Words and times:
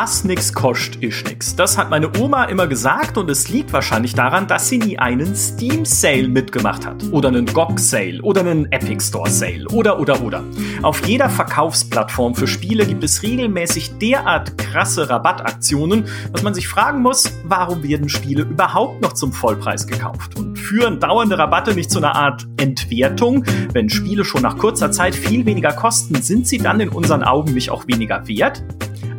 Was 0.00 0.22
nix 0.22 0.52
kostet, 0.52 1.02
ist 1.02 1.26
nix. 1.26 1.56
Das 1.56 1.76
hat 1.76 1.90
meine 1.90 2.08
Oma 2.20 2.44
immer 2.44 2.68
gesagt 2.68 3.18
und 3.18 3.28
es 3.28 3.48
liegt 3.48 3.72
wahrscheinlich 3.72 4.14
daran, 4.14 4.46
dass 4.46 4.68
sie 4.68 4.78
nie 4.78 4.96
einen 4.96 5.34
Steam 5.34 5.84
Sale 5.84 6.28
mitgemacht 6.28 6.86
hat. 6.86 7.02
Oder 7.10 7.30
einen 7.30 7.46
GOG 7.46 7.80
Sale 7.80 8.22
oder 8.22 8.42
einen 8.42 8.70
Epic 8.70 9.04
Store 9.04 9.28
Sale 9.28 9.66
oder 9.72 9.98
oder 9.98 10.22
oder. 10.22 10.44
Auf 10.82 11.04
jeder 11.04 11.28
Verkaufsplattform 11.28 12.36
für 12.36 12.46
Spiele 12.46 12.86
gibt 12.86 13.02
es 13.02 13.24
regelmäßig 13.24 13.98
derart 13.98 14.56
krasse 14.56 15.10
Rabattaktionen, 15.10 16.04
dass 16.32 16.44
man 16.44 16.54
sich 16.54 16.68
fragen 16.68 17.02
muss, 17.02 17.32
warum 17.42 17.82
werden 17.82 18.08
Spiele 18.08 18.42
überhaupt 18.42 19.02
noch 19.02 19.14
zum 19.14 19.32
Vollpreis 19.32 19.84
gekauft? 19.84 20.38
Und 20.38 20.56
führen 20.56 21.00
dauernde 21.00 21.36
Rabatte 21.38 21.74
nicht 21.74 21.90
zu 21.90 21.98
einer 21.98 22.14
Art 22.14 22.46
Entwertung? 22.56 23.44
Wenn 23.72 23.90
Spiele 23.90 24.24
schon 24.24 24.42
nach 24.42 24.58
kurzer 24.58 24.92
Zeit 24.92 25.16
viel 25.16 25.44
weniger 25.44 25.72
kosten, 25.72 26.22
sind 26.22 26.46
sie 26.46 26.58
dann 26.58 26.78
in 26.78 26.88
unseren 26.88 27.24
Augen 27.24 27.52
nicht 27.52 27.70
auch 27.70 27.88
weniger 27.88 28.28
wert? 28.28 28.62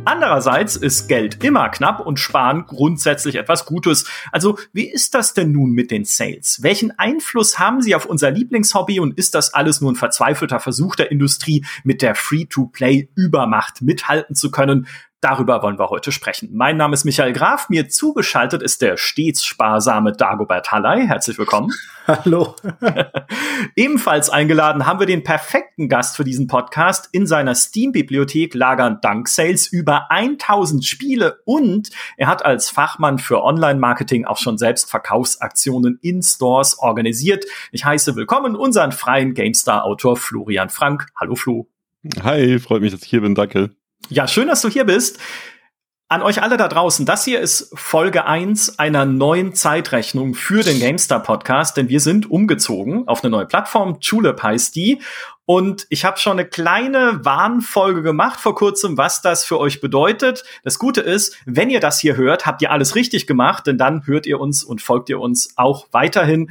Andererseits 0.06 0.76
ist 0.76 1.08
Geld 1.08 1.44
immer 1.44 1.68
knapp 1.68 2.00
und 2.00 2.18
Sparen 2.18 2.64
grundsätzlich 2.66 3.34
etwas 3.34 3.66
Gutes. 3.66 4.06
Also 4.32 4.58
wie 4.72 4.90
ist 4.90 5.14
das 5.14 5.34
denn 5.34 5.52
nun 5.52 5.72
mit 5.72 5.90
den 5.90 6.06
Sales? 6.06 6.62
Welchen 6.62 6.98
Einfluss 6.98 7.58
haben 7.58 7.82
sie 7.82 7.94
auf 7.94 8.06
unser 8.06 8.30
Lieblingshobby 8.30 8.98
und 8.98 9.18
ist 9.18 9.34
das 9.34 9.52
alles 9.52 9.82
nur 9.82 9.92
ein 9.92 9.96
verzweifelter 9.96 10.58
Versuch 10.58 10.96
der 10.96 11.10
Industrie, 11.10 11.66
mit 11.84 12.00
der 12.00 12.14
Free-to-Play-Übermacht 12.14 13.82
mithalten 13.82 14.34
zu 14.34 14.50
können? 14.50 14.86
Darüber 15.20 15.62
wollen 15.62 15.78
wir 15.78 15.90
heute 15.90 16.12
sprechen. 16.12 16.48
Mein 16.54 16.78
Name 16.78 16.94
ist 16.94 17.04
Michael 17.04 17.34
Graf. 17.34 17.68
Mir 17.68 17.90
zugeschaltet 17.90 18.62
ist 18.62 18.80
der 18.80 18.96
stets 18.96 19.44
sparsame 19.44 20.12
Dagobert 20.12 20.72
Hallei. 20.72 21.06
Herzlich 21.06 21.36
willkommen. 21.36 21.70
Hallo. 22.06 22.56
Ebenfalls 23.76 24.30
eingeladen 24.30 24.86
haben 24.86 24.98
wir 24.98 25.06
den 25.06 25.22
perfekten 25.22 25.90
Gast 25.90 26.16
für 26.16 26.24
diesen 26.24 26.46
Podcast. 26.46 27.10
In 27.12 27.26
seiner 27.26 27.54
Steam-Bibliothek 27.54 28.54
lagern 28.54 28.98
dank 29.02 29.28
Sales 29.28 29.66
über 29.66 30.10
1000 30.10 30.86
Spiele 30.86 31.40
und 31.44 31.90
er 32.16 32.26
hat 32.26 32.42
als 32.42 32.70
Fachmann 32.70 33.18
für 33.18 33.42
Online-Marketing 33.42 34.24
auch 34.24 34.38
schon 34.38 34.56
selbst 34.56 34.90
Verkaufsaktionen 34.90 35.98
in 36.00 36.22
Stores 36.22 36.78
organisiert. 36.78 37.44
Ich 37.72 37.84
heiße 37.84 38.16
willkommen 38.16 38.56
unseren 38.56 38.92
freien 38.92 39.34
GameStar-Autor 39.34 40.16
Florian 40.16 40.70
Frank. 40.70 41.08
Hallo 41.14 41.34
Flo. 41.34 41.68
Hi, 42.22 42.58
freut 42.58 42.80
mich, 42.80 42.92
dass 42.92 43.02
ich 43.02 43.10
hier 43.10 43.20
bin. 43.20 43.34
Danke. 43.34 43.70
Ja, 44.08 44.26
schön, 44.26 44.48
dass 44.48 44.62
du 44.62 44.68
hier 44.68 44.84
bist. 44.84 45.18
An 46.08 46.22
euch 46.22 46.42
alle 46.42 46.56
da 46.56 46.66
draußen, 46.66 47.06
das 47.06 47.24
hier 47.24 47.38
ist 47.38 47.70
Folge 47.74 48.26
1 48.26 48.80
einer 48.80 49.04
neuen 49.04 49.54
Zeitrechnung 49.54 50.34
für 50.34 50.64
den 50.64 50.80
GameStar 50.80 51.22
Podcast, 51.22 51.76
denn 51.76 51.88
wir 51.88 52.00
sind 52.00 52.28
umgezogen 52.28 53.06
auf 53.06 53.22
eine 53.22 53.30
neue 53.30 53.46
Plattform, 53.46 54.00
Tulip 54.00 54.42
heißt 54.42 54.74
die. 54.74 55.00
Und 55.44 55.86
ich 55.88 56.04
habe 56.04 56.18
schon 56.18 56.32
eine 56.32 56.48
kleine 56.48 57.24
Warnfolge 57.24 58.02
gemacht 58.02 58.40
vor 58.40 58.56
kurzem, 58.56 58.96
was 58.96 59.22
das 59.22 59.44
für 59.44 59.60
euch 59.60 59.80
bedeutet. 59.80 60.42
Das 60.64 60.80
Gute 60.80 61.00
ist, 61.00 61.36
wenn 61.46 61.70
ihr 61.70 61.80
das 61.80 62.00
hier 62.00 62.16
hört, 62.16 62.44
habt 62.44 62.62
ihr 62.62 62.72
alles 62.72 62.96
richtig 62.96 63.28
gemacht, 63.28 63.68
denn 63.68 63.78
dann 63.78 64.04
hört 64.06 64.26
ihr 64.26 64.40
uns 64.40 64.64
und 64.64 64.82
folgt 64.82 65.10
ihr 65.10 65.20
uns 65.20 65.50
auch 65.56 65.86
weiterhin. 65.92 66.50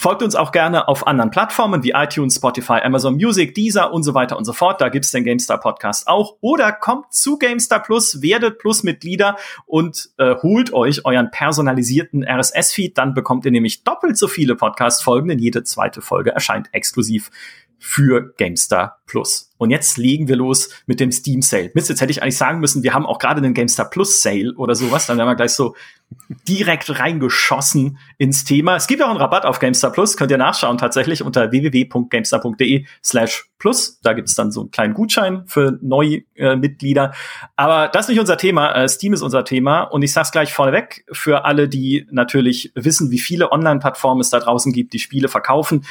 Folgt 0.00 0.22
uns 0.22 0.34
auch 0.34 0.50
gerne 0.50 0.88
auf 0.88 1.06
anderen 1.06 1.30
Plattformen 1.30 1.84
wie 1.84 1.90
iTunes, 1.90 2.36
Spotify, 2.36 2.80
Amazon 2.82 3.16
Music, 3.16 3.54
Deezer 3.54 3.92
und 3.92 4.02
so 4.02 4.14
weiter 4.14 4.38
und 4.38 4.46
so 4.46 4.54
fort. 4.54 4.80
Da 4.80 4.88
gibt's 4.88 5.10
den 5.10 5.24
GameStar 5.24 5.60
Podcast 5.60 6.08
auch. 6.08 6.38
Oder 6.40 6.72
kommt 6.72 7.12
zu 7.12 7.36
GameStar 7.36 7.82
Plus, 7.82 8.22
werdet 8.22 8.58
Plus-Mitglieder 8.58 9.36
und 9.66 10.08
äh, 10.16 10.36
holt 10.36 10.72
euch 10.72 11.04
euren 11.04 11.30
personalisierten 11.30 12.24
RSS-Feed. 12.26 12.96
Dann 12.96 13.12
bekommt 13.12 13.44
ihr 13.44 13.50
nämlich 13.50 13.84
doppelt 13.84 14.16
so 14.16 14.26
viele 14.26 14.56
Podcast-Folgen, 14.56 15.28
denn 15.28 15.38
jede 15.38 15.64
zweite 15.64 16.00
Folge 16.00 16.30
erscheint 16.30 16.70
exklusiv 16.72 17.30
für 17.80 18.34
GameStar 18.36 19.00
Plus. 19.06 19.50
Und 19.56 19.70
jetzt 19.70 19.98
legen 19.98 20.28
wir 20.28 20.36
los 20.36 20.70
mit 20.86 21.00
dem 21.00 21.10
Steam 21.10 21.42
Sale. 21.42 21.70
Mist, 21.74 21.88
jetzt 21.88 22.00
hätte 22.00 22.12
ich 22.12 22.22
eigentlich 22.22 22.36
sagen 22.36 22.60
müssen, 22.60 22.82
wir 22.82 22.94
haben 22.94 23.06
auch 23.06 23.18
gerade 23.18 23.40
den 23.40 23.54
GameStar 23.54 23.90
Plus 23.90 24.22
Sale 24.22 24.54
oder 24.56 24.74
sowas. 24.74 25.06
Dann 25.06 25.18
wären 25.18 25.26
wir 25.26 25.34
gleich 25.34 25.52
so 25.52 25.74
direkt 26.48 26.98
reingeschossen 26.98 27.98
ins 28.18 28.44
Thema. 28.44 28.76
Es 28.76 28.86
gibt 28.86 29.02
auch 29.02 29.08
einen 29.08 29.18
Rabatt 29.18 29.44
auf 29.44 29.58
GameStar 29.58 29.92
Plus. 29.92 30.16
Könnt 30.16 30.30
ihr 30.30 30.38
nachschauen 30.38 30.78
tatsächlich 30.78 31.22
unter 31.22 31.50
www.gamestar.de 31.50 32.84
slash 33.02 33.50
plus. 33.58 34.00
Da 34.00 34.12
gibt 34.12 34.28
es 34.28 34.34
dann 34.34 34.50
so 34.50 34.60
einen 34.60 34.70
kleinen 34.70 34.94
Gutschein 34.94 35.44
für 35.46 35.78
neue 35.82 36.22
äh, 36.36 36.56
Mitglieder. 36.56 37.12
Aber 37.56 37.88
das 37.88 38.06
ist 38.06 38.10
nicht 38.10 38.20
unser 38.20 38.36
Thema. 38.36 38.72
Äh, 38.72 38.88
Steam 38.88 39.12
ist 39.12 39.22
unser 39.22 39.44
Thema. 39.44 39.82
Und 39.82 40.02
ich 40.02 40.12
sag's 40.12 40.32
gleich 40.32 40.52
vorneweg 40.52 41.04
für 41.12 41.44
alle, 41.44 41.68
die 41.68 42.06
natürlich 42.10 42.72
wissen, 42.74 43.10
wie 43.10 43.18
viele 43.18 43.50
Online-Plattformen 43.52 44.20
es 44.20 44.30
da 44.30 44.40
draußen 44.40 44.72
gibt, 44.72 44.92
die 44.92 44.98
Spiele 44.98 45.28
verkaufen 45.28 45.84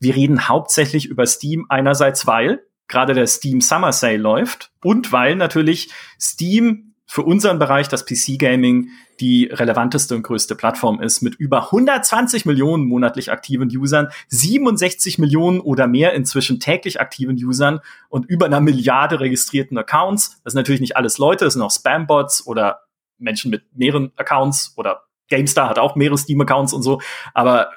wir 0.00 0.14
reden 0.14 0.48
hauptsächlich 0.48 1.06
über 1.06 1.26
Steam 1.26 1.66
einerseits, 1.68 2.26
weil 2.26 2.62
gerade 2.88 3.14
der 3.14 3.26
Steam 3.26 3.60
Summer 3.60 3.92
Sale 3.92 4.18
läuft 4.18 4.70
und 4.82 5.12
weil 5.12 5.36
natürlich 5.36 5.90
Steam 6.20 6.94
für 7.06 7.22
unseren 7.22 7.58
Bereich, 7.58 7.88
das 7.88 8.06
PC 8.06 8.38
Gaming, 8.38 8.88
die 9.20 9.44
relevanteste 9.44 10.16
und 10.16 10.22
größte 10.22 10.56
Plattform 10.56 11.00
ist 11.00 11.20
mit 11.22 11.34
über 11.36 11.66
120 11.66 12.46
Millionen 12.46 12.86
monatlich 12.86 13.30
aktiven 13.30 13.68
Usern, 13.68 14.08
67 14.28 15.18
Millionen 15.18 15.60
oder 15.60 15.86
mehr 15.86 16.14
inzwischen 16.14 16.60
täglich 16.60 17.00
aktiven 17.00 17.36
Usern 17.36 17.80
und 18.08 18.26
über 18.26 18.46
einer 18.46 18.60
Milliarde 18.60 19.20
registrierten 19.20 19.78
Accounts. 19.78 20.40
Das 20.42 20.54
sind 20.54 20.60
natürlich 20.60 20.80
nicht 20.80 20.96
alles 20.96 21.18
Leute, 21.18 21.44
das 21.44 21.54
sind 21.54 21.62
auch 21.62 21.70
Spambots 21.70 22.46
oder 22.46 22.80
Menschen 23.18 23.50
mit 23.50 23.64
mehreren 23.74 24.12
Accounts 24.16 24.72
oder 24.76 25.04
GameStar 25.28 25.70
hat 25.70 25.78
auch 25.78 25.96
mehrere 25.96 26.18
Steam-Accounts 26.18 26.72
und 26.72 26.82
so, 26.82 27.00
aber 27.32 27.70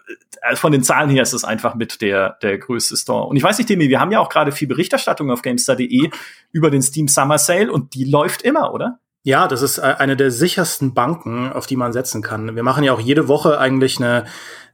von 0.56 0.72
den 0.72 0.84
Zahlen 0.84 1.10
her 1.10 1.24
ist 1.24 1.34
es 1.34 1.44
einfach 1.44 1.76
mit 1.76 2.02
der, 2.02 2.38
der 2.42 2.58
größte 2.58 2.98
Store. 2.98 3.28
Und 3.28 3.38
ich 3.38 3.44
weiß 3.44 3.58
nicht, 3.58 3.70
Demi, 3.70 3.90
wir 3.90 4.00
haben 4.00 4.12
ja 4.12 4.20
auch 4.20 4.30
gerade 4.30 4.52
viel 4.52 4.68
Berichterstattung 4.68 5.32
auf 5.32 5.42
GameStar.de 5.42 6.10
über 6.52 6.72
den 6.72 6.82
Steam 6.82 7.08
Summer 7.08 7.38
Sale 7.38 7.72
und 7.72 7.94
die 7.94 8.04
läuft 8.04 8.42
immer, 8.42 8.74
oder? 8.74 9.00
Ja, 9.24 9.48
das 9.48 9.62
ist 9.62 9.78
äh, 9.78 9.96
eine 9.98 10.16
der 10.16 10.32
sichersten 10.32 10.94
Banken, 10.94 11.52
auf 11.52 11.68
die 11.68 11.76
man 11.76 11.92
setzen 11.92 12.22
kann. 12.22 12.56
Wir 12.56 12.64
machen 12.64 12.84
ja 12.84 12.94
auch 12.94 13.02
jede 13.02 13.28
Woche 13.28 13.60
eigentlich 13.60 13.98
eine, 13.98 14.26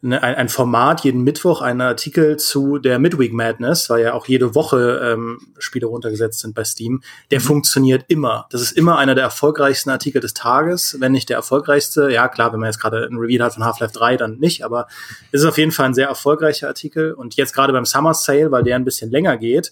eine, 0.04 0.22
ein 0.22 0.50
Format, 0.50 1.04
jeden 1.04 1.24
Mittwoch 1.24 1.62
einen 1.62 1.82
Artikel 1.82 2.38
zu 2.38 2.78
der 2.78 3.00
Midweek 3.00 3.32
Madness, 3.32 3.90
weil 3.90 4.04
ja 4.04 4.14
auch 4.14 4.28
jede 4.28 4.54
Woche 4.54 5.02
ähm, 5.04 5.40
Spiele 5.60 5.88
runtergesetzt 5.88 6.40
sind 6.40 6.54
bei 6.54 6.64
Steam. 6.64 7.02
Der 7.32 7.40
mhm. 7.40 7.44
funktioniert 7.44 8.06
immer. 8.10 8.48
Das 8.50 8.62
ist 8.62 8.74
immer 8.74 8.98
einer 8.98 9.16
der 9.16 9.24
erfolgreichsten 9.24 9.90
Artikel 9.90 10.20
des 10.20 10.34
Tages, 10.34 10.98
wenn 11.00 11.14
nicht 11.14 11.30
der 11.30 11.38
erfolgreichste. 11.38 12.12
Ja, 12.12 12.28
klar, 12.28 12.52
wenn 12.52 12.60
man 12.60 12.68
jetzt 12.68 12.80
gerade 12.80 13.08
ein 13.10 13.18
Review 13.18 13.44
hat 13.44 13.54
von 13.54 13.64
Half-Life 13.64 13.94
3, 13.94 14.18
dann 14.18 14.38
nicht, 14.40 14.64
aber 14.64 14.88
es 15.32 15.42
ist 15.42 15.48
auf 15.48 15.58
jeden 15.58 15.72
Fall 15.72 15.88
ein 15.88 15.94
sehr 15.94 16.08
erfolgreicher 16.08 16.68
Artikel. 16.68 17.14
Und 17.14 17.36
jetzt 17.36 17.54
gerade 17.54 17.72
beim 17.72 17.86
Summer 17.86 18.14
Sale, 18.14 18.52
weil 18.52 18.64
der 18.64 18.76
ein 18.76 18.86
bisschen 18.86 19.10
länger 19.10 19.38
geht, 19.38 19.72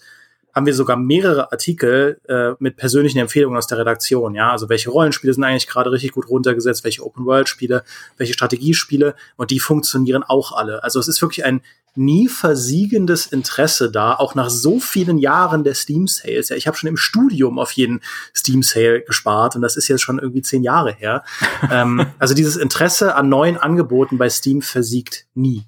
haben 0.53 0.65
wir 0.65 0.73
sogar 0.73 0.97
mehrere 0.97 1.51
Artikel 1.51 2.19
äh, 2.27 2.51
mit 2.59 2.77
persönlichen 2.77 3.19
Empfehlungen 3.19 3.57
aus 3.57 3.67
der 3.67 3.77
Redaktion. 3.77 4.35
Ja, 4.35 4.51
also 4.51 4.69
welche 4.69 4.89
Rollenspiele 4.89 5.33
sind 5.33 5.43
eigentlich 5.43 5.67
gerade 5.67 5.91
richtig 5.91 6.11
gut 6.11 6.29
runtergesetzt, 6.29 6.83
welche 6.83 7.05
Open-World-Spiele, 7.05 7.83
welche 8.17 8.33
Strategiespiele 8.33 9.15
und 9.37 9.51
die 9.51 9.59
funktionieren 9.59 10.23
auch 10.23 10.51
alle. 10.51 10.83
Also 10.83 10.99
es 10.99 11.07
ist 11.07 11.21
wirklich 11.21 11.45
ein 11.45 11.61
nie 11.95 12.27
versiegendes 12.27 13.27
Interesse 13.27 13.91
da, 13.91 14.15
auch 14.15 14.33
nach 14.33 14.49
so 14.49 14.79
vielen 14.79 15.17
Jahren 15.17 15.63
der 15.63 15.73
Steam 15.73 16.07
Sales. 16.07 16.49
Ja, 16.49 16.55
ich 16.55 16.67
habe 16.67 16.77
schon 16.77 16.87
im 16.87 16.97
Studium 16.97 17.59
auf 17.59 17.71
jeden 17.73 18.01
Steam 18.35 18.63
Sale 18.63 19.01
gespart 19.01 19.55
und 19.55 19.61
das 19.61 19.75
ist 19.75 19.87
jetzt 19.87 20.01
schon 20.01 20.19
irgendwie 20.19 20.41
zehn 20.41 20.63
Jahre 20.63 20.93
her. 20.93 21.23
ähm, 21.69 22.05
also 22.19 22.33
dieses 22.33 22.55
Interesse 22.55 23.15
an 23.15 23.29
neuen 23.29 23.57
Angeboten 23.57 24.17
bei 24.17 24.29
Steam 24.29 24.61
versiegt 24.61 25.25
nie. 25.33 25.65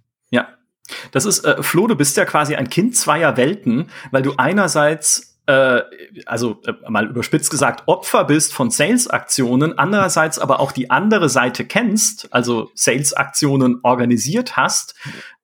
Das 1.12 1.26
ist, 1.26 1.46
äh, 1.46 1.62
Flo, 1.62 1.88
du 1.88 1.96
bist 1.96 2.18
ja 2.18 2.26
quasi 2.26 2.56
ein 2.56 2.70
Kind 2.70 2.96
zweier 2.96 3.38
Welten, 3.38 3.90
weil 4.12 4.22
du 4.22 4.34
einerseits 4.38 5.34
äh, 5.46 5.82
also 6.26 6.62
äh, 6.66 6.74
mal 6.90 7.08
überspitzt 7.08 7.52
gesagt, 7.52 7.84
Opfer 7.88 8.24
bist 8.24 8.54
von 8.54 8.70
Sales-Aktionen, 8.70 9.78
andererseits 9.78 10.40
aber 10.40 10.60
auch 10.60 10.72
die 10.72 10.90
andere 10.90 11.28
Seite 11.28 11.66
kennst, 11.66 12.32
also 12.32 12.72
Sales-Aktionen 12.76 13.80
organisiert 13.84 14.56
hast. 14.56 14.96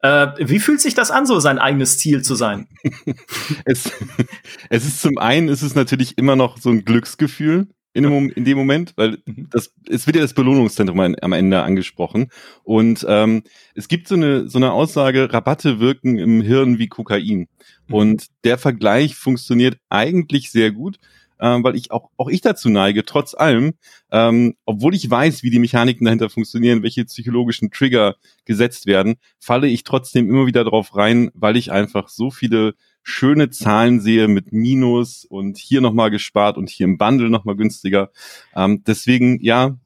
Äh, 0.01 0.27
wie 0.37 0.59
fühlt 0.59 0.79
sich 0.79 0.93
das 0.93 1.11
an, 1.11 1.25
so 1.25 1.39
sein 1.41 1.59
eigenes 1.59 1.97
Ziel 1.97 2.21
zu 2.21 2.35
sein? 2.35 2.69
es, 3.65 3.91
es 4.69 4.85
ist 4.85 5.01
zum 5.01 5.17
einen, 5.17 5.49
ist 5.49 5.63
es 5.63 5.75
natürlich 5.75 6.17
immer 6.17 6.37
noch 6.37 6.57
so 6.57 6.69
ein 6.69 6.85
Glücksgefühl, 6.85 7.67
in 7.93 8.03
dem, 8.03 8.29
in 8.29 8.45
dem 8.45 8.57
Moment, 8.57 8.93
weil 8.95 9.17
mhm. 9.25 9.47
das, 9.49 9.73
es 9.89 10.05
wird 10.07 10.15
ja 10.15 10.21
das 10.21 10.33
Belohnungszentrum 10.33 10.99
am 10.99 11.33
Ende 11.33 11.61
angesprochen. 11.61 12.29
Und 12.63 13.05
ähm, 13.07 13.43
es 13.75 13.87
gibt 13.87 14.07
so 14.07 14.15
eine, 14.15 14.47
so 14.47 14.57
eine 14.57 14.71
Aussage, 14.71 15.31
Rabatte 15.31 15.79
wirken 15.79 16.17
im 16.17 16.41
Hirn 16.41 16.79
wie 16.79 16.87
Kokain. 16.87 17.47
Mhm. 17.87 17.93
Und 17.93 18.27
der 18.43 18.57
Vergleich 18.57 19.15
funktioniert 19.15 19.77
eigentlich 19.89 20.51
sehr 20.51 20.71
gut, 20.71 20.99
ähm, 21.39 21.63
weil 21.63 21.75
ich 21.75 21.91
auch, 21.91 22.09
auch 22.17 22.29
ich 22.29 22.41
dazu 22.41 22.69
neige, 22.69 23.05
trotz 23.05 23.33
allem, 23.33 23.73
ähm, 24.11 24.55
obwohl 24.65 24.93
ich 24.93 25.09
weiß, 25.09 25.43
wie 25.43 25.49
die 25.49 25.59
Mechaniken 25.59 26.05
dahinter 26.05 26.29
funktionieren, 26.29 26.83
welche 26.83 27.05
psychologischen 27.05 27.71
Trigger 27.71 28.15
gesetzt 28.45 28.85
werden, 28.85 29.15
falle 29.39 29.67
ich 29.67 29.83
trotzdem 29.83 30.29
immer 30.29 30.47
wieder 30.47 30.63
drauf 30.63 30.95
rein, 30.95 31.31
weil 31.33 31.55
ich 31.55 31.71
einfach 31.71 32.09
so 32.09 32.29
viele 32.29 32.75
schöne 33.09 33.49
Zahlen 33.49 33.99
sehe 33.99 34.27
mit 34.27 34.53
Minus 34.53 35.25
und 35.25 35.57
hier 35.57 35.81
nochmal 35.81 36.11
gespart 36.11 36.57
und 36.57 36.69
hier 36.69 36.85
im 36.85 36.97
Bundle 36.97 37.29
nochmal 37.29 37.55
günstiger. 37.55 38.11
Ähm, 38.55 38.83
deswegen, 38.85 39.41
ja, 39.41 39.77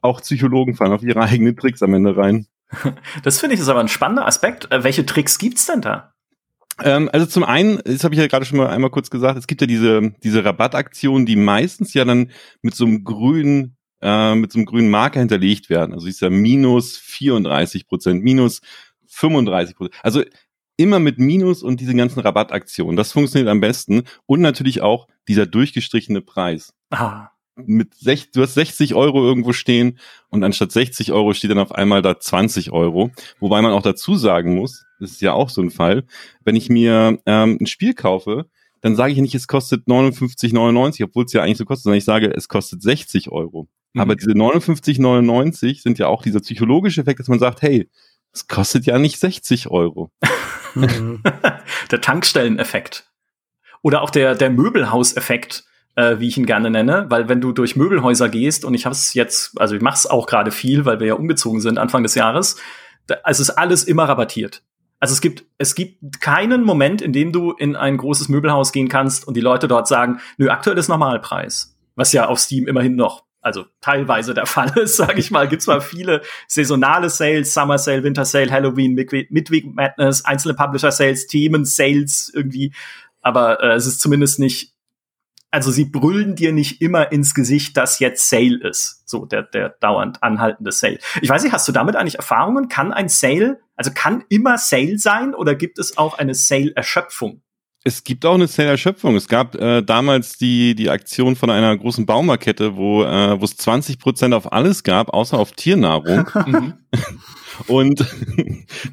auch 0.00 0.20
Psychologen 0.20 0.74
fallen 0.74 0.92
auf 0.92 1.02
ihre 1.02 1.20
eigenen 1.20 1.56
Tricks 1.56 1.82
am 1.82 1.94
Ende 1.94 2.16
rein. 2.16 2.46
Das 3.22 3.40
finde 3.40 3.54
ich 3.54 3.60
ist 3.60 3.68
aber 3.68 3.80
ein 3.80 3.88
spannender 3.88 4.26
Aspekt. 4.26 4.70
Äh, 4.70 4.84
welche 4.84 5.06
Tricks 5.06 5.38
gibt's 5.38 5.66
denn 5.66 5.80
da? 5.80 6.12
Ähm, 6.82 7.08
also 7.12 7.26
zum 7.26 7.44
einen, 7.44 7.80
das 7.84 8.04
habe 8.04 8.14
ich 8.14 8.20
ja 8.20 8.26
gerade 8.26 8.44
schon 8.44 8.58
mal 8.58 8.68
einmal 8.68 8.90
kurz 8.90 9.08
gesagt, 9.10 9.38
es 9.38 9.46
gibt 9.46 9.60
ja 9.60 9.66
diese, 9.66 10.12
diese 10.22 10.44
Rabattaktionen, 10.44 11.26
die 11.26 11.36
meistens 11.36 11.94
ja 11.94 12.04
dann 12.04 12.30
mit 12.62 12.74
so 12.74 12.84
einem 12.84 13.04
grünen, 13.04 13.76
äh, 14.02 14.34
mit 14.34 14.52
so 14.52 14.58
einem 14.58 14.66
grünen 14.66 14.90
Marker 14.90 15.20
hinterlegt 15.20 15.70
werden. 15.70 15.94
Also 15.94 16.06
ist 16.06 16.20
ja 16.20 16.28
minus 16.28 16.98
34 16.98 17.86
Prozent, 17.86 18.22
minus 18.22 18.60
35 19.06 19.76
Prozent. 19.76 20.00
Also 20.02 20.22
immer 20.76 20.98
mit 20.98 21.18
Minus 21.18 21.62
und 21.62 21.80
diese 21.80 21.94
ganzen 21.94 22.20
Rabattaktionen. 22.20 22.96
Das 22.96 23.12
funktioniert 23.12 23.48
am 23.48 23.60
besten. 23.60 24.04
Und 24.26 24.40
natürlich 24.40 24.82
auch 24.82 25.08
dieser 25.28 25.46
durchgestrichene 25.46 26.20
Preis. 26.20 26.74
Ah. 26.90 27.30
Mit 27.56 27.94
sech, 27.94 28.30
du 28.32 28.42
hast 28.42 28.54
60 28.54 28.94
Euro 28.94 29.24
irgendwo 29.24 29.54
stehen 29.54 29.98
und 30.28 30.44
anstatt 30.44 30.72
60 30.72 31.12
Euro 31.12 31.32
steht 31.32 31.50
dann 31.50 31.58
auf 31.58 31.72
einmal 31.72 32.02
da 32.02 32.20
20 32.20 32.70
Euro. 32.70 33.10
Wobei 33.40 33.62
man 33.62 33.72
auch 33.72 33.80
dazu 33.80 34.16
sagen 34.16 34.54
muss, 34.54 34.84
das 35.00 35.12
ist 35.12 35.22
ja 35.22 35.32
auch 35.32 35.48
so 35.48 35.62
ein 35.62 35.70
Fall, 35.70 36.04
wenn 36.44 36.54
ich 36.54 36.68
mir 36.68 37.18
ähm, 37.24 37.56
ein 37.58 37.66
Spiel 37.66 37.94
kaufe, 37.94 38.46
dann 38.82 38.94
sage 38.94 39.12
ich 39.12 39.18
nicht, 39.18 39.34
es 39.34 39.48
kostet 39.48 39.86
59,99, 39.86 41.04
obwohl 41.04 41.24
es 41.24 41.32
ja 41.32 41.42
eigentlich 41.42 41.56
so 41.56 41.64
kostet, 41.64 41.84
sondern 41.84 41.98
ich 41.98 42.04
sage, 42.04 42.30
es 42.34 42.48
kostet 42.48 42.82
60 42.82 43.30
Euro. 43.30 43.68
Mhm. 43.94 44.00
Aber 44.02 44.16
diese 44.16 44.32
59,99 44.32 45.80
sind 45.80 45.98
ja 45.98 46.08
auch 46.08 46.22
dieser 46.22 46.40
psychologische 46.40 47.00
Effekt, 47.00 47.20
dass 47.20 47.28
man 47.28 47.38
sagt, 47.38 47.62
hey, 47.62 47.88
es 48.32 48.46
kostet 48.46 48.84
ja 48.84 48.98
nicht 48.98 49.18
60 49.18 49.68
Euro. 49.68 50.10
der 51.90 52.00
Tankstelleneffekt. 52.00 53.10
Oder 53.82 54.02
auch 54.02 54.10
der, 54.10 54.34
der 54.34 54.50
Möbelhauseffekt, 54.50 55.64
äh, 55.94 56.18
wie 56.18 56.28
ich 56.28 56.36
ihn 56.36 56.46
gerne 56.46 56.70
nenne, 56.70 57.06
weil 57.08 57.28
wenn 57.28 57.40
du 57.40 57.52
durch 57.52 57.76
Möbelhäuser 57.76 58.28
gehst 58.28 58.64
und 58.64 58.74
ich 58.74 58.84
habe 58.84 58.94
es 58.94 59.14
jetzt, 59.14 59.60
also 59.60 59.74
ich 59.74 59.82
mache 59.82 59.96
es 59.96 60.06
auch 60.06 60.26
gerade 60.26 60.50
viel, 60.50 60.84
weil 60.84 61.00
wir 61.00 61.06
ja 61.06 61.14
umgezogen 61.14 61.60
sind 61.60 61.78
Anfang 61.78 62.02
des 62.02 62.14
Jahres, 62.14 62.56
da, 63.06 63.16
also 63.22 63.42
ist 63.42 63.50
alles 63.50 63.84
immer 63.84 64.04
rabattiert. 64.04 64.62
Also 64.98 65.12
es 65.12 65.20
gibt, 65.20 65.44
es 65.58 65.74
gibt 65.74 66.20
keinen 66.20 66.64
Moment, 66.64 67.02
in 67.02 67.12
dem 67.12 67.30
du 67.30 67.52
in 67.52 67.76
ein 67.76 67.98
großes 67.98 68.28
Möbelhaus 68.28 68.72
gehen 68.72 68.88
kannst 68.88 69.28
und 69.28 69.36
die 69.36 69.42
Leute 69.42 69.68
dort 69.68 69.86
sagen, 69.86 70.20
nö, 70.38 70.48
aktuell 70.48 70.78
ist 70.78 70.88
Normalpreis. 70.88 71.76
Was 71.96 72.12
ja 72.12 72.26
auf 72.26 72.38
Steam 72.38 72.66
immerhin 72.66 72.96
noch 72.96 73.25
also 73.46 73.64
teilweise 73.80 74.34
der 74.34 74.46
Fall 74.46 74.76
ist, 74.76 74.96
sage 74.96 75.20
ich 75.20 75.30
mal. 75.30 75.46
Gibt 75.46 75.62
zwar 75.62 75.80
viele 75.80 76.22
saisonale 76.48 77.08
Sales, 77.08 77.54
Summer 77.54 77.78
Sale, 77.78 78.02
Winter 78.02 78.24
Sale, 78.24 78.50
Halloween, 78.50 78.94
Midweek 78.94 79.72
Madness, 79.72 80.24
einzelne 80.24 80.54
Publisher 80.54 80.90
Sales, 80.90 81.28
Themen 81.28 81.64
Sales 81.64 82.30
irgendwie, 82.34 82.74
aber 83.22 83.62
äh, 83.62 83.74
es 83.74 83.86
ist 83.86 84.00
zumindest 84.00 84.40
nicht 84.40 84.72
also 85.52 85.70
sie 85.70 85.84
brüllen 85.84 86.34
dir 86.34 86.52
nicht 86.52 86.82
immer 86.82 87.12
ins 87.12 87.32
Gesicht, 87.32 87.76
dass 87.76 88.00
jetzt 88.00 88.28
Sale 88.28 88.58
ist. 88.62 89.08
So, 89.08 89.24
der, 89.24 89.42
der 89.42 89.70
dauernd 89.80 90.22
anhaltende 90.22 90.72
Sale. 90.72 90.98
Ich 91.22 91.30
weiß 91.30 91.44
nicht, 91.44 91.52
hast 91.52 91.66
du 91.66 91.72
damit 91.72 91.96
eigentlich 91.96 92.16
Erfahrungen? 92.16 92.68
Kann 92.68 92.92
ein 92.92 93.08
Sale, 93.08 93.60
also 93.76 93.92
kann 93.94 94.24
immer 94.28 94.58
Sale 94.58 94.98
sein 94.98 95.34
oder 95.34 95.54
gibt 95.54 95.78
es 95.78 95.96
auch 95.96 96.18
eine 96.18 96.34
Sale-Erschöpfung? 96.34 97.42
Es 97.86 98.02
gibt 98.02 98.26
auch 98.26 98.34
eine 98.34 98.48
Sale-Erschöpfung. 98.48 99.14
Es 99.14 99.28
gab 99.28 99.54
äh, 99.54 99.80
damals 99.80 100.38
die, 100.38 100.74
die 100.74 100.90
Aktion 100.90 101.36
von 101.36 101.50
einer 101.50 101.76
großen 101.76 102.04
Baumarkette, 102.04 102.74
wo 102.74 103.04
äh, 103.04 103.40
wo 103.40 103.44
es 103.44 103.56
20 103.56 104.00
Prozent 104.00 104.34
auf 104.34 104.52
alles 104.52 104.82
gab, 104.82 105.10
außer 105.10 105.38
auf 105.38 105.52
Tiernahrung. 105.52 106.28
Mhm. 106.46 106.74
und 107.68 108.04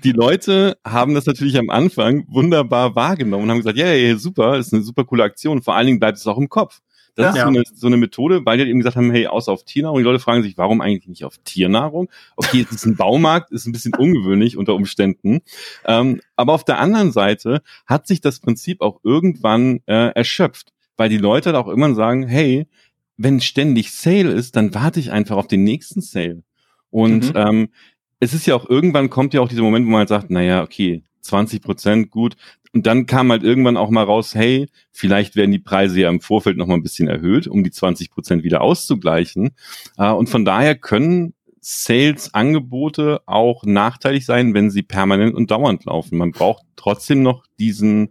die 0.03 0.11
Leute 0.11 0.77
haben 0.85 1.15
das 1.15 1.25
natürlich 1.25 1.57
am 1.57 1.71
Anfang 1.71 2.25
wunderbar 2.27 2.95
wahrgenommen 2.95 3.45
und 3.45 3.49
haben 3.49 3.57
gesagt, 3.57 3.79
ja, 3.79 3.87
yeah, 3.87 3.95
yeah, 3.95 4.17
super, 4.17 4.59
ist 4.59 4.71
eine 4.75 4.83
super 4.83 5.05
coole 5.05 5.23
Aktion. 5.23 5.63
Vor 5.63 5.75
allen 5.75 5.87
Dingen 5.87 5.99
bleibt 5.99 6.19
es 6.19 6.27
auch 6.27 6.37
im 6.37 6.49
Kopf. 6.49 6.79
Das 7.15 7.35
ja. 7.35 7.41
ist 7.41 7.41
so 7.41 7.47
eine, 7.47 7.63
so 7.75 7.87
eine 7.87 7.97
Methode, 7.97 8.45
weil 8.45 8.57
die 8.57 8.61
halt 8.61 8.69
eben 8.69 8.79
gesagt 8.79 8.95
haben, 8.95 9.11
hey, 9.11 9.27
außer 9.27 9.51
auf 9.51 9.63
Tiernahrung. 9.63 9.99
Die 9.99 10.03
Leute 10.03 10.19
fragen 10.19 10.41
sich, 10.41 10.57
warum 10.57 10.81
eigentlich 10.81 11.07
nicht 11.07 11.25
auf 11.25 11.37
Tiernahrung? 11.43 12.09
Okay, 12.35 12.59
jetzt 12.59 12.71
ist 12.71 12.85
ein 12.85 12.95
Baumarkt, 12.95 13.51
ist 13.51 13.67
ein 13.67 13.71
bisschen 13.71 13.93
ungewöhnlich 13.93 14.57
unter 14.57 14.73
Umständen. 14.73 15.41
Ähm, 15.85 16.21
aber 16.35 16.53
auf 16.53 16.63
der 16.63 16.79
anderen 16.79 17.11
Seite 17.11 17.61
hat 17.85 18.07
sich 18.07 18.21
das 18.21 18.39
Prinzip 18.39 18.81
auch 18.81 18.99
irgendwann 19.03 19.81
äh, 19.85 20.11
erschöpft, 20.15 20.73
weil 20.97 21.09
die 21.09 21.17
Leute 21.17 21.53
halt 21.53 21.57
auch 21.57 21.69
immer 21.69 21.93
sagen, 21.93 22.27
hey, 22.27 22.67
wenn 23.17 23.41
ständig 23.41 23.91
Sale 23.91 24.31
ist, 24.31 24.55
dann 24.55 24.73
warte 24.73 24.99
ich 24.99 25.11
einfach 25.11 25.37
auf 25.37 25.47
den 25.47 25.63
nächsten 25.63 26.01
Sale. 26.01 26.43
Und 26.89 27.33
mhm. 27.33 27.35
ähm, 27.35 27.69
es 28.19 28.33
ist 28.33 28.47
ja 28.47 28.55
auch 28.55 28.69
irgendwann 28.69 29.09
kommt 29.09 29.33
ja 29.33 29.41
auch 29.41 29.49
dieser 29.49 29.61
Moment, 29.61 29.85
wo 29.85 29.91
man 29.91 29.99
halt 29.99 30.09
sagt, 30.09 30.31
naja, 30.31 30.63
okay, 30.63 31.03
20 31.21 31.61
Prozent, 31.61 32.11
gut, 32.11 32.35
und 32.73 32.87
dann 32.87 33.05
kam 33.05 33.31
halt 33.31 33.43
irgendwann 33.43 33.77
auch 33.77 33.91
mal 33.91 34.03
raus, 34.03 34.33
hey, 34.33 34.67
vielleicht 34.91 35.35
werden 35.35 35.51
die 35.51 35.59
Preise 35.59 36.01
ja 36.01 36.09
im 36.09 36.21
Vorfeld 36.21 36.57
noch 36.57 36.65
mal 36.65 36.73
ein 36.73 36.83
bisschen 36.83 37.07
erhöht, 37.07 37.47
um 37.47 37.63
die 37.63 37.71
20 37.71 38.09
Prozent 38.09 38.43
wieder 38.43 38.61
auszugleichen. 38.61 39.51
Äh, 39.97 40.11
und 40.11 40.27
von 40.27 40.43
daher 40.43 40.75
können 40.75 41.33
Sales-Angebote 41.61 43.21
auch 43.25 43.63
nachteilig 43.63 44.25
sein, 44.25 44.53
wenn 44.53 44.71
sie 44.71 44.81
permanent 44.81 45.35
und 45.35 45.51
dauernd 45.51 45.85
laufen. 45.85 46.17
Man 46.17 46.31
braucht 46.31 46.63
trotzdem 46.75 47.21
noch 47.21 47.45
diesen 47.59 48.09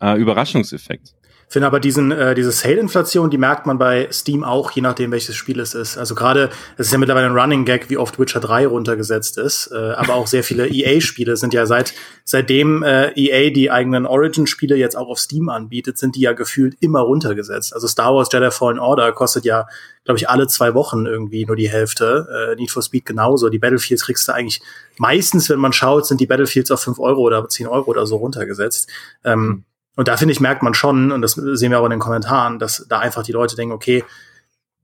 äh, 0.00 0.18
Überraschungseffekt 0.20 1.14
finde 1.52 1.66
aber 1.66 1.80
diesen, 1.80 2.10
äh, 2.12 2.34
diese 2.34 2.50
Sale-Inflation, 2.50 3.30
die 3.30 3.38
merkt 3.38 3.66
man 3.66 3.78
bei 3.78 4.08
Steam 4.10 4.42
auch, 4.42 4.70
je 4.70 4.82
nachdem, 4.82 5.12
welches 5.12 5.36
Spiel 5.36 5.60
es 5.60 5.74
ist. 5.74 5.98
Also 5.98 6.14
gerade, 6.14 6.50
es 6.76 6.86
ist 6.86 6.92
ja 6.92 6.98
mittlerweile 6.98 7.26
ein 7.26 7.38
Running 7.38 7.64
Gag, 7.64 7.90
wie 7.90 7.98
oft 7.98 8.18
Witcher 8.18 8.40
3 8.40 8.66
runtergesetzt 8.66 9.38
ist. 9.38 9.70
Äh, 9.72 9.92
aber 9.92 10.14
auch 10.14 10.26
sehr 10.26 10.44
viele 10.44 10.68
EA-Spiele 10.72 11.36
sind 11.36 11.52
ja 11.52 11.66
seit 11.66 11.94
seitdem 12.24 12.82
äh, 12.82 13.10
EA 13.16 13.50
die 13.50 13.70
eigenen 13.70 14.06
Origin-Spiele 14.06 14.76
jetzt 14.76 14.96
auch 14.96 15.08
auf 15.08 15.18
Steam 15.18 15.48
anbietet, 15.48 15.98
sind 15.98 16.16
die 16.16 16.20
ja 16.20 16.32
gefühlt 16.32 16.76
immer 16.80 17.00
runtergesetzt. 17.00 17.74
Also 17.74 17.86
Star 17.86 18.14
Wars 18.14 18.28
Jedi 18.32 18.50
Fallen 18.50 18.78
Order 18.78 19.12
kostet 19.12 19.44
ja, 19.44 19.66
glaube 20.04 20.18
ich, 20.18 20.28
alle 20.28 20.46
zwei 20.46 20.74
Wochen 20.74 21.06
irgendwie 21.06 21.44
nur 21.44 21.56
die 21.56 21.68
Hälfte. 21.68 22.52
Äh, 22.52 22.56
Need 22.56 22.70
for 22.70 22.82
Speed 22.82 23.04
genauso. 23.04 23.48
Die 23.48 23.58
Battlefields 23.58 24.04
kriegst 24.04 24.26
du 24.26 24.32
eigentlich 24.32 24.62
meistens, 24.98 25.50
wenn 25.50 25.58
man 25.58 25.72
schaut, 25.72 26.06
sind 26.06 26.20
die 26.20 26.26
Battlefields 26.26 26.70
auf 26.70 26.80
fünf 26.80 26.98
Euro 26.98 27.20
oder 27.20 27.48
zehn 27.48 27.66
Euro 27.66 27.90
oder 27.90 28.06
so 28.06 28.16
runtergesetzt. 28.16 28.88
Ähm, 29.24 29.64
und 29.96 30.08
da 30.08 30.16
finde 30.16 30.32
ich, 30.32 30.40
merkt 30.40 30.62
man 30.62 30.74
schon, 30.74 31.12
und 31.12 31.22
das 31.22 31.32
sehen 31.32 31.70
wir 31.70 31.80
auch 31.80 31.84
in 31.84 31.90
den 31.90 32.00
Kommentaren, 32.00 32.58
dass 32.58 32.86
da 32.88 32.98
einfach 32.98 33.22
die 33.22 33.32
Leute 33.32 33.56
denken, 33.56 33.74
okay, 33.74 34.04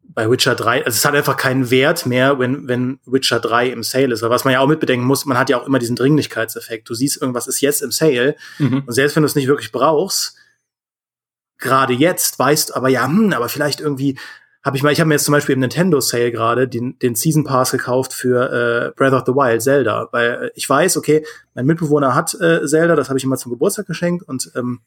bei 0.03 0.31
Witcher 0.31 0.55
3, 0.55 0.85
also 0.85 0.97
es 0.97 1.05
hat 1.05 1.15
einfach 1.15 1.37
keinen 1.37 1.71
Wert 1.71 2.07
mehr, 2.07 2.39
wenn, 2.39 2.67
wenn 2.67 2.99
Witcher 3.05 3.41
3 3.41 3.69
im 3.69 3.83
Sale 3.83 4.13
ist. 4.13 4.23
Weil 4.23 4.31
was 4.31 4.45
man 4.45 4.55
ja 4.55 4.61
auch 4.61 4.67
mitbedenken 4.67 5.07
muss, 5.07 5.27
man 5.27 5.39
hat 5.39 5.51
ja 5.51 5.61
auch 5.61 5.67
immer 5.67 5.79
diesen 5.79 5.97
Dringlichkeitseffekt. 5.97 6.89
Du 6.89 6.95
siehst, 6.95 7.21
irgendwas 7.21 7.47
ist 7.47 7.61
jetzt 7.61 7.83
im 7.83 7.93
Sale. 7.93 8.37
Mhm. 8.59 8.85
Und 8.87 8.93
selbst 8.93 9.17
wenn 9.17 9.23
du 9.23 9.27
es 9.27 9.35
nicht 9.35 9.49
wirklich 9.49 9.71
brauchst, 9.71 10.37
gerade 11.59 11.93
jetzt 11.93 12.39
weißt 12.39 12.75
aber 12.75 12.89
ja, 12.89 13.07
hm, 13.07 13.33
aber 13.33 13.49
vielleicht 13.49 13.81
irgendwie 13.81 14.19
habe 14.69 14.77
ich 14.77 14.83
mal, 14.83 14.93
ich 14.93 15.01
habe 15.01 15.09
mir 15.09 15.15
jetzt 15.15 15.25
zum 15.25 15.33
Beispiel 15.33 15.55
im 15.55 15.61
Nintendo 15.61 15.99
Sale 15.99 16.31
gerade 16.31 16.69
den, 16.69 16.99
den 16.99 17.15
Season 17.15 17.43
Pass 17.43 17.71
gekauft 17.71 18.13
für 18.13 18.53
äh, 18.53 18.93
Breath 18.95 19.15
of 19.15 19.23
the 19.25 19.33
Wild, 19.33 19.63
Zelda. 19.63 20.11
Weil 20.13 20.31
äh, 20.31 20.51
ich 20.57 20.69
weiß, 20.69 20.99
okay, 20.99 21.25
mein 21.55 21.65
Mitbewohner 21.65 22.15
hat 22.15 22.35
äh, 22.35 22.67
Zelda, 22.67 22.95
das 22.95 23.09
habe 23.09 23.19
ich 23.19 23.25
ihm 23.25 23.31
mal 23.31 23.39
zum 23.39 23.51
Geburtstag 23.51 23.87
geschenkt 23.87 24.29
und 24.29 24.53
ähm, 24.55 24.81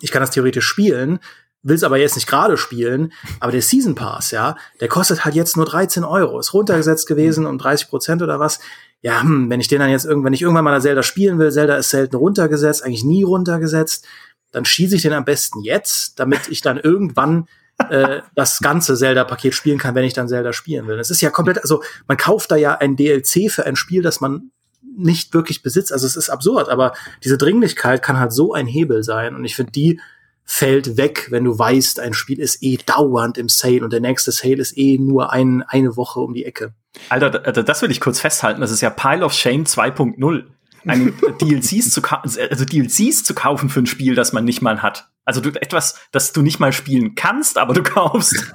ich 0.00 0.12
kann 0.12 0.22
das 0.22 0.30
theoretisch 0.30 0.64
spielen, 0.64 1.18
will 1.64 1.74
es 1.74 1.82
aber 1.82 1.98
jetzt 1.98 2.14
nicht 2.14 2.28
gerade 2.28 2.56
spielen, 2.56 3.12
aber 3.40 3.50
der 3.50 3.62
Season 3.62 3.96
Pass, 3.96 4.30
ja, 4.30 4.54
der 4.80 4.86
kostet 4.86 5.24
halt 5.24 5.34
jetzt 5.34 5.56
nur 5.56 5.66
13 5.66 6.04
Euro, 6.04 6.38
ist 6.38 6.54
runtergesetzt 6.54 7.08
gewesen 7.08 7.46
um 7.46 7.58
30 7.58 7.88
Prozent 7.88 8.22
oder 8.22 8.38
was. 8.38 8.60
Ja, 9.02 9.22
hm, 9.22 9.50
wenn 9.50 9.58
ich 9.58 9.66
den 9.66 9.80
dann 9.80 9.90
jetzt 9.90 10.04
irgendwann, 10.04 10.26
wenn 10.26 10.34
ich 10.34 10.42
irgendwann 10.42 10.62
mal 10.62 10.80
Zelda 10.80 11.02
spielen 11.02 11.40
will, 11.40 11.50
Zelda 11.50 11.74
ist 11.78 11.90
selten 11.90 12.14
runtergesetzt, 12.14 12.84
eigentlich 12.84 13.02
nie 13.02 13.24
runtergesetzt, 13.24 14.06
dann 14.52 14.64
schieße 14.64 14.94
ich 14.94 15.02
den 15.02 15.14
am 15.14 15.24
besten 15.24 15.62
jetzt, 15.62 16.20
damit 16.20 16.46
ich 16.48 16.60
dann 16.60 16.78
irgendwann 16.78 17.48
äh, 17.90 18.20
das 18.34 18.60
ganze 18.60 18.96
Zelda-Paket 18.96 19.54
spielen 19.54 19.78
kann, 19.78 19.94
wenn 19.94 20.04
ich 20.04 20.14
dann 20.14 20.28
Zelda 20.28 20.52
spielen 20.52 20.86
will. 20.86 20.96
Das 20.96 21.10
ist 21.10 21.20
ja 21.20 21.30
komplett, 21.30 21.58
also 21.58 21.82
man 22.08 22.16
kauft 22.16 22.50
da 22.50 22.56
ja 22.56 22.74
ein 22.74 22.96
DLC 22.96 23.50
für 23.50 23.66
ein 23.66 23.76
Spiel, 23.76 24.02
das 24.02 24.20
man 24.20 24.50
nicht 24.96 25.34
wirklich 25.34 25.62
besitzt. 25.62 25.92
Also 25.92 26.06
es 26.06 26.16
ist 26.16 26.30
absurd, 26.30 26.68
aber 26.68 26.94
diese 27.22 27.36
Dringlichkeit 27.36 28.02
kann 28.02 28.18
halt 28.18 28.32
so 28.32 28.54
ein 28.54 28.66
Hebel 28.66 29.02
sein. 29.02 29.34
Und 29.34 29.44
ich 29.44 29.54
finde, 29.56 29.72
die 29.72 30.00
fällt 30.44 30.96
weg, 30.96 31.26
wenn 31.30 31.44
du 31.44 31.58
weißt, 31.58 32.00
ein 32.00 32.14
Spiel 32.14 32.38
ist 32.38 32.62
eh 32.62 32.78
dauernd 32.78 33.36
im 33.36 33.48
Sale 33.48 33.82
und 33.82 33.92
der 33.92 34.00
nächste 34.00 34.30
Sale 34.30 34.56
ist 34.56 34.78
eh 34.78 34.96
nur 34.96 35.32
ein, 35.32 35.62
eine 35.62 35.96
Woche 35.96 36.20
um 36.20 36.34
die 36.34 36.44
Ecke. 36.44 36.72
Alter, 37.08 37.30
das 37.30 37.82
will 37.82 37.90
ich 37.90 38.00
kurz 38.00 38.20
festhalten. 38.20 38.60
Das 38.60 38.70
ist 38.70 38.80
ja 38.80 38.90
Pile 38.90 39.24
of 39.24 39.32
Shame 39.32 39.64
2.0. 39.64 40.44
Eine 40.86 41.10
DLCs 41.10 41.90
zu, 41.90 42.00
also 42.02 42.64
DLCs 42.64 43.24
zu 43.24 43.34
kaufen 43.34 43.68
für 43.68 43.80
ein 43.80 43.86
Spiel, 43.86 44.14
das 44.14 44.32
man 44.32 44.44
nicht 44.44 44.62
mal 44.62 44.82
hat. 44.82 45.10
Also 45.26 45.40
du, 45.40 45.50
etwas, 45.60 45.98
das 46.12 46.32
du 46.32 46.40
nicht 46.40 46.60
mal 46.60 46.72
spielen 46.72 47.16
kannst, 47.16 47.58
aber 47.58 47.74
du 47.74 47.82
kaufst. 47.84 48.50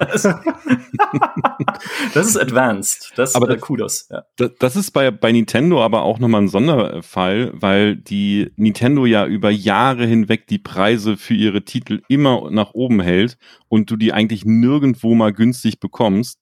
das 2.14 2.26
ist 2.26 2.38
advanced. 2.38 3.12
Das 3.14 3.34
aber 3.34 3.50
äh, 3.50 3.58
Kudos. 3.58 4.08
Ja. 4.10 4.24
Das, 4.36 4.52
das 4.58 4.76
ist 4.76 4.90
bei, 4.92 5.10
bei 5.10 5.32
Nintendo 5.32 5.84
aber 5.84 6.00
auch 6.02 6.18
nochmal 6.18 6.42
ein 6.42 6.48
Sonderfall, 6.48 7.52
weil 7.54 7.96
die 7.96 8.52
Nintendo 8.56 9.04
ja 9.04 9.26
über 9.26 9.50
Jahre 9.50 10.06
hinweg 10.06 10.46
die 10.46 10.58
Preise 10.58 11.18
für 11.18 11.34
ihre 11.34 11.62
Titel 11.62 12.00
immer 12.08 12.50
nach 12.50 12.72
oben 12.72 13.00
hält 13.00 13.36
und 13.68 13.90
du 13.90 13.96
die 13.96 14.14
eigentlich 14.14 14.46
nirgendwo 14.46 15.14
mal 15.14 15.34
günstig 15.34 15.78
bekommst 15.78 16.40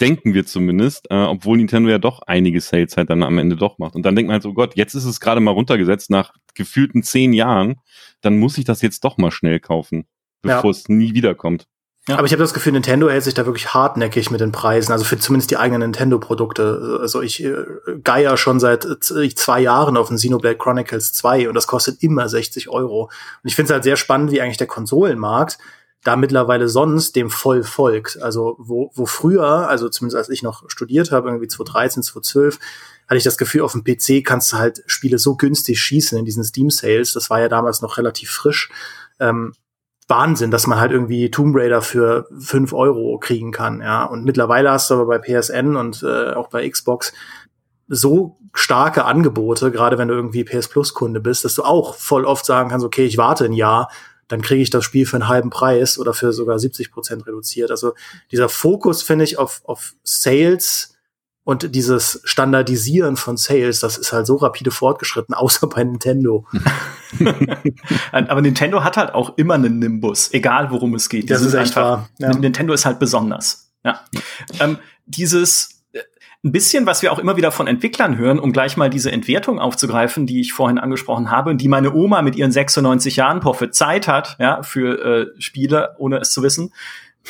denken 0.00 0.34
wir 0.34 0.44
zumindest, 0.46 1.06
äh, 1.10 1.14
obwohl 1.14 1.58
Nintendo 1.58 1.88
ja 1.88 1.98
doch 1.98 2.22
einige 2.22 2.60
Sales 2.60 2.96
halt 2.96 3.10
dann 3.10 3.22
am 3.22 3.38
Ende 3.38 3.56
doch 3.56 3.78
macht. 3.78 3.94
Und 3.94 4.04
dann 4.04 4.16
denkt 4.16 4.26
man 4.26 4.34
halt 4.34 4.42
so, 4.42 4.52
Gott, 4.52 4.76
jetzt 4.76 4.94
ist 4.94 5.04
es 5.04 5.20
gerade 5.20 5.40
mal 5.40 5.52
runtergesetzt 5.52 6.10
nach 6.10 6.32
gefühlten 6.54 7.02
zehn 7.02 7.32
Jahren, 7.32 7.76
dann 8.22 8.38
muss 8.38 8.58
ich 8.58 8.64
das 8.64 8.82
jetzt 8.82 9.04
doch 9.04 9.18
mal 9.18 9.30
schnell 9.30 9.60
kaufen, 9.60 10.06
bevor 10.42 10.64
ja. 10.64 10.70
es 10.70 10.88
nie 10.88 11.14
wiederkommt. 11.14 11.66
Ja. 12.08 12.18
Aber 12.18 12.26
ich 12.26 12.32
habe 12.32 12.42
das 12.42 12.54
Gefühl, 12.54 12.72
Nintendo 12.72 13.08
hält 13.08 13.24
sich 13.24 13.34
da 13.34 13.46
wirklich 13.46 13.74
hartnäckig 13.74 14.30
mit 14.30 14.40
den 14.40 14.52
Preisen, 14.52 14.92
also 14.92 15.04
für 15.04 15.18
zumindest 15.18 15.50
die 15.50 15.56
eigenen 15.56 15.80
Nintendo-Produkte. 15.80 16.98
Also 17.00 17.20
ich 17.20 17.42
äh, 17.42 17.64
geier 18.04 18.36
schon 18.36 18.60
seit 18.60 18.84
äh, 18.84 19.34
zwei 19.34 19.60
Jahren 19.60 19.96
auf 19.96 20.08
den 20.08 20.16
Xenoblade 20.16 20.56
Chronicles 20.56 21.12
2 21.14 21.48
und 21.48 21.54
das 21.54 21.66
kostet 21.66 22.04
immer 22.04 22.28
60 22.28 22.68
Euro. 22.68 23.04
Und 23.04 23.10
ich 23.42 23.56
finde 23.56 23.70
es 23.70 23.72
halt 23.72 23.82
sehr 23.82 23.96
spannend, 23.96 24.30
wie 24.30 24.40
eigentlich 24.40 24.56
der 24.56 24.68
Konsolenmarkt 24.68 25.58
da 26.04 26.14
mittlerweile 26.14 26.68
sonst 26.68 27.16
dem 27.16 27.30
voll 27.30 27.64
folgt. 27.64 28.22
Also 28.22 28.54
wo, 28.58 28.92
wo 28.94 29.06
früher, 29.06 29.68
also 29.68 29.88
zumindest 29.88 30.16
als 30.16 30.28
ich 30.28 30.44
noch 30.44 30.62
studiert 30.68 31.10
habe, 31.10 31.28
irgendwie 31.28 31.48
2013, 31.48 32.04
2012, 32.04 32.60
hatte 33.08 33.18
ich 33.18 33.24
das 33.24 33.38
Gefühl, 33.38 33.62
auf 33.62 33.72
dem 33.72 33.84
PC 33.84 34.24
kannst 34.24 34.52
du 34.52 34.56
halt 34.56 34.82
Spiele 34.86 35.18
so 35.18 35.36
günstig 35.36 35.80
schießen 35.80 36.18
in 36.18 36.24
diesen 36.24 36.44
Steam-Sales. 36.44 37.12
Das 37.12 37.30
war 37.30 37.40
ja 37.40 37.48
damals 37.48 37.82
noch 37.82 37.98
relativ 37.98 38.30
frisch. 38.30 38.70
Ähm, 39.20 39.54
Wahnsinn, 40.08 40.50
dass 40.50 40.66
man 40.66 40.78
halt 40.78 40.92
irgendwie 40.92 41.30
Tomb 41.30 41.56
Raider 41.56 41.82
für 41.82 42.28
fünf 42.38 42.72
Euro 42.72 43.18
kriegen 43.18 43.50
kann, 43.50 43.80
ja. 43.80 44.04
Und 44.04 44.24
mittlerweile 44.24 44.70
hast 44.70 44.90
du 44.90 44.94
aber 44.94 45.06
bei 45.06 45.18
PSN 45.18 45.76
und 45.76 46.02
äh, 46.02 46.32
auch 46.32 46.48
bei 46.48 46.68
Xbox 46.68 47.12
so 47.88 48.38
starke 48.54 49.04
Angebote, 49.04 49.70
gerade 49.70 49.98
wenn 49.98 50.08
du 50.08 50.14
irgendwie 50.14 50.44
PS 50.44 50.68
Plus 50.68 50.94
Kunde 50.94 51.20
bist, 51.20 51.44
dass 51.44 51.54
du 51.54 51.62
auch 51.62 51.94
voll 51.94 52.24
oft 52.24 52.46
sagen 52.46 52.70
kannst, 52.70 52.86
okay, 52.86 53.04
ich 53.04 53.18
warte 53.18 53.44
ein 53.44 53.52
Jahr, 53.52 53.90
dann 54.28 54.42
kriege 54.42 54.62
ich 54.62 54.70
das 54.70 54.84
Spiel 54.84 55.06
für 55.06 55.16
einen 55.16 55.28
halben 55.28 55.50
Preis 55.50 55.98
oder 55.98 56.12
für 56.12 56.32
sogar 56.32 56.58
70 56.58 56.90
Prozent 56.90 57.26
reduziert. 57.26 57.70
Also 57.70 57.94
dieser 58.32 58.48
Fokus 58.48 59.02
finde 59.02 59.24
ich 59.24 59.38
auf, 59.38 59.60
auf 59.64 59.94
Sales 60.02 60.95
und 61.46 61.76
dieses 61.76 62.20
Standardisieren 62.24 63.16
von 63.16 63.36
Sales, 63.36 63.78
das 63.78 63.98
ist 63.98 64.12
halt 64.12 64.26
so 64.26 64.34
rapide 64.34 64.72
fortgeschritten, 64.72 65.32
außer 65.36 65.68
bei 65.68 65.84
Nintendo. 65.84 66.44
Aber 68.10 68.40
Nintendo 68.42 68.82
hat 68.82 68.96
halt 68.96 69.14
auch 69.14 69.38
immer 69.38 69.54
einen 69.54 69.78
Nimbus, 69.78 70.34
egal 70.34 70.72
worum 70.72 70.96
es 70.96 71.08
geht. 71.08 71.30
Das, 71.30 71.38
das 71.38 71.48
ist 71.50 71.54
einfach, 71.54 71.82
wahr. 71.82 72.08
Ja. 72.18 72.34
Nintendo 72.34 72.74
ist 72.74 72.84
halt 72.84 72.98
besonders. 72.98 73.70
Ja. 73.84 74.00
Ähm, 74.58 74.78
dieses 75.06 75.84
äh, 75.92 76.00
ein 76.42 76.50
bisschen, 76.50 76.84
was 76.84 77.02
wir 77.02 77.12
auch 77.12 77.20
immer 77.20 77.36
wieder 77.36 77.52
von 77.52 77.68
Entwicklern 77.68 78.18
hören, 78.18 78.40
um 78.40 78.52
gleich 78.52 78.76
mal 78.76 78.90
diese 78.90 79.12
Entwertung 79.12 79.60
aufzugreifen, 79.60 80.26
die 80.26 80.40
ich 80.40 80.52
vorhin 80.52 80.78
angesprochen 80.78 81.30
habe, 81.30 81.54
die 81.54 81.68
meine 81.68 81.94
Oma 81.94 82.22
mit 82.22 82.34
ihren 82.34 82.50
96 82.50 83.14
Jahren 83.14 83.38
prophezeit 83.38 84.08
hat, 84.08 84.34
ja, 84.40 84.64
für 84.64 85.36
äh, 85.36 85.40
Spiele, 85.40 85.94
ohne 85.98 86.18
es 86.18 86.32
zu 86.32 86.42
wissen 86.42 86.72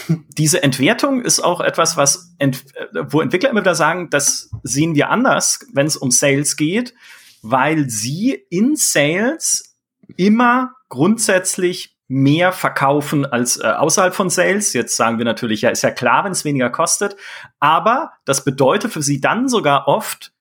diese 0.08 0.62
Entwertung 0.62 1.22
ist 1.22 1.40
auch 1.40 1.60
etwas, 1.60 1.96
was 1.96 2.34
ent 2.38 2.64
wo 3.08 3.20
Entwickler 3.20 3.50
immer 3.50 3.60
wieder 3.60 3.74
sagen, 3.74 4.10
das 4.10 4.50
sehen 4.62 4.94
wir 4.94 5.10
anders, 5.10 5.66
wenn 5.72 5.86
es 5.86 5.96
um 5.96 6.10
Sales 6.10 6.56
geht, 6.56 6.94
weil 7.42 7.88
sie 7.88 8.32
in 8.50 8.76
Sales 8.76 9.76
immer 10.16 10.72
grundsätzlich 10.88 11.96
mehr 12.08 12.52
verkaufen 12.52 13.26
als 13.26 13.58
äh, 13.58 13.66
außerhalb 13.66 14.14
von 14.14 14.30
Sales. 14.30 14.72
Jetzt 14.72 14.96
sagen 14.96 15.18
wir 15.18 15.24
natürlich, 15.24 15.62
ja, 15.62 15.70
ist 15.70 15.82
ja 15.82 15.90
klar, 15.90 16.24
wenn 16.24 16.32
es 16.32 16.44
weniger 16.44 16.70
kostet, 16.70 17.16
aber 17.58 18.12
das 18.24 18.44
bedeutet 18.44 18.92
für 18.92 19.02
sie 19.02 19.20
dann 19.20 19.48
sogar 19.48 19.88
oft 19.88 20.32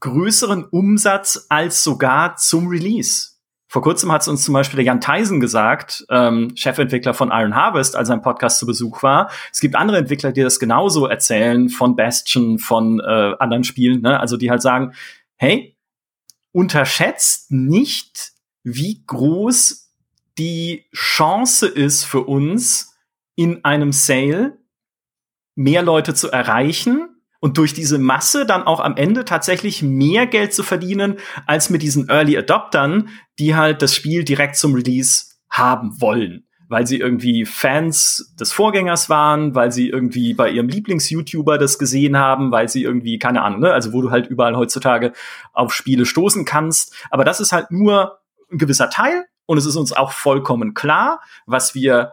größeren 0.00 0.64
Umsatz 0.64 1.46
als 1.48 1.82
sogar 1.82 2.36
zum 2.36 2.68
Release. 2.68 3.37
Vor 3.68 3.82
kurzem 3.82 4.10
hat 4.10 4.22
es 4.22 4.28
uns 4.28 4.44
zum 4.44 4.54
Beispiel 4.54 4.78
der 4.78 4.86
Jan 4.86 5.00
Theisen 5.00 5.40
gesagt, 5.40 6.06
ähm, 6.08 6.56
Chefentwickler 6.56 7.12
von 7.12 7.30
Iron 7.30 7.54
Harvest, 7.54 7.96
als 7.96 8.08
ein 8.08 8.22
Podcast 8.22 8.58
zu 8.58 8.66
Besuch 8.66 9.02
war. 9.02 9.30
Es 9.52 9.60
gibt 9.60 9.76
andere 9.76 9.98
Entwickler, 9.98 10.32
die 10.32 10.42
das 10.42 10.58
genauso 10.58 11.06
erzählen, 11.06 11.68
von 11.68 11.94
Bastion, 11.94 12.58
von 12.58 13.00
äh, 13.00 13.34
anderen 13.38 13.64
Spielen, 13.64 14.00
ne? 14.00 14.18
also 14.18 14.38
die 14.38 14.50
halt 14.50 14.62
sagen, 14.62 14.94
hey, 15.36 15.76
unterschätzt 16.52 17.50
nicht, 17.50 18.32
wie 18.62 19.04
groß 19.06 19.92
die 20.38 20.86
Chance 20.94 21.66
ist 21.66 22.04
für 22.04 22.22
uns, 22.22 22.94
in 23.34 23.64
einem 23.64 23.92
Sale 23.92 24.58
mehr 25.54 25.82
Leute 25.82 26.14
zu 26.14 26.30
erreichen 26.30 27.07
und 27.40 27.58
durch 27.58 27.72
diese 27.72 27.98
Masse 27.98 28.46
dann 28.46 28.62
auch 28.64 28.80
am 28.80 28.96
Ende 28.96 29.24
tatsächlich 29.24 29.82
mehr 29.82 30.26
Geld 30.26 30.52
zu 30.52 30.62
verdienen 30.62 31.16
als 31.46 31.70
mit 31.70 31.82
diesen 31.82 32.08
Early 32.08 32.36
Adoptern, 32.36 33.10
die 33.38 33.54
halt 33.54 33.82
das 33.82 33.94
Spiel 33.94 34.24
direkt 34.24 34.56
zum 34.56 34.74
Release 34.74 35.26
haben 35.48 36.00
wollen. 36.00 36.44
Weil 36.70 36.86
sie 36.86 36.98
irgendwie 36.98 37.46
Fans 37.46 38.34
des 38.38 38.52
Vorgängers 38.52 39.08
waren, 39.08 39.54
weil 39.54 39.72
sie 39.72 39.88
irgendwie 39.88 40.34
bei 40.34 40.50
ihrem 40.50 40.68
Lieblings-YouTuber 40.68 41.56
das 41.56 41.78
gesehen 41.78 42.18
haben, 42.18 42.50
weil 42.50 42.68
sie 42.68 42.82
irgendwie, 42.82 43.18
keine 43.18 43.40
Ahnung, 43.40 43.60
ne, 43.60 43.72
also 43.72 43.94
wo 43.94 44.02
du 44.02 44.10
halt 44.10 44.26
überall 44.26 44.54
heutzutage 44.54 45.12
auf 45.54 45.72
Spiele 45.72 46.04
stoßen 46.04 46.44
kannst. 46.44 46.94
Aber 47.10 47.24
das 47.24 47.40
ist 47.40 47.52
halt 47.52 47.70
nur 47.70 48.18
ein 48.52 48.58
gewisser 48.58 48.90
Teil 48.90 49.24
und 49.46 49.56
es 49.56 49.64
ist 49.64 49.76
uns 49.76 49.94
auch 49.94 50.12
vollkommen 50.12 50.74
klar, 50.74 51.20
was 51.46 51.74
wir 51.74 52.12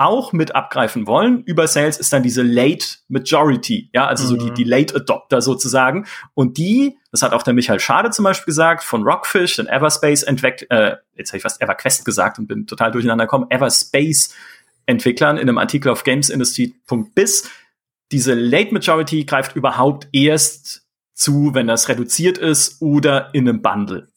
auch 0.00 0.32
mit 0.32 0.54
abgreifen 0.54 1.06
wollen 1.06 1.44
über 1.44 1.68
Sales 1.68 1.98
ist 1.98 2.10
dann 2.12 2.22
diese 2.22 2.42
Late 2.42 2.86
Majority, 3.08 3.90
ja, 3.92 4.06
also 4.06 4.24
mhm. 4.24 4.28
so 4.28 4.36
die, 4.36 4.50
mhm. 4.50 4.54
die 4.54 4.64
Late 4.64 4.96
Adopter 4.96 5.42
sozusagen. 5.42 6.06
Und 6.32 6.56
die, 6.56 6.96
das 7.12 7.22
hat 7.22 7.32
auch 7.32 7.42
der 7.42 7.52
Michael 7.52 7.80
Schade 7.80 8.10
zum 8.10 8.24
Beispiel 8.24 8.46
gesagt, 8.46 8.82
von 8.82 9.02
Rockfish, 9.02 9.56
den 9.56 9.66
Everspace 9.66 10.22
entwickelt, 10.22 10.70
äh, 10.70 10.96
jetzt 11.16 11.30
habe 11.30 11.36
ich 11.36 11.42
fast 11.42 11.60
EverQuest 11.60 12.06
gesagt 12.06 12.38
und 12.38 12.46
bin 12.46 12.66
total 12.66 12.90
durcheinander 12.92 13.26
gekommen, 13.26 13.46
Everspace 13.50 14.34
Entwicklern 14.86 15.36
in 15.36 15.48
einem 15.48 15.58
Artikel 15.58 15.90
auf 15.90 16.02
gamesindustry.biz. 16.02 17.50
Diese 18.10 18.34
Late 18.34 18.72
Majority 18.72 19.24
greift 19.24 19.54
überhaupt 19.54 20.08
erst 20.12 20.86
zu, 21.12 21.50
wenn 21.52 21.66
das 21.66 21.90
reduziert 21.90 22.38
ist 22.38 22.80
oder 22.80 23.34
in 23.34 23.46
einem 23.46 23.60
Bundle. 23.60 24.08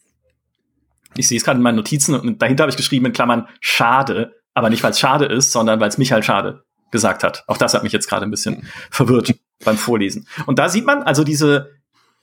Ich 1.17 1.27
sehe 1.27 1.37
es 1.37 1.43
gerade 1.43 1.57
in 1.57 1.63
meinen 1.63 1.75
Notizen 1.75 2.15
und 2.15 2.41
dahinter 2.41 2.63
habe 2.63 2.71
ich 2.71 2.77
geschrieben 2.77 3.07
in 3.07 3.13
Klammern 3.13 3.49
schade, 3.59 4.33
aber 4.53 4.69
nicht, 4.69 4.83
weil 4.83 4.91
es 4.91 4.99
schade 4.99 5.25
ist, 5.25 5.51
sondern 5.51 5.79
weil 5.79 5.89
es 5.89 5.97
mich 5.97 6.11
halt 6.11 6.25
schade 6.25 6.63
gesagt 6.91 7.23
hat. 7.23 7.43
Auch 7.47 7.57
das 7.57 7.73
hat 7.73 7.83
mich 7.83 7.91
jetzt 7.91 8.07
gerade 8.07 8.25
ein 8.25 8.31
bisschen 8.31 8.67
verwirrt 8.91 9.33
beim 9.63 9.77
Vorlesen. 9.77 10.27
Und 10.45 10.59
da 10.59 10.69
sieht 10.69 10.85
man, 10.85 11.03
also 11.03 11.23
diese, 11.23 11.71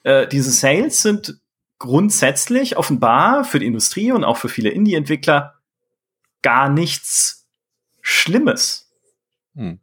äh, 0.04 0.26
diese 0.28 0.50
Sales 0.50 1.02
sind 1.02 1.40
grundsätzlich 1.78 2.76
offenbar 2.76 3.44
für 3.44 3.58
die 3.58 3.66
Industrie 3.66 4.12
und 4.12 4.22
auch 4.22 4.36
für 4.36 4.48
viele 4.48 4.70
Indie-Entwickler 4.70 5.54
gar 6.42 6.68
nichts 6.68 7.48
Schlimmes. 8.00 8.90
Hm. 9.54 9.80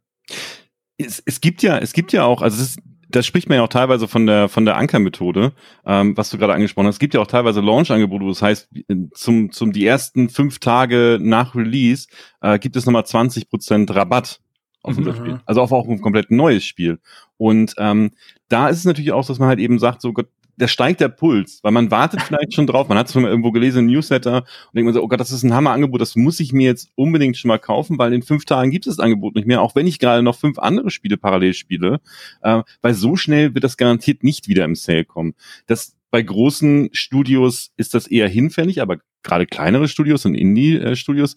Es, 0.96 1.22
es 1.24 1.40
gibt 1.40 1.62
ja, 1.62 1.78
es 1.78 1.92
gibt 1.92 2.12
ja 2.12 2.24
auch, 2.24 2.42
also 2.42 2.62
es 2.62 2.70
ist 2.70 2.78
das 3.08 3.26
spricht 3.26 3.48
man 3.48 3.56
ja 3.56 3.64
auch 3.64 3.68
teilweise 3.68 4.06
von 4.08 4.26
der 4.26 4.48
von 4.48 4.64
der 4.64 4.76
Ankermethode, 4.76 5.52
ähm, 5.86 6.16
was 6.16 6.30
du 6.30 6.38
gerade 6.38 6.52
angesprochen 6.52 6.86
hast. 6.86 6.96
Es 6.96 7.00
gibt 7.00 7.14
ja 7.14 7.20
auch 7.20 7.26
teilweise 7.26 7.60
Launch-Angebote, 7.60 8.26
das 8.26 8.42
heißt, 8.42 8.68
zum, 9.12 9.50
zum 9.50 9.72
die 9.72 9.86
ersten 9.86 10.28
fünf 10.28 10.58
Tage 10.58 11.18
nach 11.20 11.54
Release 11.54 12.08
äh, 12.40 12.58
gibt 12.58 12.76
es 12.76 12.86
nochmal 12.86 13.02
20% 13.02 13.94
Rabatt 13.94 14.40
auf 14.82 14.96
unser 14.96 15.12
mhm. 15.12 15.16
Spiel. 15.16 15.40
Also 15.46 15.60
auf 15.62 15.72
auch 15.72 15.88
ein 15.88 16.00
komplett 16.00 16.30
neues 16.30 16.64
Spiel. 16.64 16.98
Und 17.36 17.74
ähm, 17.78 18.12
da 18.48 18.68
ist 18.68 18.78
es 18.78 18.84
natürlich 18.84 19.12
auch, 19.12 19.26
dass 19.26 19.38
man 19.38 19.48
halt 19.48 19.58
eben 19.58 19.78
sagt, 19.78 20.00
so 20.00 20.12
Gott, 20.12 20.28
da 20.58 20.68
steigt 20.68 21.00
der 21.00 21.08
Puls, 21.08 21.60
weil 21.62 21.72
man 21.72 21.90
wartet 21.90 22.20
vielleicht 22.22 22.52
schon 22.52 22.66
drauf, 22.66 22.88
man 22.88 22.98
hat 22.98 23.06
es 23.06 23.12
schon 23.12 23.22
mal 23.22 23.28
irgendwo 23.28 23.52
gelesen, 23.52 23.86
Newsletter, 23.86 24.38
und 24.38 24.74
denkt 24.74 24.86
man 24.86 24.94
so, 24.94 25.02
oh 25.02 25.08
Gott, 25.08 25.20
das 25.20 25.30
ist 25.30 25.44
ein 25.44 25.54
Hammerangebot, 25.54 26.00
das 26.00 26.16
muss 26.16 26.40
ich 26.40 26.52
mir 26.52 26.66
jetzt 26.66 26.90
unbedingt 26.96 27.36
schon 27.36 27.48
mal 27.48 27.58
kaufen, 27.58 27.98
weil 27.98 28.12
in 28.12 28.22
fünf 28.22 28.44
Tagen 28.44 28.70
gibt 28.70 28.86
es 28.86 28.96
das 28.96 29.04
Angebot 29.04 29.36
nicht 29.36 29.46
mehr, 29.46 29.62
auch 29.62 29.74
wenn 29.74 29.86
ich 29.86 29.98
gerade 29.98 30.22
noch 30.22 30.36
fünf 30.36 30.58
andere 30.58 30.90
Spiele 30.90 31.16
parallel 31.16 31.54
spiele, 31.54 32.00
äh, 32.42 32.62
weil 32.82 32.94
so 32.94 33.16
schnell 33.16 33.54
wird 33.54 33.64
das 33.64 33.76
garantiert 33.76 34.24
nicht 34.24 34.48
wieder 34.48 34.64
im 34.64 34.74
Sale 34.74 35.04
kommen. 35.04 35.34
Das 35.66 35.96
bei 36.10 36.22
großen 36.22 36.88
Studios 36.92 37.70
ist 37.76 37.94
das 37.94 38.06
eher 38.06 38.28
hinfällig, 38.28 38.82
aber 38.82 38.98
gerade 39.22 39.46
kleinere 39.46 39.88
Studios 39.88 40.24
und 40.24 40.34
Indie-Studios 40.34 41.34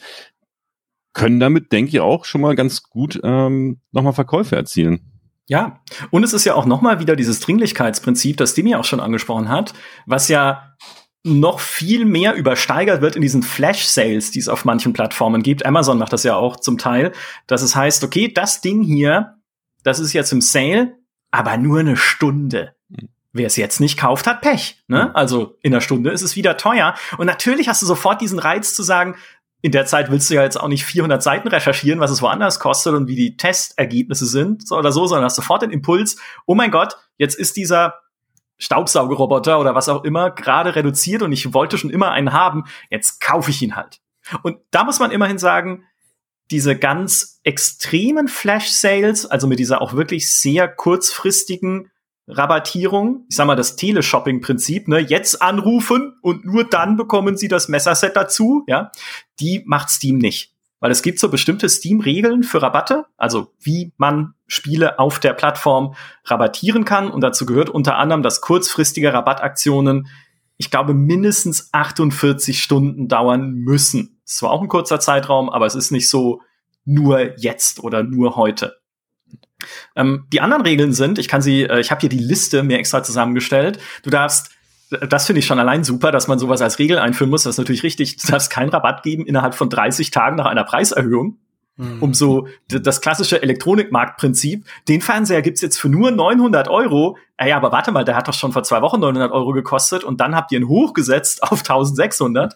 können 1.14 1.40
damit, 1.40 1.72
denke 1.74 1.90
ich, 1.90 2.00
auch 2.00 2.24
schon 2.26 2.42
mal 2.42 2.56
ganz 2.56 2.84
gut 2.84 3.20
ähm, 3.24 3.82
nochmal 3.92 4.14
Verkäufe 4.14 4.56
erzielen. 4.56 5.11
Ja, 5.52 5.82
und 6.12 6.24
es 6.24 6.32
ist 6.32 6.46
ja 6.46 6.56
auch 6.56 6.66
nochmal 6.66 7.02
wieder 7.02 7.18
dieses 7.18 7.42
Dringlichkeitsprinzip, 7.42 8.38
das 8.38 8.54
Demi 8.54 8.74
auch 8.76 8.86
schon 8.86 9.02
angesprochen 9.02 9.50
hat, 9.50 9.74
was 10.06 10.30
ja 10.30 10.78
noch 11.26 11.60
viel 11.60 12.06
mehr 12.06 12.36
übersteigert 12.36 13.02
wird 13.02 13.18
in 13.18 13.22
diesen 13.22 13.44
Flash-Sales, 13.44 14.32
die 14.32 14.40
es 14.40 14.48
auf 14.48 14.64
manchen 14.64 14.94
Plattformen 14.94 15.44
gibt. 15.44 15.66
Amazon 15.66 15.98
macht 15.98 16.14
das 16.14 16.24
ja 16.24 16.38
auch 16.38 16.56
zum 16.56 16.78
Teil, 16.78 17.12
dass 17.48 17.64
es 17.64 17.76
heißt, 17.76 18.06
okay, 18.06 18.32
das 18.34 18.62
Ding 18.62 18.82
hier, 18.82 19.40
das 19.84 20.00
ist 20.00 20.14
jetzt 20.14 20.32
im 20.32 20.40
Sale, 20.40 20.96
aber 21.32 21.58
nur 21.58 21.80
eine 21.80 21.98
Stunde. 21.98 22.74
Mhm. 22.88 23.10
Wer 23.34 23.48
es 23.48 23.58
jetzt 23.58 23.82
nicht 23.82 24.00
kauft, 24.00 24.28
hat 24.28 24.40
Pech. 24.40 24.82
Ne? 24.88 25.08
Mhm. 25.10 25.16
Also 25.18 25.58
in 25.62 25.74
einer 25.74 25.82
Stunde 25.82 26.12
ist 26.12 26.22
es 26.22 26.38
wieder 26.38 26.56
teuer. 26.56 26.96
Und 27.18 27.28
natürlich 27.28 27.68
hast 27.68 27.82
du 27.82 27.86
sofort 27.86 28.22
diesen 28.22 28.40
Reiz 28.40 28.74
zu 28.74 28.84
sagen, 28.84 29.18
in 29.62 29.72
der 29.72 29.86
Zeit 29.86 30.10
willst 30.10 30.30
du 30.30 30.36
ja 30.36 30.44
jetzt 30.44 30.60
auch 30.60 30.68
nicht 30.68 30.86
400 30.86 31.22
Seiten 31.22 31.48
recherchieren, 31.48 32.00
was 32.00 32.12
es 32.12 32.22
woanders 32.22 32.60
kostet 32.60 32.94
und 32.94 33.08
wie 33.08 33.16
die 33.16 33.38
Testergebnisse 33.38 34.26
sind 34.26 34.68
so 34.68 34.78
oder 34.78 34.92
so, 34.92 35.06
sondern 35.06 35.26
hast 35.26 35.36
sofort 35.36 35.62
den 35.62 35.72
Impuls, 35.72 36.18
oh 36.46 36.56
mein 36.56 36.72
Gott, 36.72 36.98
jetzt 37.18 37.36
ist 37.36 37.58
dieser 37.58 37.96
Staubsaugerroboter 38.58 39.60
oder 39.60 39.76
was 39.76 39.90
auch 39.90 40.04
immer 40.04 40.32
gerade 40.32 40.76
reduziert 40.76 41.22
und 41.22 41.32
ich 41.32 41.54
wollte 41.54 41.78
schon 41.78 41.90
immer 41.90 42.12
einen 42.12 42.34
haben, 42.34 42.66
jetzt 42.90 43.22
kaufe 43.22 43.52
ich 43.52 43.62
ihn 43.62 43.76
halt. 43.76 44.02
Und 44.44 44.58
da 44.72 44.84
muss 44.84 45.00
man 45.00 45.12
immerhin 45.12 45.40
sagen, 45.40 45.86
diese 46.52 46.78
ganz 46.78 47.40
extremen 47.44 48.28
Flash-Sales, 48.28 49.26
also 49.26 49.48
mit 49.48 49.60
dieser 49.60 49.82
auch 49.82 49.94
wirklich 49.94 50.34
sehr 50.34 50.68
kurzfristigen 50.68 51.90
Rabattierung, 52.28 53.26
ich 53.30 53.36
sag 53.36 53.48
mal 53.48 53.56
das 53.56 53.76
Teleshopping-Prinzip, 53.76 54.88
ne, 54.88 55.00
jetzt 55.00 55.42
anrufen 55.42 56.14
und 56.22 56.46
nur 56.46 56.64
dann 56.64 56.96
bekommen 56.96 57.36
Sie 57.36 57.48
das 57.48 57.68
Messerset 57.68 58.16
dazu, 58.16 58.64
ja, 58.68 58.92
die 59.40 59.64
macht 59.66 59.90
Steam 59.90 60.18
nicht. 60.18 60.54
weil 60.82 60.92
es 60.92 61.04
gibt 61.04 61.20
so 61.20 61.30
bestimmte 61.30 61.70
Steam-Regeln 61.70 62.44
für 62.44 62.62
Rabatte, 62.62 63.06
also 63.16 63.54
wie 63.60 63.94
man 63.98 64.34
Spiele 64.48 64.98
auf 64.98 65.20
der 65.20 65.34
Plattform 65.34 65.94
rabattieren 66.26 66.86
kann. 66.86 67.12
Und 67.12 67.22
dazu 67.22 67.46
gehört 67.46 67.70
unter 67.70 67.98
anderem, 67.98 68.24
dass 68.24 68.42
kurzfristige 68.42 69.14
Rabattaktionen, 69.14 70.08
ich 70.58 70.72
glaube, 70.72 70.94
mindestens 70.96 71.70
48 71.72 72.62
Stunden 72.62 73.08
dauern 73.08 73.54
müssen. 73.54 74.20
Es 74.26 74.42
war 74.42 74.50
auch 74.52 74.62
ein 74.62 74.68
kurzer 74.68 75.00
Zeitraum, 75.00 75.50
aber 75.50 75.68
es 75.68 75.76
ist 75.76 75.92
nicht 75.92 76.10
so 76.10 76.42
nur 76.84 77.38
jetzt 77.38 77.84
oder 77.84 78.02
nur 78.02 78.36
heute. 78.36 78.81
Ähm, 79.96 80.26
die 80.32 80.42
anderen 80.42 80.64
Regeln 80.64 80.94
sind, 80.94 81.20
ich 81.20 81.28
kann 81.28 81.42
sie, 81.42 81.64
äh, 81.64 81.80
ich 81.80 81.92
habe 81.92 82.02
hier 82.02 82.10
die 82.10 82.20
Liste 82.20 82.64
mir 82.64 82.78
extra 82.78 83.04
zusammengestellt. 83.04 83.80
Du 84.04 84.10
darfst 84.10 84.52
das 84.92 85.26
finde 85.26 85.40
ich 85.40 85.46
schon 85.46 85.60
allein 85.60 85.84
super, 85.84 86.12
dass 86.12 86.28
man 86.28 86.38
sowas 86.38 86.62
als 86.62 86.78
Regel 86.78 87.00
einführen 87.00 87.30
muss. 87.30 87.44
Das 87.44 87.52
ist 87.56 87.58
natürlich 87.58 87.84
richtig. 87.84 88.18
Du 88.18 88.28
darfst 88.28 88.50
keinen 88.52 88.70
Rabatt 88.70 89.04
geben 89.04 89.26
innerhalb 89.26 89.56
von 89.56 89.70
30 89.70 90.12
Tagen 90.12 90.36
nach 90.36 90.46
einer 90.46 90.66
Preiserhöhung. 90.66 91.38
Mhm. 91.78 92.04
Um 92.04 92.14
so 92.14 92.48
das 92.68 93.00
klassische 93.00 93.42
Elektronikmarktprinzip. 93.42 94.66
Den 94.90 95.02
Fernseher 95.02 95.42
gibt's 95.42 95.62
jetzt 95.62 95.78
für 95.78 95.88
nur 95.88 96.12
900 96.12 96.68
Euro. 96.68 97.18
Ah 97.38 97.48
ja, 97.48 97.56
aber 97.56 97.72
warte 97.72 97.92
mal, 97.92 98.04
der 98.04 98.18
hat 98.18 98.28
doch 98.28 98.34
schon 98.34 98.52
vor 98.52 98.64
zwei 98.64 98.82
Wochen 98.82 99.00
900 99.00 99.32
Euro 99.32 99.54
gekostet 99.54 100.04
und 100.04 100.20
dann 100.20 100.36
habt 100.36 100.52
ihr 100.52 100.60
ihn 100.60 100.68
hochgesetzt 100.68 101.44
auf 101.44 101.60
1600. 101.60 102.56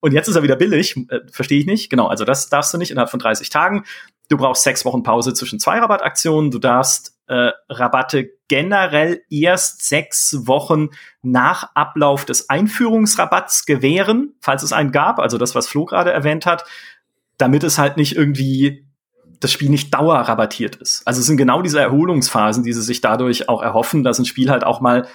Und 0.00 0.12
jetzt 0.12 0.28
ist 0.28 0.36
er 0.36 0.42
wieder 0.42 0.56
billig. 0.56 0.96
Äh, 1.08 1.20
Verstehe 1.30 1.58
ich 1.58 1.66
nicht. 1.66 1.90
Genau, 1.90 2.06
also 2.06 2.24
das 2.24 2.48
darfst 2.48 2.72
du 2.72 2.78
nicht 2.78 2.90
innerhalb 2.90 3.10
von 3.10 3.20
30 3.20 3.50
Tagen. 3.50 3.84
Du 4.28 4.36
brauchst 4.36 4.62
sechs 4.62 4.84
Wochen 4.84 5.02
Pause 5.02 5.34
zwischen 5.34 5.58
zwei 5.58 5.78
Rabattaktionen. 5.78 6.50
Du 6.50 6.58
darfst 6.58 7.18
äh, 7.28 7.50
Rabatte 7.68 8.30
generell 8.48 9.22
erst 9.30 9.86
sechs 9.86 10.46
Wochen 10.46 10.88
nach 11.22 11.74
Ablauf 11.74 12.24
des 12.24 12.48
Einführungsrabatts 12.48 13.66
gewähren, 13.66 14.34
falls 14.40 14.62
es 14.62 14.72
einen 14.72 14.92
gab, 14.92 15.18
also 15.18 15.36
das, 15.38 15.54
was 15.54 15.68
Flo 15.68 15.84
gerade 15.84 16.10
erwähnt 16.10 16.46
hat, 16.46 16.64
damit 17.36 17.64
es 17.64 17.78
halt 17.78 17.96
nicht 17.96 18.16
irgendwie 18.16 18.86
das 19.40 19.52
Spiel 19.52 19.68
nicht 19.68 19.94
dauerrabattiert 19.94 20.76
ist. 20.76 21.06
Also 21.06 21.20
es 21.20 21.26
sind 21.26 21.36
genau 21.36 21.62
diese 21.62 21.80
Erholungsphasen, 21.80 22.64
die 22.64 22.72
sie 22.72 22.82
sich 22.82 23.00
dadurch 23.00 23.48
auch 23.48 23.62
erhoffen, 23.62 24.02
dass 24.02 24.18
ein 24.18 24.24
Spiel 24.24 24.50
halt 24.50 24.64
auch 24.64 24.80
mal 24.80 25.06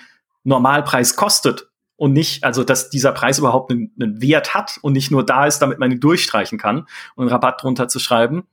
Normalpreis 0.44 1.16
kostet 1.16 1.68
und 1.96 2.14
nicht, 2.14 2.44
also 2.44 2.64
dass 2.64 2.90
dieser 2.90 3.12
Preis 3.12 3.40
überhaupt 3.40 3.72
einen, 3.72 3.94
einen 4.00 4.22
Wert 4.22 4.54
hat 4.54 4.80
und 4.82 4.94
nicht 4.94 5.12
nur 5.12 5.26
da 5.26 5.46
ist, 5.46 5.60
damit 5.60 5.80
man 5.80 5.92
ihn 5.92 6.00
durchstreichen 6.00 6.58
kann 6.58 6.88
und 7.16 7.24
einen 7.24 7.30
Rabatt 7.30 7.62
drunter 7.62 7.88
zu 7.88 8.00
schreiben. 8.00 8.48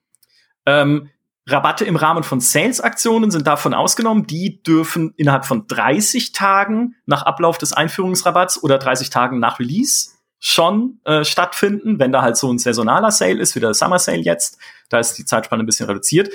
Ähm, 0.67 1.09
Rabatte 1.47 1.85
im 1.85 1.97
Rahmen 1.97 2.23
von 2.23 2.41
Sales-Aktionen 2.41 3.31
sind 3.31 3.47
davon 3.47 3.75
ausgenommen. 3.75 4.27
Die 4.27 4.63
dürfen 4.63 5.15
innerhalb 5.17 5.47
von 5.47 5.67
30 5.67 6.33
Tagen 6.33 6.97
nach 7.07 7.23
Ablauf 7.23 7.59
des 7.59 7.73
Einführungsrabatts 7.73 8.63
oder 8.63 8.79
30 8.79 9.11
Tagen 9.11 9.39
nach 9.39 9.59
Release 9.59 10.11
schon 10.39 11.01
äh, 11.05 11.25
stattfinden, 11.25 11.99
wenn 11.99 12.13
da 12.13 12.23
halt 12.23 12.37
so 12.37 12.51
ein 12.51 12.59
saisonaler 12.59 13.11
Sale 13.11 13.41
ist, 13.41 13.55
wie 13.55 13.61
der 13.61 13.75
Summer 13.75 13.99
Sale 13.99 14.21
jetzt. 14.21 14.59
Da 14.89 14.99
ist 14.99 15.15
die 15.15 15.25
Zeitspanne 15.25 15.63
ein 15.63 15.67
bisschen 15.67 15.87
reduziert. 15.87 16.31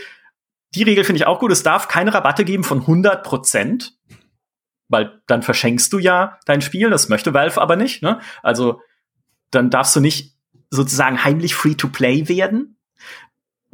Die 0.76 0.84
Regel 0.84 1.04
finde 1.04 1.18
ich 1.18 1.28
auch 1.28 1.40
gut. 1.40 1.52
Es 1.52 1.64
darf 1.64 1.88
keine 1.88 2.14
Rabatte 2.14 2.46
geben 2.46 2.64
von 2.64 2.82
100 2.82 3.24
Prozent, 3.24 3.95
weil 4.88 5.22
dann 5.28 5.42
verschenkst 5.42 5.92
du 5.94 6.00
ja 6.00 6.40
dein 6.46 6.62
Spiel. 6.62 6.90
Das 6.90 7.10
möchte 7.10 7.34
Valve 7.34 7.62
aber 7.62 7.76
nicht. 7.76 8.02
Ne? 8.02 8.20
Also 8.44 8.82
dann 9.52 9.70
darfst 9.70 9.96
du 9.96 10.00
nicht 10.00 10.36
sozusagen 10.70 11.24
heimlich 11.24 11.56
Free-to-Play 11.56 12.28
werden, 12.28 12.76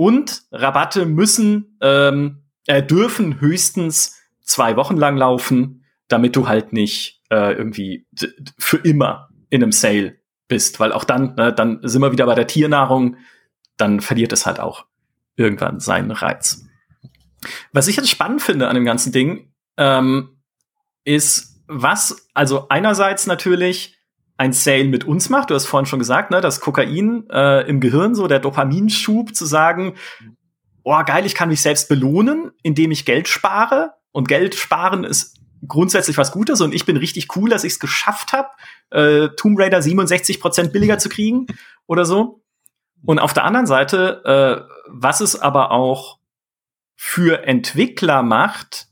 und 0.02 0.46
Rabatte 0.52 1.06
müssen, 1.06 1.78
ähm, 1.80 2.42
äh, 2.66 2.82
dürfen 2.82 3.40
höchstens 3.40 4.20
zwei 4.42 4.76
Wochen 4.76 4.98
lang 4.98 5.16
laufen, 5.16 5.86
damit 6.08 6.36
du 6.36 6.48
halt 6.48 6.74
nicht 6.74 7.22
äh, 7.30 7.54
irgendwie 7.54 8.08
für 8.58 8.78
immer 8.78 9.30
in 9.52 9.62
einem 9.62 9.72
Sale 9.72 10.18
bist. 10.48 10.80
Weil 10.80 10.92
auch 10.92 11.04
dann, 11.04 11.36
ne, 11.36 11.54
dann 11.54 11.82
sind 11.84 12.02
wir 12.02 12.12
wieder 12.12 12.26
bei 12.26 12.34
der 12.34 12.48
Tiernahrung, 12.48 13.18
dann 13.78 14.02
verliert 14.02 14.34
es 14.34 14.48
halt 14.48 14.60
auch 14.60 14.88
irgendwann 15.36 15.80
seinen 15.80 16.10
Reiz. 16.10 16.66
Was 17.72 17.88
ich 17.88 17.96
jetzt 17.96 18.10
spannend 18.10 18.42
finde 18.42 18.70
an 18.70 18.76
dem 18.76 18.86
ganzen 18.86 19.12
Ding, 19.12 19.54
ähm, 19.78 20.41
ist, 21.04 21.62
was, 21.68 22.28
also 22.34 22.68
einerseits 22.70 23.28
natürlich 23.28 23.98
ein 24.38 24.54
Sale 24.54 24.86
mit 24.86 25.04
uns 25.04 25.30
macht. 25.30 25.50
Du 25.50 25.54
hast 25.54 25.68
vorhin 25.68 25.86
schon 25.86 26.00
gesagt, 26.00 26.32
ne, 26.32 26.42
das 26.42 26.62
Kokain 26.62 27.30
äh, 27.30 27.62
im 27.68 27.80
Gehirn, 27.80 28.16
so 28.16 28.28
der 28.28 28.40
Dopaminschub 28.40 29.36
zu 29.36 29.46
sagen, 29.46 29.96
oh 30.84 31.00
geil, 31.06 31.26
ich 31.26 31.36
kann 31.36 31.50
mich 31.50 31.62
selbst 31.62 31.90
belohnen, 31.90 32.52
indem 32.64 32.92
ich 32.92 33.06
Geld 33.06 33.28
spare. 33.28 33.94
Und 34.12 34.28
Geld 34.28 34.56
sparen 34.56 35.04
ist 35.04 35.38
grundsätzlich 35.68 36.18
was 36.18 36.32
Gutes 36.32 36.60
und 36.62 36.74
ich 36.74 36.86
bin 36.86 36.98
richtig 36.98 37.36
cool, 37.36 37.50
dass 37.50 37.64
ich 37.64 37.74
es 37.74 37.80
geschafft 37.80 38.34
habe, 38.34 38.50
äh, 38.90 39.30
Tomb 39.38 39.60
Raider 39.60 39.80
67% 39.80 40.72
billiger 40.72 40.98
zu 40.98 41.08
kriegen 41.08 41.46
oder 41.86 42.06
so. 42.06 42.42
Und 43.06 43.20
auf 43.20 43.34
der 43.34 43.46
anderen 43.46 43.68
Seite, 43.68 44.24
äh, 44.26 44.74
was 44.88 45.22
es 45.22 45.40
aber 45.40 45.72
auch 45.72 46.20
für 46.96 47.46
Entwickler 47.46 48.24
macht, 48.24 48.88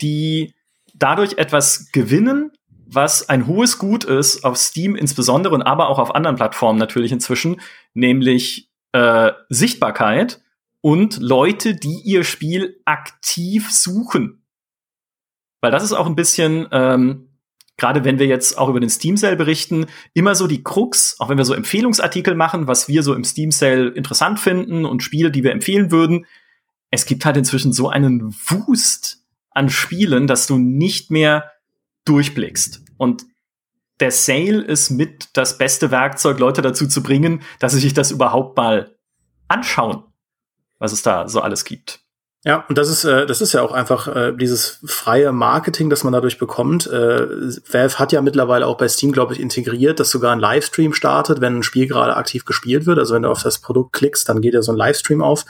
die 0.00 0.54
dadurch 0.98 1.38
etwas 1.38 1.90
gewinnen, 1.92 2.52
was 2.86 3.28
ein 3.28 3.46
hohes 3.46 3.78
Gut 3.78 4.04
ist 4.04 4.44
auf 4.44 4.56
Steam 4.56 4.96
insbesondere 4.96 5.54
und 5.54 5.62
aber 5.62 5.88
auch 5.88 5.98
auf 5.98 6.14
anderen 6.14 6.36
Plattformen 6.36 6.78
natürlich 6.78 7.12
inzwischen, 7.12 7.60
nämlich 7.92 8.70
äh, 8.92 9.32
Sichtbarkeit 9.48 10.40
und 10.80 11.18
Leute, 11.20 11.74
die 11.74 12.00
ihr 12.04 12.24
Spiel 12.24 12.80
aktiv 12.84 13.70
suchen. 13.70 14.42
Weil 15.60 15.70
das 15.70 15.82
ist 15.82 15.92
auch 15.92 16.06
ein 16.06 16.14
bisschen, 16.14 16.68
ähm, 16.72 17.28
gerade 17.76 18.04
wenn 18.04 18.18
wir 18.18 18.26
jetzt 18.26 18.56
auch 18.56 18.68
über 18.68 18.80
den 18.80 18.88
Steam 18.88 19.16
Sale 19.16 19.36
berichten, 19.36 19.86
immer 20.14 20.34
so 20.34 20.46
die 20.46 20.62
Krux, 20.62 21.16
auch 21.18 21.28
wenn 21.28 21.38
wir 21.38 21.44
so 21.44 21.54
Empfehlungsartikel 21.54 22.34
machen, 22.34 22.68
was 22.68 22.88
wir 22.88 23.02
so 23.02 23.14
im 23.14 23.24
Steam 23.24 23.50
Sale 23.50 23.88
interessant 23.88 24.40
finden 24.40 24.84
und 24.84 25.02
Spiele, 25.02 25.30
die 25.30 25.44
wir 25.44 25.52
empfehlen 25.52 25.90
würden. 25.90 26.26
Es 26.90 27.06
gibt 27.06 27.24
halt 27.24 27.36
inzwischen 27.36 27.72
so 27.72 27.88
einen 27.88 28.32
Wust 28.32 29.18
an 29.50 29.70
Spielen, 29.70 30.26
dass 30.26 30.46
du 30.46 30.58
nicht 30.58 31.10
mehr 31.10 31.52
durchblickst. 32.04 32.82
Und 32.96 33.26
der 34.00 34.10
Sale 34.10 34.62
ist 34.62 34.90
mit 34.90 35.30
das 35.32 35.58
beste 35.58 35.90
Werkzeug, 35.90 36.38
Leute 36.38 36.62
dazu 36.62 36.86
zu 36.86 37.02
bringen, 37.02 37.42
dass 37.58 37.72
sie 37.72 37.80
sich 37.80 37.94
das 37.94 38.10
überhaupt 38.10 38.56
mal 38.56 38.96
anschauen, 39.48 40.04
was 40.78 40.92
es 40.92 41.02
da 41.02 41.28
so 41.28 41.40
alles 41.40 41.64
gibt. 41.64 42.00
Ja, 42.44 42.64
und 42.68 42.78
das 42.78 42.88
ist, 42.88 43.04
äh, 43.04 43.26
das 43.26 43.40
ist 43.40 43.52
ja 43.52 43.62
auch 43.62 43.72
einfach 43.72 44.06
äh, 44.14 44.32
dieses 44.32 44.78
freie 44.86 45.32
Marketing, 45.32 45.90
das 45.90 46.04
man 46.04 46.12
dadurch 46.12 46.38
bekommt. 46.38 46.86
Äh, 46.86 47.26
Valve 47.72 47.98
hat 47.98 48.12
ja 48.12 48.22
mittlerweile 48.22 48.66
auch 48.66 48.76
bei 48.76 48.86
Steam, 48.86 49.10
glaube 49.10 49.32
ich, 49.34 49.40
integriert, 49.40 49.98
dass 49.98 50.10
sogar 50.10 50.32
ein 50.32 50.38
Livestream 50.38 50.92
startet, 50.94 51.40
wenn 51.40 51.56
ein 51.56 51.62
Spiel 51.64 51.88
gerade 51.88 52.16
aktiv 52.16 52.44
gespielt 52.44 52.86
wird. 52.86 53.00
Also 53.00 53.14
wenn 53.14 53.22
du 53.22 53.28
auf 53.28 53.42
das 53.42 53.58
Produkt 53.58 53.92
klickst, 53.92 54.28
dann 54.28 54.40
geht 54.40 54.54
ja 54.54 54.62
so 54.62 54.70
ein 54.70 54.78
Livestream 54.78 55.20
auf, 55.20 55.46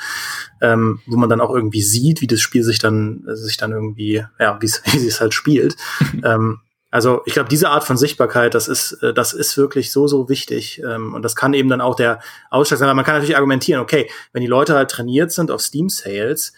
ähm, 0.63 1.01
wo 1.07 1.19
man 1.19 1.29
dann 1.29 1.43
auch 1.43 1.55
irgendwie 1.55 1.83
sieht, 1.83 2.23
wie 2.23 2.27
das 2.27 2.41
Spiel 2.41 2.63
sich 2.63 2.79
dann, 2.79 3.23
sich 3.35 3.59
dann 3.59 3.73
irgendwie, 3.73 4.25
ja, 4.41 4.59
wie 4.61 4.67
wie 4.93 5.07
es 5.07 5.21
halt 5.21 5.35
spielt. 5.35 5.77
ähm, 6.25 6.61
also 6.91 7.21
ich 7.27 7.35
glaube, 7.35 7.51
diese 7.51 7.69
Art 7.69 7.85
von 7.85 7.99
Sichtbarkeit, 7.99 8.55
das 8.55 8.67
ist, 8.67 8.95
äh, 9.03 9.13
das 9.13 9.35
ist 9.35 9.59
wirklich 9.59 9.93
so, 9.93 10.07
so 10.07 10.29
wichtig. 10.31 10.83
Ähm, 10.83 11.13
und 11.13 11.23
das 11.23 11.37
kann 11.37 11.53
eben 11.53 11.69
dann 11.69 11.83
auch 11.83 11.95
der 11.95 12.21
Ausschlag 12.51 12.79
sein. 12.79 12.97
Man 12.97 13.05
kann 13.05 13.15
natürlich 13.15 13.37
argumentieren, 13.37 13.83
okay, 13.83 14.11
wenn 14.33 14.41
die 14.41 14.49
Leute 14.49 14.75
halt 14.75 14.91
trainiert 14.91 15.31
sind 15.33 15.51
auf 15.51 15.61
Steam 15.61 15.91
Sales, 15.91 16.55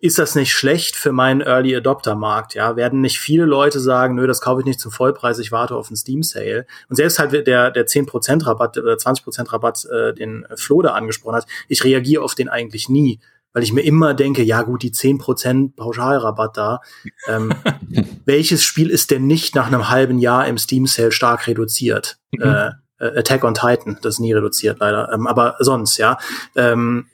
ist 0.00 0.18
das 0.18 0.34
nicht 0.34 0.52
schlecht 0.52 0.96
für 0.96 1.12
meinen 1.12 1.42
Early 1.42 1.76
Adopter 1.76 2.14
Markt? 2.14 2.54
Ja, 2.54 2.76
werden 2.76 3.02
nicht 3.02 3.18
viele 3.18 3.44
Leute 3.44 3.80
sagen, 3.80 4.14
nö, 4.14 4.26
das 4.26 4.40
kaufe 4.40 4.60
ich 4.60 4.66
nicht 4.66 4.80
zum 4.80 4.90
Vollpreis, 4.90 5.38
ich 5.38 5.52
warte 5.52 5.76
auf 5.76 5.88
einen 5.88 5.96
Steam 5.96 6.22
Sale. 6.22 6.66
Und 6.88 6.96
selbst 6.96 7.18
halt 7.18 7.46
der, 7.46 7.70
der 7.70 7.86
10% 7.86 8.46
Rabatt 8.46 8.78
oder 8.78 8.94
20% 8.94 9.52
Rabatt, 9.52 9.84
äh, 9.84 10.14
den 10.14 10.46
Flo 10.56 10.80
da 10.80 10.94
angesprochen 10.94 11.36
hat, 11.36 11.46
ich 11.68 11.84
reagiere 11.84 12.22
auf 12.22 12.34
den 12.34 12.48
eigentlich 12.48 12.88
nie, 12.88 13.20
weil 13.52 13.62
ich 13.62 13.74
mir 13.74 13.82
immer 13.82 14.14
denke, 14.14 14.42
ja 14.42 14.62
gut, 14.62 14.82
die 14.82 14.92
10% 14.92 15.76
Pauschalrabatt 15.76 16.56
da, 16.56 16.80
ähm, 17.28 17.52
welches 18.24 18.64
Spiel 18.64 18.88
ist 18.88 19.10
denn 19.10 19.26
nicht 19.26 19.54
nach 19.54 19.66
einem 19.66 19.90
halben 19.90 20.18
Jahr 20.18 20.46
im 20.46 20.56
Steam 20.56 20.86
Sale 20.86 21.12
stark 21.12 21.46
reduziert? 21.46 22.16
Mhm. 22.32 22.42
Äh, 22.42 22.70
äh 23.00 23.18
Attack 23.18 23.44
on 23.44 23.54
Titan, 23.54 23.98
das 24.00 24.14
ist 24.14 24.20
nie 24.20 24.32
reduziert 24.32 24.78
leider, 24.80 25.12
ähm, 25.12 25.26
aber 25.26 25.56
sonst, 25.58 25.98
ja. 25.98 26.16
Ähm, 26.56 27.06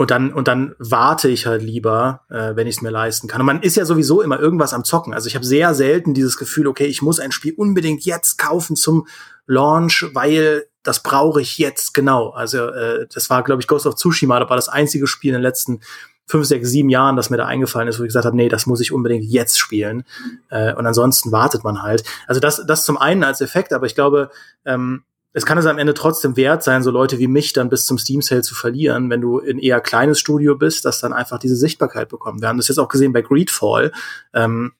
und 0.00 0.10
dann, 0.10 0.32
und 0.32 0.48
dann 0.48 0.74
warte 0.78 1.28
ich 1.28 1.44
halt 1.44 1.60
lieber, 1.60 2.22
äh, 2.30 2.56
wenn 2.56 2.66
ich 2.66 2.76
es 2.76 2.80
mir 2.80 2.88
leisten 2.88 3.28
kann. 3.28 3.42
Und 3.42 3.46
man 3.46 3.60
ist 3.60 3.76
ja 3.76 3.84
sowieso 3.84 4.22
immer 4.22 4.40
irgendwas 4.40 4.72
am 4.72 4.82
Zocken. 4.82 5.12
Also 5.12 5.26
ich 5.26 5.34
habe 5.34 5.44
sehr 5.44 5.74
selten 5.74 6.14
dieses 6.14 6.38
Gefühl, 6.38 6.68
okay, 6.68 6.86
ich 6.86 7.02
muss 7.02 7.20
ein 7.20 7.32
Spiel 7.32 7.52
unbedingt 7.54 8.06
jetzt 8.06 8.38
kaufen 8.38 8.76
zum 8.76 9.06
Launch, 9.46 10.06
weil 10.14 10.64
das 10.82 11.02
brauche 11.02 11.42
ich 11.42 11.58
jetzt 11.58 11.92
genau. 11.92 12.30
Also 12.30 12.68
äh, 12.68 13.08
das 13.12 13.28
war, 13.28 13.44
glaube 13.44 13.60
ich, 13.60 13.68
Ghost 13.68 13.84
of 13.84 13.96
Tsushima, 13.96 14.40
das 14.40 14.48
war 14.48 14.56
das 14.56 14.70
einzige 14.70 15.06
Spiel 15.06 15.32
in 15.32 15.40
den 15.40 15.42
letzten 15.42 15.80
fünf, 16.26 16.46
sechs, 16.46 16.70
sieben 16.70 16.88
Jahren, 16.88 17.16
das 17.16 17.28
mir 17.28 17.36
da 17.36 17.44
eingefallen 17.44 17.88
ist, 17.88 17.98
wo 17.98 18.02
ich 18.04 18.08
gesagt 18.08 18.24
habe, 18.24 18.36
nee, 18.36 18.48
das 18.48 18.64
muss 18.64 18.80
ich 18.80 18.92
unbedingt 18.92 19.24
jetzt 19.24 19.58
spielen. 19.58 20.04
Äh, 20.48 20.72
und 20.72 20.86
ansonsten 20.86 21.30
wartet 21.30 21.62
man 21.62 21.82
halt. 21.82 22.04
Also 22.26 22.40
das, 22.40 22.64
das 22.66 22.86
zum 22.86 22.96
einen 22.96 23.22
als 23.22 23.42
Effekt, 23.42 23.74
aber 23.74 23.84
ich 23.84 23.94
glaube, 23.94 24.30
ähm, 24.64 25.02
es 25.32 25.46
kann 25.46 25.58
es 25.58 25.66
am 25.66 25.78
Ende 25.78 25.94
trotzdem 25.94 26.36
wert 26.36 26.62
sein, 26.62 26.82
so 26.82 26.90
Leute 26.90 27.18
wie 27.18 27.28
mich 27.28 27.52
dann 27.52 27.68
bis 27.68 27.86
zum 27.86 27.98
Steam 27.98 28.22
Sale 28.22 28.42
zu 28.42 28.54
verlieren, 28.54 29.10
wenn 29.10 29.20
du 29.20 29.38
in 29.38 29.58
eher 29.58 29.80
kleines 29.80 30.18
Studio 30.18 30.56
bist, 30.56 30.84
das 30.84 31.00
dann 31.00 31.12
einfach 31.12 31.38
diese 31.38 31.56
Sichtbarkeit 31.56 32.08
bekommt. 32.08 32.40
Wir 32.40 32.48
haben 32.48 32.58
das 32.58 32.68
jetzt 32.68 32.78
auch 32.78 32.88
gesehen 32.88 33.12
bei 33.12 33.22
Greedfall. 33.22 33.92
Ähm, 34.34 34.72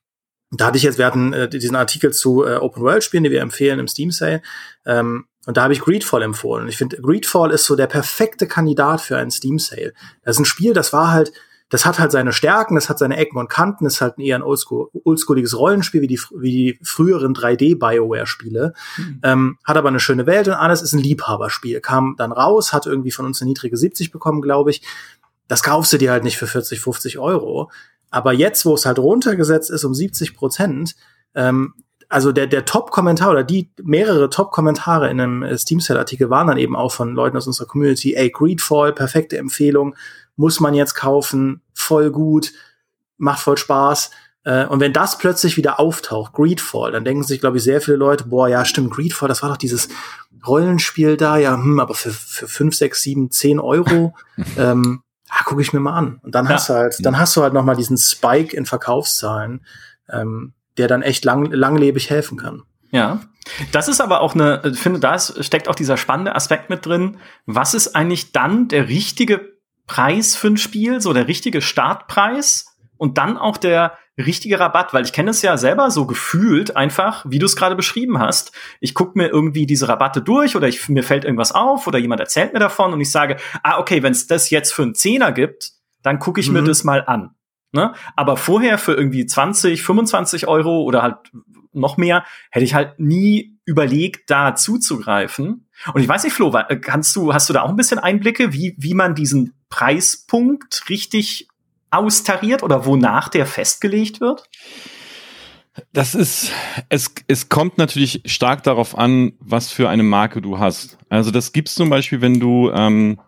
Da 0.53 0.67
hatte 0.67 0.79
ich 0.79 0.83
jetzt, 0.83 0.99
wir 0.99 1.07
hatten 1.07 1.33
äh, 1.33 1.49
diesen 1.49 1.77
Artikel 1.77 2.13
zu 2.13 2.45
äh, 2.45 2.57
Open 2.57 2.83
World 2.83 3.05
Spielen, 3.05 3.23
die 3.23 3.31
wir 3.31 3.41
empfehlen 3.41 3.79
im 3.79 3.87
Steam 3.87 4.11
Sale. 4.11 4.43
Ähm, 4.85 5.27
und 5.47 5.57
da 5.57 5.63
habe 5.63 5.73
ich 5.73 5.81
Greedfall 5.81 6.23
empfohlen. 6.23 6.65
Und 6.65 6.69
ich 6.69 6.77
finde, 6.77 7.01
Greedfall 7.01 7.53
ist 7.53 7.67
so 7.67 7.77
der 7.77 7.87
perfekte 7.87 8.49
Kandidat 8.49 9.01
für 9.01 9.17
einen 9.17 9.31
Steam 9.31 9.61
Sale. 9.61 9.95
Das 10.25 10.37
ist 10.37 10.41
ein 10.41 10.45
Spiel, 10.45 10.73
das 10.73 10.93
war 10.93 11.13
halt, 11.13 11.33
das 11.70 11.87
hat 11.87 12.00
halt 12.00 12.11
seine 12.12 12.33
Stärken, 12.33 12.74
das 12.74 12.88
hat 12.88 12.98
seine 12.98 13.16
Ecken 13.16 13.38
und 13.38 13.48
Kanten, 13.48 13.87
ist 13.87 14.00
halt 14.00 14.18
eher 14.18 14.37
ein 14.37 14.42
oldschool, 14.42 14.88
oldschooliges 15.04 15.56
Rollenspiel 15.56 16.02
wie 16.02 16.09
die, 16.09 16.20
wie 16.37 16.50
die 16.50 16.78
früheren 16.83 17.33
3D-Bioware-Spiele, 17.33 18.74
mhm. 18.98 19.20
ähm, 19.22 19.59
hat 19.64 19.76
aber 19.76 19.88
eine 19.88 20.00
schöne 20.00 20.26
Welt 20.26 20.48
und 20.48 20.54
alles 20.54 20.83
ist 20.83 20.92
ein 20.92 20.98
Liebhaberspiel. 20.98 21.80
Kam 21.80 22.16
dann 22.18 22.33
raus, 22.33 22.72
hat 22.72 22.87
irgendwie 22.87 23.12
von 23.12 23.24
uns 23.24 23.40
eine 23.40 23.48
niedrige 23.48 23.76
70 23.76 24.11
bekommen, 24.11 24.42
glaube 24.42 24.70
ich. 24.70 24.83
Das 25.46 25.62
kaufst 25.62 25.92
du 25.92 25.98
dir 25.98 26.11
halt 26.11 26.24
nicht 26.24 26.37
für 26.37 26.48
40, 26.48 26.80
50 26.80 27.18
Euro. 27.18 27.70
Aber 28.11 28.33
jetzt, 28.33 28.66
wo 28.66 28.74
es 28.74 28.85
halt 28.85 28.98
runtergesetzt 28.98 29.70
ist 29.70 29.85
um 29.85 29.94
70 29.94 30.35
Prozent, 30.35 30.96
ähm, 31.37 31.74
also 32.09 32.33
der, 32.33 32.48
der 32.48 32.64
Top-Kommentar 32.64 33.30
oder 33.30 33.44
die 33.44 33.70
mehrere 33.80 34.28
Top-Kommentare 34.28 35.09
in 35.09 35.20
einem 35.20 35.56
Steam-Sale-Artikel 35.56 36.28
waren 36.28 36.48
dann 36.48 36.59
eben 36.59 36.74
auch 36.74 36.90
von 36.90 37.14
Leuten 37.14 37.37
aus 37.37 37.46
unserer 37.46 37.68
Community, 37.68 38.14
ey, 38.14 38.30
Greedfall, 38.30 38.92
perfekte 38.92 39.38
Empfehlung, 39.38 39.94
muss 40.40 40.59
man 40.59 40.74
jetzt 40.74 40.94
kaufen, 40.94 41.61
voll 41.74 42.11
gut, 42.11 42.53
macht 43.18 43.40
voll 43.40 43.59
Spaß. 43.59 44.11
Äh, 44.44 44.66
und 44.66 44.81
wenn 44.81 44.92
das 44.92 45.18
plötzlich 45.18 45.57
wieder 45.57 45.79
auftaucht, 45.79 46.33
Greedfall, 46.33 46.92
dann 46.92 47.05
denken 47.05 47.22
sich, 47.22 47.40
glaube 47.40 47.59
ich, 47.59 47.62
sehr 47.62 47.81
viele 47.81 47.98
Leute, 47.98 48.24
boah, 48.24 48.48
ja, 48.48 48.64
stimmt, 48.64 48.90
Greedfall, 48.92 49.29
das 49.29 49.42
war 49.42 49.50
doch 49.50 49.59
dieses 49.59 49.88
Rollenspiel 50.46 51.16
da, 51.18 51.37
ja, 51.37 51.55
hm, 51.55 51.79
aber 51.79 51.94
für, 51.94 52.11
für 52.11 52.48
5, 52.48 52.74
6, 52.74 53.03
7, 53.03 53.31
10 53.31 53.61
Euro, 53.61 54.14
ähm, 54.57 55.03
ja, 55.29 55.44
gucke 55.44 55.61
ich 55.61 55.72
mir 55.72 55.81
mal 55.81 55.94
an. 55.94 56.20
Und 56.22 56.35
dann 56.35 56.46
ja. 56.46 56.53
hast 56.53 56.70
du 56.70 56.74
halt, 56.74 56.96
dann 57.05 57.18
hast 57.18 57.37
du 57.37 57.42
halt 57.42 57.53
noch 57.53 57.64
mal 57.64 57.76
diesen 57.76 57.98
Spike 57.98 58.57
in 58.57 58.66
Verkaufszahlen. 58.66 59.64
Ähm, 60.09 60.55
der 60.81 60.88
dann 60.88 61.03
echt 61.03 61.24
lang, 61.24 61.44
langlebig 61.53 62.09
helfen 62.09 62.38
kann. 62.38 62.62
Ja. 62.90 63.20
Das 63.72 63.88
ist 63.88 64.00
aber 64.00 64.20
auch 64.20 64.35
eine, 64.35 64.62
ich 64.64 64.79
finde, 64.79 65.00
da 65.00 65.18
steckt 65.18 65.68
auch 65.68 65.74
dieser 65.74 65.96
spannende 65.96 66.35
Aspekt 66.35 66.70
mit 66.70 66.87
drin. 66.87 67.18
Was 67.46 67.74
ist 67.74 67.94
eigentlich 67.94 68.33
dann 68.33 68.68
der 68.68 68.88
richtige 68.88 69.50
Preis 69.90 70.37
für 70.37 70.46
ein 70.46 70.57
Spiel, 70.57 71.00
so 71.00 71.12
der 71.12 71.26
richtige 71.26 71.61
Startpreis 71.61 72.76
und 72.96 73.18
dann 73.18 73.37
auch 73.37 73.57
der 73.57 73.98
richtige 74.16 74.61
Rabatt, 74.61 74.94
weil 74.94 75.05
ich 75.05 75.12
kenne 75.12 75.31
es 75.31 75.42
ja 75.42 75.57
selber 75.57 75.90
so 75.90 76.07
gefühlt 76.07 76.76
einfach, 76.76 77.24
wie 77.29 77.40
du 77.40 77.46
es 77.46 77.57
gerade 77.57 77.74
beschrieben 77.74 78.20
hast. 78.20 78.53
Ich 78.79 78.94
gucke 78.94 79.18
mir 79.18 79.26
irgendwie 79.26 79.66
diese 79.66 79.88
Rabatte 79.88 80.22
durch 80.22 80.55
oder 80.55 80.68
ich, 80.68 80.88
mir 80.88 81.03
fällt 81.03 81.24
irgendwas 81.24 81.50
auf 81.50 81.88
oder 81.88 81.98
jemand 81.98 82.20
erzählt 82.20 82.53
mir 82.53 82.61
davon 82.61 82.92
und 82.92 83.00
ich 83.00 83.11
sage, 83.11 83.38
ah, 83.64 83.81
okay, 83.81 84.05
wenn 84.05 84.12
es 84.12 84.29
das 84.29 84.50
jetzt 84.50 84.72
für 84.72 84.83
einen 84.83 84.94
Zehner 84.94 85.33
gibt, 85.33 85.72
dann 86.03 86.20
gucke 86.20 86.40
ich 86.40 86.46
mhm. 86.46 86.55
mir 86.55 86.62
das 86.62 86.85
mal 86.85 87.03
an. 87.05 87.35
Ne? 87.72 87.92
Aber 88.14 88.37
vorher 88.37 88.79
für 88.79 88.94
irgendwie 88.94 89.26
20, 89.26 89.83
25 89.83 90.46
Euro 90.46 90.83
oder 90.83 91.03
halt 91.03 91.16
noch 91.72 91.96
mehr, 91.96 92.24
hätte 92.50 92.64
ich 92.64 92.74
halt 92.74 92.98
nie 92.98 93.59
überlegt, 93.64 94.30
da 94.30 94.54
zuzugreifen. 94.54 95.68
Und 95.94 96.02
ich 96.02 96.09
weiß 96.09 96.24
nicht, 96.24 96.33
Flo, 96.33 96.52
kannst 96.80 97.14
du, 97.16 97.33
hast 97.33 97.48
du 97.48 97.52
da 97.52 97.62
auch 97.62 97.70
ein 97.70 97.76
bisschen 97.76 97.98
Einblicke, 97.98 98.52
wie, 98.52 98.74
wie 98.78 98.94
man 98.94 99.14
diesen 99.14 99.54
Preispunkt 99.68 100.88
richtig 100.88 101.48
austariert 101.90 102.62
oder 102.62 102.87
wonach 102.87 103.28
der 103.28 103.46
festgelegt 103.46 104.20
wird? 104.20 104.44
Das 105.92 106.14
ist, 106.14 106.52
es, 106.88 107.14
es 107.28 107.48
kommt 107.48 107.78
natürlich 107.78 108.22
stark 108.26 108.62
darauf 108.64 108.98
an, 108.98 109.33
was 109.38 109.70
für 109.70 109.88
eine 109.88 110.02
Marke 110.02 110.42
du 110.42 110.59
hast. 110.59 110.98
Also 111.09 111.30
das 111.30 111.52
gibt's 111.52 111.74
zum 111.74 111.90
Beispiel, 111.90 112.20
wenn 112.20 112.40
du 112.40 112.70
ähm, 112.70 113.20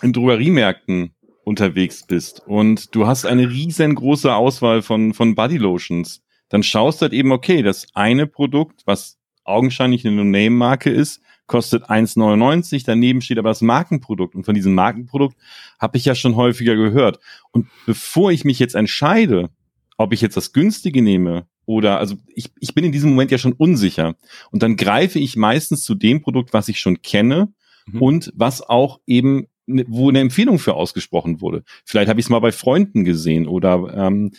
in 0.00 0.12
Drogeriemärkten 0.12 1.14
unterwegs 1.44 2.06
bist 2.06 2.42
und 2.46 2.94
du 2.94 3.06
hast 3.06 3.26
eine 3.26 3.48
riesengroße 3.48 4.32
Auswahl 4.32 4.82
von, 4.82 5.12
von 5.12 5.34
Bodylotions, 5.34 6.22
dann 6.52 6.62
schaust 6.62 7.00
du 7.00 7.04
halt 7.04 7.14
eben, 7.14 7.32
okay, 7.32 7.62
das 7.62 7.86
eine 7.94 8.26
Produkt, 8.26 8.82
was 8.84 9.18
augenscheinlich 9.42 10.06
eine 10.06 10.14
No-Name-Marke 10.16 10.90
ist, 10.90 11.22
kostet 11.46 11.88
1,99, 11.88 12.82
daneben 12.84 13.22
steht 13.22 13.38
aber 13.38 13.48
das 13.48 13.62
Markenprodukt 13.62 14.34
und 14.34 14.44
von 14.44 14.54
diesem 14.54 14.74
Markenprodukt 14.74 15.34
habe 15.78 15.96
ich 15.96 16.04
ja 16.04 16.14
schon 16.14 16.36
häufiger 16.36 16.76
gehört. 16.76 17.20
Und 17.52 17.68
bevor 17.86 18.32
ich 18.32 18.44
mich 18.44 18.58
jetzt 18.58 18.74
entscheide, 18.74 19.48
ob 19.96 20.12
ich 20.12 20.20
jetzt 20.20 20.36
das 20.36 20.52
günstige 20.52 21.00
nehme 21.00 21.46
oder, 21.64 21.98
also 21.98 22.16
ich, 22.34 22.50
ich 22.60 22.74
bin 22.74 22.84
in 22.84 22.92
diesem 22.92 23.10
Moment 23.10 23.30
ja 23.30 23.38
schon 23.38 23.54
unsicher 23.54 24.14
und 24.50 24.62
dann 24.62 24.76
greife 24.76 25.18
ich 25.18 25.36
meistens 25.36 25.84
zu 25.84 25.94
dem 25.94 26.20
Produkt, 26.20 26.52
was 26.52 26.68
ich 26.68 26.80
schon 26.80 27.00
kenne 27.00 27.54
mhm. 27.86 28.02
und 28.02 28.32
was 28.36 28.60
auch 28.60 29.00
eben 29.06 29.46
Ne, 29.64 29.84
wo 29.86 30.08
eine 30.08 30.18
Empfehlung 30.18 30.58
für 30.58 30.74
ausgesprochen 30.74 31.40
wurde. 31.40 31.62
Vielleicht 31.84 32.08
habe 32.08 32.18
ich 32.18 32.26
es 32.26 32.30
mal 32.30 32.40
bei 32.40 32.50
Freunden 32.50 33.04
gesehen 33.04 33.46
oder 33.46 33.94
ähm, 33.94 34.32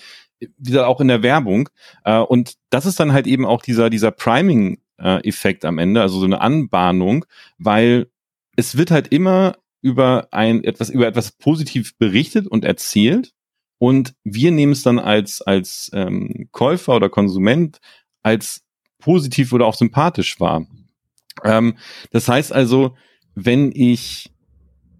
wieder 0.57 0.87
auch 0.87 1.01
in 1.01 1.07
der 1.07 1.23
Werbung. 1.23 1.69
Äh, 2.03 2.19
und 2.19 2.55
das 2.69 2.85
ist 2.85 2.99
dann 2.99 3.13
halt 3.13 3.27
eben 3.27 3.45
auch 3.45 3.61
dieser, 3.61 3.89
dieser 3.89 4.11
Priming-Effekt 4.11 5.65
am 5.65 5.77
Ende, 5.77 6.01
also 6.01 6.19
so 6.19 6.25
eine 6.25 6.41
Anbahnung, 6.41 7.25
weil 7.57 8.07
es 8.55 8.77
wird 8.77 8.91
halt 8.91 9.07
immer 9.09 9.57
über 9.81 10.27
ein 10.31 10.63
etwas, 10.63 10.89
über 10.89 11.07
etwas 11.07 11.31
positiv 11.31 11.97
berichtet 11.97 12.47
und 12.47 12.63
erzählt. 12.63 13.33
Und 13.79 14.15
wir 14.23 14.51
nehmen 14.51 14.71
es 14.71 14.81
dann 14.81 14.97
als, 14.97 15.41
als 15.41 15.91
ähm, 15.93 16.47
Käufer 16.51 16.95
oder 16.95 17.09
Konsument 17.09 17.79
als 18.21 18.63
positiv 18.99 19.51
oder 19.51 19.65
auch 19.65 19.75
sympathisch 19.75 20.39
wahr. 20.39 20.65
Ähm, 21.43 21.77
das 22.11 22.29
heißt 22.29 22.53
also, 22.53 22.95
wenn 23.35 23.71
ich 23.73 24.31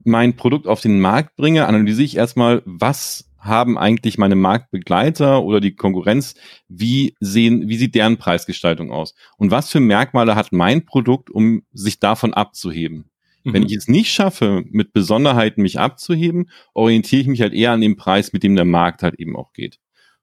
mein 0.04 0.36
Produkt 0.36 0.68
auf 0.68 0.82
den 0.82 1.00
Markt 1.00 1.38
bringe, 1.38 1.66
analysiere 1.66 2.06
ich 2.06 2.18
erstmal, 2.18 2.62
was 2.66 3.30
haben 3.44 3.78
eigentlich 3.78 4.18
meine 4.18 4.36
Marktbegleiter 4.36 5.44
oder 5.44 5.60
die 5.60 5.76
Konkurrenz, 5.76 6.36
wie 6.68 7.16
sehen, 7.20 7.68
wie 7.68 7.78
sieht 7.78 7.96
deren 7.96 8.18
Preisgestaltung 8.18 8.92
aus? 8.92 9.16
Und 9.38 9.52
was 9.52 9.70
für 9.70 9.80
Merkmale 9.80 10.36
hat 10.36 10.52
mein 10.52 10.86
Produkt, 10.86 11.30
um 11.30 11.64
sich 11.72 12.00
davon 12.00 12.34
abzuheben? 12.34 13.10
Mhm. 13.44 13.54
Wenn 13.54 13.64
ich 13.64 13.76
es 13.76 13.88
nicht 13.88 14.12
schaffe, 14.12 14.64
mit 14.70 14.94
Besonderheiten 14.94 15.62
mich 15.62 15.80
abzuheben, 15.80 16.50
orientiere 16.74 17.22
ich 17.22 17.28
mich 17.28 17.42
halt 17.42 17.54
eher 17.54 17.72
an 17.72 17.82
dem 17.82 17.98
Preis, 17.98 18.34
mit 18.34 18.44
dem 18.44 18.56
der 18.56 18.66
Markt 18.66 19.04
halt 19.04 19.20
eben 19.20 19.36
auch 19.36 19.54
geht. 19.54 19.80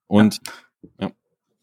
Und 0.07 0.41
ja. 0.99 1.07
ja. 1.07 1.13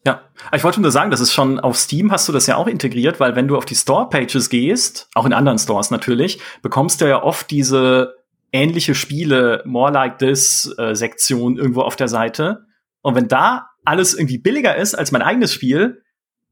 Ja, 0.06 0.22
ich 0.54 0.64
wollte 0.64 0.80
nur 0.80 0.92
sagen, 0.92 1.10
das 1.10 1.20
ist 1.20 1.34
schon 1.34 1.60
auf 1.60 1.76
Steam 1.76 2.12
hast 2.12 2.28
du 2.28 2.32
das 2.32 2.46
ja 2.46 2.56
auch 2.56 2.68
integriert, 2.68 3.20
weil 3.20 3.36
wenn 3.36 3.48
du 3.48 3.56
auf 3.56 3.66
die 3.66 3.74
Store-Pages 3.74 4.48
gehst, 4.48 5.08
auch 5.14 5.26
in 5.26 5.34
anderen 5.34 5.58
Stores 5.58 5.90
natürlich, 5.90 6.40
bekommst 6.62 7.00
du 7.00 7.08
ja 7.08 7.22
oft 7.22 7.50
diese 7.50 8.14
ähnliche 8.52 8.94
Spiele, 8.94 9.62
More 9.66 9.92
Like 9.92 10.18
This 10.18 10.72
äh, 10.78 10.94
Sektion 10.94 11.56
irgendwo 11.56 11.82
auf 11.82 11.96
der 11.96 12.08
Seite. 12.08 12.64
Und 13.02 13.14
wenn 13.14 13.28
da 13.28 13.68
alles 13.84 14.14
irgendwie 14.14 14.38
billiger 14.38 14.76
ist 14.76 14.94
als 14.94 15.12
mein 15.12 15.22
eigenes 15.22 15.52
Spiel, 15.52 16.02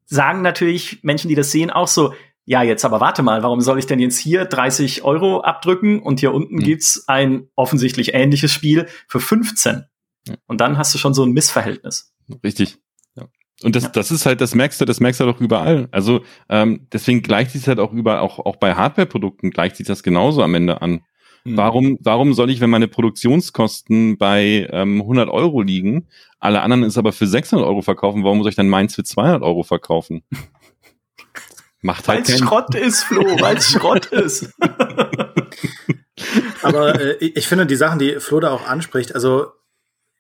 sagen 0.05 0.43
natürlich 0.43 1.03
Menschen, 1.03 1.29
die 1.29 1.35
das 1.35 1.51
sehen, 1.51 1.71
auch 1.71 1.89
so, 1.89 2.15
ja, 2.45 2.63
jetzt 2.63 2.85
aber 2.85 3.01
warte 3.01 3.23
mal, 3.23 3.43
warum 3.43 3.61
soll 3.61 3.79
ich 3.79 3.87
denn 3.87 3.99
jetzt 3.99 4.19
hier 4.19 4.45
30 4.45 5.03
Euro 5.03 5.41
abdrücken 5.41 6.01
und 6.01 6.21
hier 6.21 6.33
unten 6.33 6.57
mhm. 6.57 6.61
gibt's 6.65 7.09
ein 7.09 7.49
offensichtlich 7.57 8.15
ähnliches 8.15 8.53
Spiel 8.53 8.87
für 9.09 9.21
15? 9.21 9.85
Und 10.47 10.61
dann 10.61 10.79
hast 10.79 10.95
du 10.95 10.99
schon 10.99 11.15
so 11.15 11.25
ein 11.25 11.33
Missverhältnis. 11.33 12.13
Richtig. 12.45 12.79
Und 13.63 13.75
das, 13.75 13.85
ja. 13.85 13.89
das 13.91 14.11
ist 14.11 14.27
halt, 14.27 14.41
das 14.41 14.55
merkst 14.55 14.81
du, 14.81 14.85
das 14.85 15.01
merkst 15.01 15.21
du 15.21 15.25
doch 15.25 15.41
überall. 15.41 15.89
Also 15.91 16.23
ähm, 16.49 16.87
deswegen 16.93 17.23
gleicht 17.23 17.53
sich 17.53 17.67
halt 17.67 17.79
auch 17.79 17.93
überall, 17.93 18.19
auch, 18.19 18.39
auch 18.39 18.57
bei 18.57 18.75
Hardware-Produkten 18.75 19.51
gleicht 19.51 19.77
sich 19.77 19.87
das 19.87 20.03
genauso 20.03 20.43
am 20.43 20.55
Ende 20.55 20.83
an. 20.83 21.03
Mhm. 21.47 21.57
Warum, 21.57 21.99
warum 22.01 22.35
soll 22.35 22.51
ich, 22.51 22.61
wenn 22.61 22.71
meine 22.71 22.89
Produktionskosten 22.89 24.19
bei 24.19 24.69
ähm, 24.73 25.01
100 25.01 25.29
Euro 25.29 25.63
liegen, 25.63 26.09
alle 26.41 26.61
anderen 26.61 26.83
ist 26.83 26.99
aber 26.99 27.13
für 27.13 27.27
600 27.27 27.67
Euro 27.67 27.83
verkaufen, 27.83 28.25
warum 28.25 28.39
muss 28.39 28.49
ich 28.49 28.57
dann 28.57 28.69
meins 28.69 28.95
für 28.95 29.05
200 29.05 29.43
Euro 29.43 29.63
verkaufen? 29.63 30.23
Macht 31.83 32.09
halt 32.09 32.29
Weil 32.29 32.39
Schrott 32.39 32.75
ist, 32.75 33.05
Flo, 33.05 33.23
weil 33.41 33.61
Schrott 33.61 34.07
ist. 34.07 34.53
aber 36.63 37.01
äh, 37.01 37.25
ich 37.25 37.47
finde 37.47 37.67
die 37.67 37.77
Sachen, 37.77 38.01
die 38.01 38.19
Flo 38.19 38.41
da 38.41 38.51
auch 38.51 38.67
anspricht, 38.67 39.15
also 39.15 39.53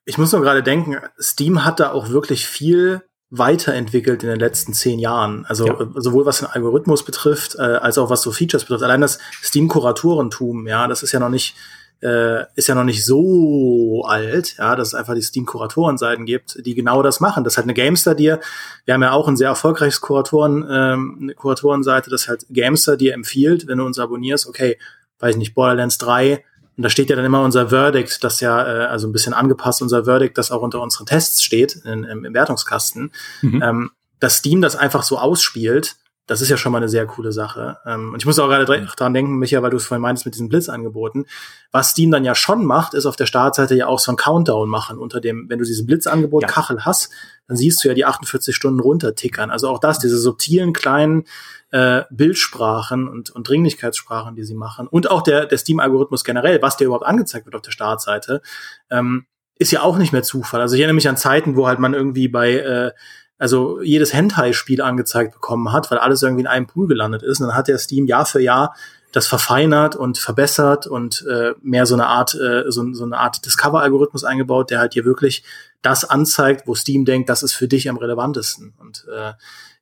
ich 0.04 0.18
muss 0.18 0.30
nur 0.30 0.42
gerade 0.42 0.62
denken, 0.62 0.98
Steam 1.20 1.64
hat 1.64 1.80
da 1.80 1.90
auch 1.90 2.10
wirklich 2.10 2.46
viel 2.46 3.02
weiterentwickelt 3.30 4.22
in 4.22 4.28
den 4.28 4.38
letzten 4.38 4.72
zehn 4.72 4.98
Jahren. 4.98 5.44
Also 5.46 5.66
ja. 5.66 5.88
sowohl 5.96 6.26
was 6.26 6.38
den 6.38 6.48
Algorithmus 6.48 7.04
betrifft, 7.04 7.56
äh, 7.56 7.62
als 7.62 7.98
auch 7.98 8.08
was 8.08 8.22
so 8.22 8.30
Features 8.30 8.64
betrifft. 8.64 8.84
Allein 8.84 9.00
das 9.00 9.18
Steam-Kuratorentum, 9.42 10.66
ja, 10.66 10.86
das 10.86 11.02
ist 11.02 11.12
ja 11.12 11.20
noch 11.20 11.28
nicht 11.28 11.56
äh, 12.02 12.44
ist 12.54 12.68
ja 12.68 12.74
noch 12.74 12.84
nicht 12.84 13.04
so 13.04 14.04
alt, 14.06 14.56
ja, 14.58 14.76
dass 14.76 14.88
es 14.88 14.94
einfach 14.94 15.14
die 15.14 15.22
Steam-Kuratorenseiten 15.22 16.26
gibt, 16.26 16.64
die 16.64 16.74
genau 16.74 17.02
das 17.02 17.20
machen. 17.20 17.42
Das 17.42 17.56
halt 17.56 17.64
eine 17.64 17.74
Gamester 17.74 18.14
dir. 18.14 18.40
Wir 18.84 18.94
haben 18.94 19.02
ja 19.02 19.12
auch 19.12 19.28
ein 19.28 19.36
sehr 19.36 19.48
erfolgreiches 19.48 20.00
Kuratoren, 20.00 20.66
ähm, 20.70 21.18
eine 21.22 21.34
Kuratorenseite, 21.34 22.10
das 22.10 22.28
halt 22.28 22.46
Gamester 22.50 22.96
dir 22.96 23.14
empfiehlt, 23.14 23.66
wenn 23.66 23.78
du 23.78 23.86
uns 23.86 23.98
abonnierst, 23.98 24.46
okay, 24.46 24.78
weiß 25.20 25.32
ich 25.32 25.38
nicht, 25.38 25.54
Borderlands 25.54 25.96
3 25.98 26.44
und 26.76 26.82
da 26.82 26.90
steht 26.90 27.08
ja 27.10 27.16
dann 27.16 27.24
immer 27.24 27.42
unser 27.42 27.68
Verdict, 27.68 28.22
das 28.22 28.40
ja, 28.40 28.62
äh, 28.62 28.86
also 28.86 29.08
ein 29.08 29.12
bisschen 29.12 29.32
angepasst, 29.32 29.82
unser 29.82 30.04
Verdict, 30.04 30.36
das 30.36 30.50
auch 30.50 30.62
unter 30.62 30.80
unseren 30.80 31.06
Tests 31.06 31.42
steht, 31.42 31.76
in, 31.84 32.04
im, 32.04 32.24
im 32.24 32.34
Wertungskasten, 32.34 33.12
mhm. 33.40 33.62
ähm, 33.62 33.90
dass 34.20 34.36
Steam 34.36 34.60
das 34.60 34.76
einfach 34.76 35.02
so 35.02 35.18
ausspielt, 35.18 35.96
das 36.26 36.40
ist 36.40 36.48
ja 36.48 36.56
schon 36.56 36.72
mal 36.72 36.78
eine 36.78 36.88
sehr 36.88 37.06
coole 37.06 37.30
Sache. 37.32 37.78
Ähm, 37.86 38.12
und 38.12 38.22
ich 38.22 38.26
muss 38.26 38.38
auch 38.38 38.48
gerade 38.48 38.86
dran 38.96 39.14
denken, 39.14 39.38
Micha, 39.38 39.62
weil 39.62 39.70
du 39.70 39.76
es 39.76 39.86
vorhin 39.86 40.02
meintest 40.02 40.26
mit 40.26 40.34
diesen 40.34 40.48
Blitzangeboten. 40.48 41.26
Was 41.70 41.90
Steam 41.90 42.10
dann 42.10 42.24
ja 42.24 42.34
schon 42.34 42.64
macht, 42.64 42.94
ist 42.94 43.06
auf 43.06 43.16
der 43.16 43.26
Startseite 43.26 43.76
ja 43.76 43.86
auch 43.86 44.00
so 44.00 44.10
ein 44.12 44.16
Countdown 44.16 44.68
machen 44.68 44.98
unter 44.98 45.20
dem, 45.20 45.48
wenn 45.48 45.58
du 45.58 45.64
dieses 45.64 45.86
Blitzangebot 45.86 46.42
ja. 46.42 46.48
Kachel 46.48 46.84
hast, 46.84 47.10
dann 47.46 47.56
siehst 47.56 47.82
du 47.84 47.88
ja 47.88 47.94
die 47.94 48.04
48 48.04 48.54
Stunden 48.54 48.80
runtertickern. 48.80 49.50
Also 49.50 49.68
auch 49.68 49.78
das, 49.78 50.00
diese 50.00 50.18
subtilen 50.18 50.72
kleinen 50.72 51.24
äh, 51.70 52.02
Bildsprachen 52.10 53.08
und, 53.08 53.30
und 53.30 53.48
Dringlichkeitssprachen, 53.48 54.34
die 54.34 54.44
sie 54.44 54.54
machen. 54.54 54.88
Und 54.88 55.10
auch 55.10 55.22
der, 55.22 55.46
der 55.46 55.58
Steam-Algorithmus 55.58 56.24
generell, 56.24 56.60
was 56.60 56.76
dir 56.76 56.86
überhaupt 56.86 57.06
angezeigt 57.06 57.46
wird 57.46 57.54
auf 57.54 57.62
der 57.62 57.70
Startseite, 57.70 58.42
ähm, 58.90 59.26
ist 59.58 59.72
ja 59.72 59.82
auch 59.82 59.96
nicht 59.96 60.12
mehr 60.12 60.22
Zufall. 60.22 60.60
Also 60.60 60.74
ich 60.74 60.80
erinnere 60.80 60.96
mich 60.96 61.08
an 61.08 61.16
Zeiten, 61.16 61.56
wo 61.56 61.66
halt 61.66 61.78
man 61.78 61.94
irgendwie 61.94 62.28
bei 62.28 62.52
äh, 62.54 62.92
also 63.38 63.80
jedes 63.82 64.12
Hentai-Spiel 64.12 64.80
angezeigt 64.80 65.34
bekommen 65.34 65.72
hat, 65.72 65.90
weil 65.90 65.98
alles 65.98 66.22
irgendwie 66.22 66.42
in 66.42 66.46
einem 66.46 66.66
Pool 66.66 66.86
gelandet 66.86 67.22
ist. 67.22 67.40
Und 67.40 67.48
dann 67.48 67.56
hat 67.56 67.68
der 67.68 67.78
Steam 67.78 68.06
Jahr 68.06 68.26
für 68.26 68.40
Jahr 68.40 68.74
das 69.12 69.26
verfeinert 69.26 69.96
und 69.96 70.18
verbessert 70.18 70.86
und 70.86 71.24
äh, 71.26 71.54
mehr 71.62 71.86
so 71.86 71.94
eine 71.94 72.06
Art 72.06 72.34
äh, 72.34 72.70
so, 72.70 72.92
so 72.92 73.04
eine 73.04 73.16
Art 73.16 73.44
Discover-Algorithmus 73.46 74.24
eingebaut, 74.24 74.70
der 74.70 74.78
halt 74.78 74.94
dir 74.94 75.04
wirklich 75.04 75.42
das 75.80 76.04
anzeigt, 76.04 76.66
wo 76.66 76.74
Steam 76.74 77.04
denkt, 77.04 77.28
das 77.28 77.42
ist 77.42 77.54
für 77.54 77.68
dich 77.68 77.88
am 77.88 77.96
relevantesten. 77.96 78.74
Und 78.78 79.06
äh, 79.10 79.32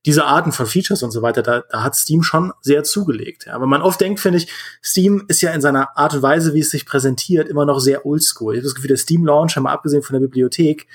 diese 0.06 0.26
Arten 0.26 0.52
von 0.52 0.66
Features 0.66 1.02
und 1.02 1.10
so 1.10 1.22
weiter, 1.22 1.42
da, 1.42 1.62
da 1.68 1.82
hat 1.82 1.96
Steam 1.96 2.22
schon 2.22 2.52
sehr 2.60 2.84
zugelegt. 2.84 3.46
Ja. 3.46 3.54
Aber 3.54 3.66
man 3.66 3.82
oft 3.82 4.00
denkt, 4.00 4.20
finde 4.20 4.38
ich, 4.38 4.48
Steam 4.82 5.24
ist 5.28 5.40
ja 5.40 5.50
in 5.52 5.62
seiner 5.62 5.96
Art 5.96 6.14
und 6.14 6.22
Weise, 6.22 6.54
wie 6.54 6.60
es 6.60 6.70
sich 6.70 6.84
präsentiert, 6.84 7.48
immer 7.48 7.64
noch 7.64 7.80
sehr 7.80 8.04
oldschool. 8.04 8.54
Ich 8.54 8.58
habe 8.58 8.66
das 8.66 8.74
Gefühl, 8.74 8.88
der 8.88 8.98
Steam 8.98 9.24
Launch, 9.24 9.56
mal 9.56 9.72
abgesehen 9.72 10.02
von 10.02 10.14
der 10.14 10.20
Bibliothek, 10.20 10.86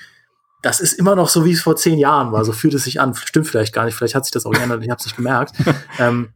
das 0.62 0.80
ist 0.80 0.92
immer 0.94 1.16
noch 1.16 1.28
so, 1.28 1.44
wie 1.44 1.52
es 1.52 1.62
vor 1.62 1.76
zehn 1.76 1.98
Jahren 1.98 2.32
war. 2.32 2.44
So 2.44 2.52
fühlt 2.52 2.74
es 2.74 2.84
sich 2.84 3.00
an. 3.00 3.14
Stimmt 3.14 3.46
vielleicht 3.46 3.72
gar 3.72 3.84
nicht. 3.84 3.94
Vielleicht 3.94 4.14
hat 4.14 4.24
sich 4.24 4.32
das 4.32 4.46
auch 4.46 4.52
geändert. 4.52 4.82
Ich 4.82 4.90
habe 4.90 4.98
es 4.98 5.06
nicht 5.06 5.16
gemerkt. 5.16 5.54
ähm, 5.98 6.30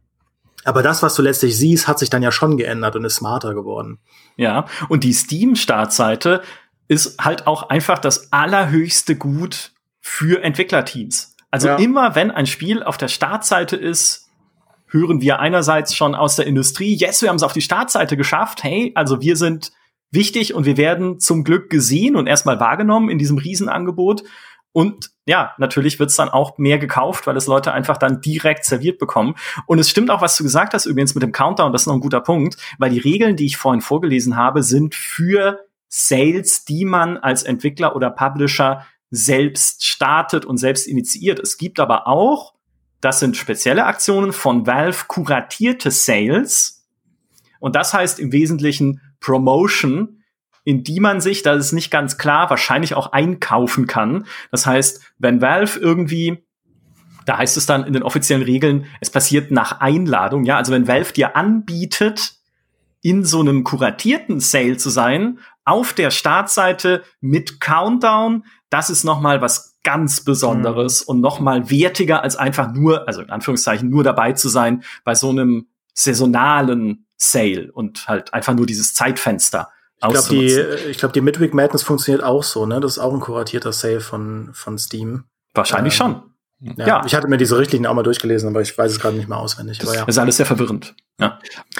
aber 0.63 0.81
das, 0.81 1.03
was 1.03 1.13
du 1.13 1.21
letztlich 1.21 1.55
siehst, 1.57 1.87
hat 1.87 1.99
sich 1.99 2.09
dann 2.09 2.23
ja 2.23 2.31
schon 2.31 2.57
geändert 2.57 2.95
und 2.95 3.05
ist 3.05 3.17
smarter 3.17 3.53
geworden. 3.53 3.99
Ja, 4.35 4.65
und 4.89 5.03
die 5.03 5.13
Steam-Startseite 5.13 6.41
ist 6.87 7.23
halt 7.23 7.45
auch 7.47 7.69
einfach 7.69 7.99
das 7.99 8.31
allerhöchste 8.33 9.15
Gut 9.15 9.73
für 10.01 10.43
Entwicklerteams. 10.43 11.35
Also 11.51 11.67
ja. 11.67 11.75
immer, 11.75 12.15
wenn 12.15 12.31
ein 12.31 12.47
Spiel 12.47 12.83
auf 12.83 12.97
der 12.97 13.07
Startseite 13.07 13.75
ist, 13.75 14.27
hören 14.87 15.21
wir 15.21 15.39
einerseits 15.39 15.95
schon 15.95 16.15
aus 16.15 16.35
der 16.35 16.47
Industrie, 16.47 16.95
yes, 16.95 17.21
wir 17.21 17.29
haben 17.29 17.35
es 17.37 17.43
auf 17.43 17.53
die 17.53 17.61
Startseite 17.61 18.17
geschafft. 18.17 18.63
Hey, 18.63 18.91
also 18.95 19.21
wir 19.21 19.35
sind 19.35 19.71
wichtig 20.11 20.53
und 20.53 20.65
wir 20.65 20.77
werden 20.77 21.19
zum 21.19 21.43
Glück 21.43 21.69
gesehen 21.69 22.15
und 22.15 22.27
erstmal 22.27 22.59
wahrgenommen 22.59 23.09
in 23.09 23.17
diesem 23.17 23.37
Riesenangebot. 23.37 24.23
Und 24.71 25.11
ja, 25.25 25.53
natürlich 25.57 25.99
wird's 25.99 26.17
dann 26.17 26.27
auch 26.27 26.57
mehr 26.57 26.77
gekauft, 26.77 27.27
weil 27.27 27.37
es 27.37 27.47
Leute 27.47 27.71
einfach 27.71 27.97
dann 27.97 28.19
direkt 28.19 28.65
serviert 28.65 28.99
bekommen. 28.99 29.35
Und 29.67 29.79
es 29.79 29.89
stimmt 29.89 30.11
auch, 30.11 30.21
was 30.21 30.35
du 30.35 30.43
gesagt 30.43 30.73
hast, 30.73 30.85
übrigens 30.85 31.15
mit 31.15 31.23
dem 31.23 31.31
Countdown, 31.31 31.71
das 31.71 31.83
ist 31.83 31.87
noch 31.87 31.93
ein 31.93 32.01
guter 32.01 32.19
Punkt, 32.19 32.57
weil 32.77 32.89
die 32.89 32.99
Regeln, 32.99 33.37
die 33.37 33.45
ich 33.45 33.55
vorhin 33.55 33.81
vorgelesen 33.81 34.35
habe, 34.35 34.63
sind 34.63 34.93
für 34.93 35.61
Sales, 35.87 36.65
die 36.65 36.83
man 36.83 37.17
als 37.17 37.43
Entwickler 37.43 37.95
oder 37.95 38.09
Publisher 38.09 38.85
selbst 39.11 39.85
startet 39.85 40.43
und 40.43 40.57
selbst 40.57 40.87
initiiert. 40.87 41.39
Es 41.39 41.57
gibt 41.57 41.79
aber 41.79 42.07
auch, 42.07 42.53
das 42.99 43.21
sind 43.21 43.37
spezielle 43.37 43.85
Aktionen 43.85 44.33
von 44.33 44.67
Valve, 44.67 45.05
kuratierte 45.07 45.89
Sales. 45.89 46.85
Und 47.59 47.77
das 47.77 47.93
heißt 47.93 48.19
im 48.19 48.33
Wesentlichen 48.33 48.99
Promotion, 49.25 50.21
in 50.63 50.83
die 50.83 50.99
man 50.99 51.21
sich, 51.21 51.41
das 51.41 51.67
ist 51.67 51.71
nicht 51.73 51.91
ganz 51.91 52.17
klar, 52.17 52.49
wahrscheinlich 52.49 52.93
auch 52.93 53.11
einkaufen 53.11 53.87
kann. 53.87 54.25
Das 54.51 54.65
heißt, 54.65 55.13
wenn 55.17 55.41
Valve 55.41 55.79
irgendwie 55.79 56.45
da 57.25 57.39
heißt 57.39 57.57
es 57.57 57.65
dann 57.65 57.85
in 57.85 57.93
den 57.93 58.03
offiziellen 58.03 58.43
Regeln, 58.43 58.85
es 59.01 59.09
passiert 59.09 59.49
nach 59.49 59.79
Einladung, 59.79 60.43
ja, 60.43 60.57
also 60.57 60.71
wenn 60.71 60.87
Valve 60.87 61.11
dir 61.11 61.35
anbietet, 61.35 62.35
in 63.01 63.23
so 63.23 63.39
einem 63.39 63.63
kuratierten 63.63 64.39
Sale 64.39 64.77
zu 64.77 64.89
sein, 64.89 65.39
auf 65.63 65.93
der 65.93 66.11
Startseite 66.11 67.03
mit 67.21 67.59
Countdown, 67.59 68.45
das 68.69 68.89
ist 68.89 69.03
noch 69.03 69.21
mal 69.21 69.41
was 69.41 69.79
ganz 69.83 70.23
Besonderes 70.23 71.01
mhm. 71.01 71.11
und 71.11 71.21
noch 71.21 71.39
mal 71.39 71.69
wertiger 71.69 72.23
als 72.23 72.35
einfach 72.35 72.73
nur, 72.73 73.07
also 73.07 73.21
in 73.21 73.29
Anführungszeichen 73.29 73.89
nur 73.89 74.03
dabei 74.03 74.33
zu 74.33 74.49
sein 74.49 74.83
bei 75.03 75.13
so 75.13 75.29
einem 75.29 75.67
saisonalen 75.93 77.04
Sale 77.17 77.71
und 77.71 78.07
halt 78.07 78.33
einfach 78.33 78.53
nur 78.53 78.65
dieses 78.65 78.93
Zeitfenster. 78.93 79.69
Ich 80.01 80.09
glaube, 80.09 80.27
die, 80.29 80.89
ich 80.89 80.97
glaub, 80.97 81.13
die 81.13 81.21
Midweek 81.21 81.53
Madness 81.53 81.83
funktioniert 81.83 82.23
auch 82.23 82.43
so, 82.43 82.65
ne? 82.65 82.79
Das 82.79 82.93
ist 82.93 82.99
auch 82.99 83.13
ein 83.13 83.21
kuratierter 83.21 83.71
Sale 83.71 84.01
von, 84.01 84.49
von 84.53 84.77
Steam. 84.77 85.23
Wahrscheinlich 85.53 85.93
ähm, 85.93 85.97
schon. 85.97 86.23
Ja, 86.77 86.87
ja, 86.87 87.05
ich 87.05 87.13
hatte 87.13 87.27
mir 87.27 87.37
diese 87.37 87.57
Richtlinien 87.57 87.85
auch 87.89 87.93
mal 87.93 88.03
durchgelesen, 88.03 88.49
aber 88.49 88.61
ich 88.61 88.77
weiß 88.77 88.91
es 88.91 88.99
gerade 88.99 89.15
nicht 89.17 89.27
mehr 89.27 89.37
auswendig. 89.37 89.77
Das, 89.77 89.93
ja. 89.93 90.03
ist 90.05 90.17
alles 90.17 90.37
sehr 90.37 90.45
verwirrend. 90.45 90.95
Ja. 91.19 91.39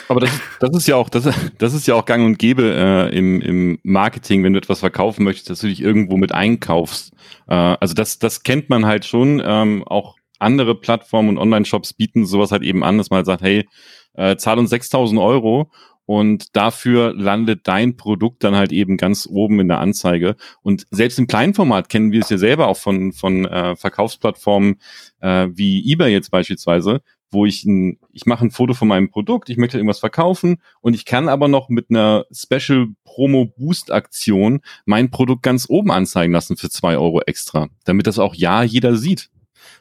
Aber 0.10 0.20
das, 0.20 0.30
das 0.60 0.70
ist 0.76 0.88
ja 0.88 0.96
auch, 0.96 1.10
das, 1.10 1.30
das 1.58 1.74
ist 1.74 1.88
ja 1.88 1.96
auch 1.96 2.06
gang 2.06 2.26
und 2.26 2.38
gäbe 2.38 2.64
äh, 2.64 3.18
im, 3.18 3.42
im 3.42 3.80
Marketing, 3.84 4.44
wenn 4.44 4.54
du 4.54 4.60
etwas 4.60 4.80
verkaufen 4.80 5.24
möchtest, 5.24 5.50
dass 5.50 5.60
du 5.60 5.68
dich 5.68 5.82
irgendwo 5.82 6.18
mit 6.18 6.34
einkaufst. 6.34 7.14
Äh, 7.48 7.56
also 7.56 7.94
das, 7.94 8.20
das 8.20 8.44
kennt 8.44 8.70
man 8.70 8.86
halt 8.86 9.06
schon. 9.06 9.42
Ähm, 9.44 9.84
auch 9.86 10.18
andere 10.40 10.76
Plattformen 10.76 11.30
und 11.30 11.38
Online-Shops 11.38 11.94
bieten 11.94 12.26
sowas 12.26 12.52
halt 12.52 12.62
eben 12.62 12.84
an, 12.84 12.98
dass 12.98 13.10
man 13.10 13.18
halt 13.18 13.26
sagt, 13.26 13.42
hey, 13.42 13.68
äh, 14.16 14.36
zahl 14.38 14.60
uns 14.60 14.70
6000 14.70 15.20
Euro 15.20 15.72
und 16.06 16.56
dafür 16.56 17.14
landet 17.14 17.62
dein 17.68 17.98
Produkt 17.98 18.44
dann 18.44 18.56
halt 18.56 18.72
eben 18.72 18.98
ganz 18.98 19.28
oben 19.30 19.60
in 19.60 19.68
der 19.68 19.80
Anzeige. 19.80 20.36
Und 20.62 20.86
selbst 20.92 21.18
im 21.18 21.28
kleinen 21.28 21.54
Format 21.54 21.90
kennen 21.90 22.12
wir 22.12 22.22
es 22.22 22.30
ja 22.30 22.38
selber 22.38 22.68
auch 22.68 22.78
von, 22.78 23.12
von 23.12 23.46
äh, 23.46 23.76
Verkaufsplattformen 23.76 24.80
äh, 25.22 25.48
wie 25.52 25.92
eBay 25.92 26.12
jetzt 26.12 26.30
beispielsweise, 26.30 27.02
wo 27.32 27.46
ich 27.46 27.66
ein, 27.66 27.98
ich 28.12 28.26
mache 28.28 28.46
ein 28.46 28.52
Foto 28.52 28.74
von 28.76 28.88
meinem 28.88 29.10
Produkt, 29.10 29.50
ich 29.50 29.58
möchte 29.58 29.78
irgendwas 29.78 30.00
verkaufen 30.00 30.58
und 30.82 30.94
ich 30.94 31.06
kann 31.06 31.28
aber 31.28 31.48
noch 31.48 31.70
mit 31.70 31.88
einer 31.90 32.26
Special 32.32 32.88
Promo 33.04 33.46
Boost 33.58 33.92
Aktion 33.92 34.62
mein 34.86 35.10
Produkt 35.10 35.42
ganz 35.42 35.66
oben 35.68 35.92
anzeigen 35.92 36.34
lassen 36.34 36.56
für 36.56 36.70
zwei 36.70 36.98
Euro 36.98 37.22
extra, 37.22 37.68
damit 37.84 38.06
das 38.06 38.20
auch 38.20 38.36
ja 38.36 38.64
jeder 38.64 38.96
sieht. 38.96 39.30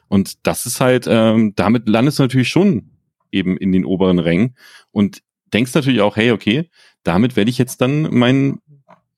Und 0.07 0.45
das 0.47 0.65
ist 0.65 0.81
halt, 0.81 1.05
ähm, 1.07 1.53
damit 1.55 1.87
landest 1.87 2.19
du 2.19 2.23
natürlich 2.23 2.49
schon 2.49 2.94
eben 3.35 3.57
in 3.57 3.71
den 3.71 3.85
oberen 3.85 4.19
Rängen 4.19 4.55
und 4.91 5.21
denkst 5.53 5.73
natürlich 5.73 6.01
auch, 6.01 6.15
hey, 6.15 6.31
okay, 6.31 6.69
damit 7.03 7.35
werde 7.35 7.49
ich 7.49 7.57
jetzt 7.57 7.81
dann 7.81 8.03
mein, 8.11 8.59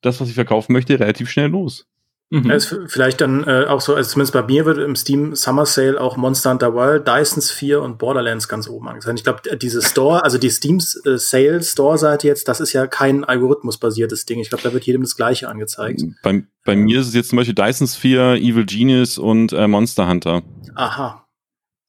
das, 0.02 0.20
was 0.20 0.30
ich 0.30 0.36
verkaufen 0.36 0.74
möchte, 0.74 1.00
relativ 1.00 1.30
schnell 1.30 1.48
los. 1.48 1.88
Mhm. 2.30 2.52
Also 2.52 2.88
vielleicht 2.88 3.22
dann 3.22 3.46
äh, 3.46 3.66
auch 3.70 3.80
so, 3.80 3.96
also 3.96 4.10
zumindest 4.10 4.34
bei 4.34 4.44
mir 4.44 4.66
wird 4.66 4.80
im 4.80 4.98
Steam 4.98 5.34
Summer 5.34 5.66
Sale 5.66 6.00
auch 6.00 6.18
Monster 6.18 6.52
Hunter 6.52 6.74
World, 6.74 7.08
Dyson 7.08 7.42
Sphere 7.42 7.80
und 7.80 8.00
Borderlands 8.00 8.50
ganz 8.50 8.68
oben 8.68 8.90
angezeigt. 8.90 9.20
Ich 9.20 9.24
glaube, 9.24 9.58
diese 9.58 9.82
Store, 9.82 10.26
also 10.26 10.38
die 10.38 10.50
Steam 10.50 10.80
äh, 11.06 11.18
Sale 11.18 11.64
Store 11.64 11.98
Seite 11.98 12.28
jetzt, 12.28 12.50
das 12.50 12.60
ist 12.60 12.74
ja 12.74 12.86
kein 12.86 13.24
algorithmusbasiertes 13.24 14.26
Ding. 14.26 14.40
Ich 14.42 14.50
glaube, 14.50 14.64
da 14.64 14.74
wird 14.74 14.86
jedem 14.86 15.04
das 15.04 15.16
Gleiche 15.16 15.48
angezeigt. 15.48 16.04
Bei, 16.22 16.44
bei 16.66 16.76
mir 16.76 17.00
ist 17.00 17.08
es 17.08 17.14
jetzt 17.14 17.30
zum 17.30 17.38
Beispiel 17.38 17.56
Dyson 17.56 17.88
Sphere, 17.88 18.38
Evil 18.38 18.66
Genius 18.66 19.18
und 19.18 19.54
äh, 19.54 19.68
Monster 19.68 20.10
Hunter. 20.10 20.44
Aha. 20.76 21.27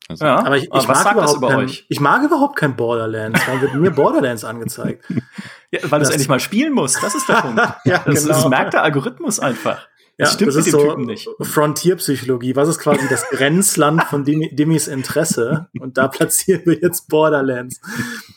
Also, 0.08 0.24
ja, 0.24 0.38
aber 0.38 0.56
ich, 0.56 0.64
ich 0.64 0.88
mag 0.88 1.12
überhaupt 1.12 1.36
über 1.36 1.48
kein, 1.48 1.58
euch? 1.58 1.84
ich 1.88 2.00
mag 2.00 2.22
überhaupt 2.22 2.56
kein 2.56 2.76
Borderlands. 2.76 3.40
Warum 3.46 3.60
wird 3.60 3.74
mir 3.74 3.90
Borderlands 3.90 4.44
angezeigt? 4.44 5.04
Ja, 5.70 5.80
weil 5.90 6.00
du 6.00 6.04
es 6.04 6.10
endlich 6.10 6.30
mal 6.30 6.40
spielen 6.40 6.72
musst. 6.72 7.02
Das 7.02 7.14
ist 7.14 7.28
der 7.28 7.34
Punkt. 7.42 7.58
ja, 7.84 7.98
das, 7.98 8.22
genau. 8.22 8.28
das 8.28 8.48
merkt 8.48 8.72
der 8.72 8.84
Algorithmus 8.84 9.38
einfach. 9.38 9.86
Das 10.18 10.30
ja, 10.30 10.34
stimmt 10.34 10.48
das 10.48 10.56
mit 10.56 10.66
ist 10.66 10.72
dem 10.72 10.80
so 10.80 10.88
Typen 10.88 11.04
nicht. 11.04 11.28
Frontierpsychologie. 11.40 12.56
Was 12.56 12.68
ist 12.68 12.80
quasi 12.80 13.06
das 13.08 13.28
Grenzland 13.28 14.02
von 14.04 14.24
Dimmys 14.24 14.88
Interesse? 14.88 15.68
Und 15.78 15.96
da 15.96 16.08
platzieren 16.08 16.62
wir 16.64 16.80
jetzt 16.80 17.08
Borderlands. 17.08 17.80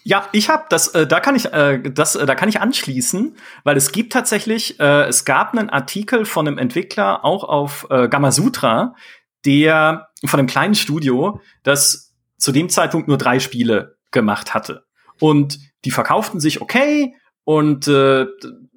Ja, 0.03 0.27
ich 0.31 0.49
habe 0.49 0.65
das. 0.69 0.89
Äh, 0.89 1.07
da 1.07 1.19
kann 1.19 1.35
ich 1.35 1.51
äh, 1.53 1.79
das. 1.81 2.15
Äh, 2.15 2.27
da 2.27 2.35
kann 2.35 2.49
ich 2.49 2.61
anschließen, 2.61 3.35
weil 3.63 3.77
es 3.77 3.91
gibt 3.91 4.13
tatsächlich. 4.13 4.79
Äh, 4.79 5.05
es 5.05 5.25
gab 5.25 5.57
einen 5.57 5.71
Artikel 5.71 6.25
von 6.25 6.47
einem 6.47 6.59
Entwickler 6.59 7.25
auch 7.25 7.43
auf 7.43 7.87
äh, 7.89 8.07
Gamasutra, 8.09 8.93
der 9.45 10.09
von 10.25 10.39
einem 10.39 10.47
kleinen 10.47 10.75
Studio, 10.75 11.41
das 11.63 12.13
zu 12.37 12.51
dem 12.51 12.69
Zeitpunkt 12.69 13.07
nur 13.07 13.17
drei 13.17 13.39
Spiele 13.39 13.97
gemacht 14.11 14.53
hatte. 14.53 14.85
Und 15.19 15.59
die 15.85 15.91
verkauften 15.91 16.39
sich 16.39 16.61
okay 16.61 17.15
und 17.43 17.87
äh, 17.87 18.25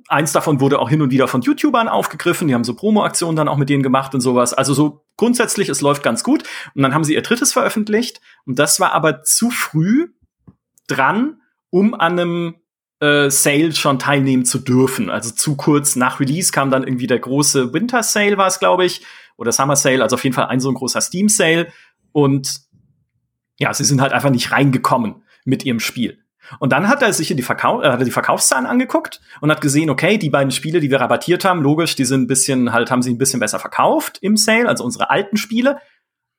eins 0.08 0.32
davon 0.32 0.60
wurde 0.60 0.78
auch 0.78 0.88
hin 0.88 1.02
und 1.02 1.10
wieder 1.10 1.28
von 1.28 1.42
YouTubern 1.42 1.88
aufgegriffen. 1.88 2.48
Die 2.48 2.54
haben 2.54 2.64
so 2.64 2.74
Promo-Aktionen 2.74 3.36
dann 3.36 3.48
auch 3.48 3.56
mit 3.56 3.68
denen 3.68 3.82
gemacht 3.82 4.14
und 4.14 4.20
sowas. 4.20 4.52
Also 4.52 4.74
so 4.74 5.04
grundsätzlich, 5.16 5.68
es 5.68 5.80
läuft 5.80 6.02
ganz 6.02 6.22
gut. 6.24 6.44
Und 6.74 6.82
dann 6.82 6.94
haben 6.94 7.04
sie 7.04 7.14
ihr 7.14 7.22
drittes 7.22 7.52
veröffentlicht. 7.52 8.20
Und 8.44 8.58
das 8.58 8.80
war 8.80 8.92
aber 8.92 9.22
zu 9.22 9.50
früh 9.50 10.08
dran, 10.86 11.40
um 11.70 11.94
an 11.94 12.18
einem 12.18 12.54
äh, 13.00 13.30
Sale 13.30 13.72
schon 13.72 13.98
teilnehmen 13.98 14.44
zu 14.44 14.58
dürfen. 14.58 15.10
Also 15.10 15.30
zu 15.30 15.56
kurz 15.56 15.96
nach 15.96 16.20
Release 16.20 16.52
kam 16.52 16.70
dann 16.70 16.84
irgendwie 16.84 17.06
der 17.06 17.18
große 17.18 17.72
Winter 17.72 18.02
Sale, 18.02 18.36
war 18.36 18.46
es, 18.46 18.58
glaube 18.58 18.84
ich 18.84 19.02
oder 19.36 19.52
Summer 19.52 19.76
Sale, 19.76 20.02
also 20.02 20.14
auf 20.14 20.24
jeden 20.24 20.34
Fall 20.34 20.46
ein 20.46 20.60
so 20.60 20.70
ein 20.70 20.74
großer 20.74 21.00
Steam 21.00 21.28
Sale. 21.28 21.68
Und 22.12 22.60
ja, 23.58 23.72
sie 23.72 23.84
sind 23.84 24.00
halt 24.00 24.12
einfach 24.12 24.30
nicht 24.30 24.52
reingekommen 24.52 25.22
mit 25.44 25.64
ihrem 25.64 25.80
Spiel. 25.80 26.24
Und 26.58 26.72
dann 26.72 26.88
hat 26.88 27.02
er 27.02 27.12
sich 27.12 27.30
in 27.30 27.36
die, 27.36 27.42
Verkau 27.42 27.82
äh, 27.82 27.90
hat 27.90 28.00
er 28.00 28.04
die 28.04 28.10
Verkaufszahlen 28.10 28.66
angeguckt 28.66 29.20
und 29.40 29.50
hat 29.50 29.60
gesehen, 29.60 29.90
okay, 29.90 30.18
die 30.18 30.30
beiden 30.30 30.50
Spiele, 30.50 30.80
die 30.80 30.90
wir 30.90 31.00
rabattiert 31.00 31.44
haben, 31.44 31.62
logisch, 31.62 31.96
die 31.96 32.04
sind 32.04 32.22
ein 32.22 32.26
bisschen, 32.26 32.72
halt, 32.72 32.90
haben 32.90 33.02
sie 33.02 33.12
ein 33.12 33.18
bisschen 33.18 33.40
besser 33.40 33.58
verkauft 33.58 34.18
im 34.20 34.36
Sale, 34.36 34.68
also 34.68 34.84
unsere 34.84 35.10
alten 35.10 35.36
Spiele. 35.36 35.78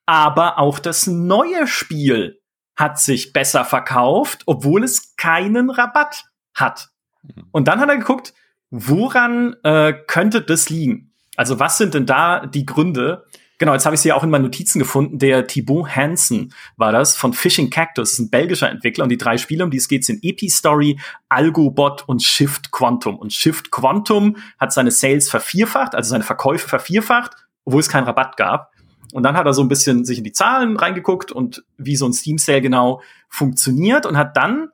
Aber 0.05 0.60
auch 0.60 0.79
das 0.79 1.08
neue 1.08 1.65
Spiel 1.67 2.39
hat 2.75 2.99
sich 2.99 3.34
besser 3.34 3.65
verkauft, 3.65 4.43
obwohl 4.45 4.84
es 4.84 5.15
keinen 5.15 5.69
Rabatt 5.69 6.25
hat. 6.53 6.89
Mhm. 7.23 7.47
Und 7.51 7.67
dann 7.67 7.79
hat 7.79 7.89
er 7.89 7.97
geguckt, 7.97 8.34
woran 8.69 9.55
äh, 9.63 9.93
könnte 10.08 10.41
das 10.41 10.69
liegen? 10.69 11.13
Also 11.36 11.60
was 11.60 11.78
sind 11.78 11.93
denn 11.93 12.06
da 12.06 12.45
die 12.45 12.65
Gründe? 12.65 13.26
Genau, 13.58 13.71
jetzt 13.71 13.86
habe 13.86 13.95
ich 13.95 14.02
sie 14.02 14.10
ja 14.10 14.15
auch 14.15 14.24
in 14.24 14.30
meinen 14.30 14.43
Notizen 14.43 14.80
gefunden. 14.80 15.17
Der 15.17 15.48
Thibaut 15.48 15.95
Hansen 15.95 16.54
war 16.76 16.91
das 16.91 17.15
von 17.15 17.32
Fishing 17.32 17.69
Cactus. 17.69 18.13
Ist 18.13 18.19
ein 18.19 18.30
belgischer 18.30 18.69
Entwickler 18.69 19.04
und 19.04 19.10
die 19.10 19.17
drei 19.17 19.38
Spiele, 19.38 19.63
um 19.63 19.71
die 19.71 19.78
es 19.78 19.88
geht, 19.88 20.04
sind 20.04 20.24
Epistory, 20.24 21.00
Algobot 21.30 22.04
und 22.08 22.21
Shift 22.21 22.71
Quantum. 22.71 23.17
Und 23.17 23.32
Shift 23.32 23.71
Quantum 23.71 24.36
hat 24.60 24.74
seine 24.74 24.91
Sales 24.91 25.30
vervierfacht, 25.30 25.95
also 25.95 26.10
seine 26.10 26.26
Verkäufe 26.26 26.67
vervierfacht, 26.67 27.32
obwohl 27.63 27.80
es 27.80 27.88
keinen 27.88 28.04
Rabatt 28.04 28.36
gab. 28.36 28.71
Und 29.13 29.24
dann 29.24 29.38
hat 29.38 29.45
er 29.45 29.54
so 29.54 29.62
ein 29.62 29.69
bisschen 29.69 30.04
sich 30.04 30.17
in 30.17 30.26
die 30.26 30.34
Zahlen 30.34 30.76
reingeguckt 30.76 31.32
und 31.32 31.63
wie 31.78 31.95
so 31.95 32.06
ein 32.06 32.12
Steam 32.12 32.38
Sale 32.38 32.62
genau 32.62 33.02
funktioniert 33.30 34.06
und 34.06 34.17
hat 34.17 34.36
dann 34.36 34.69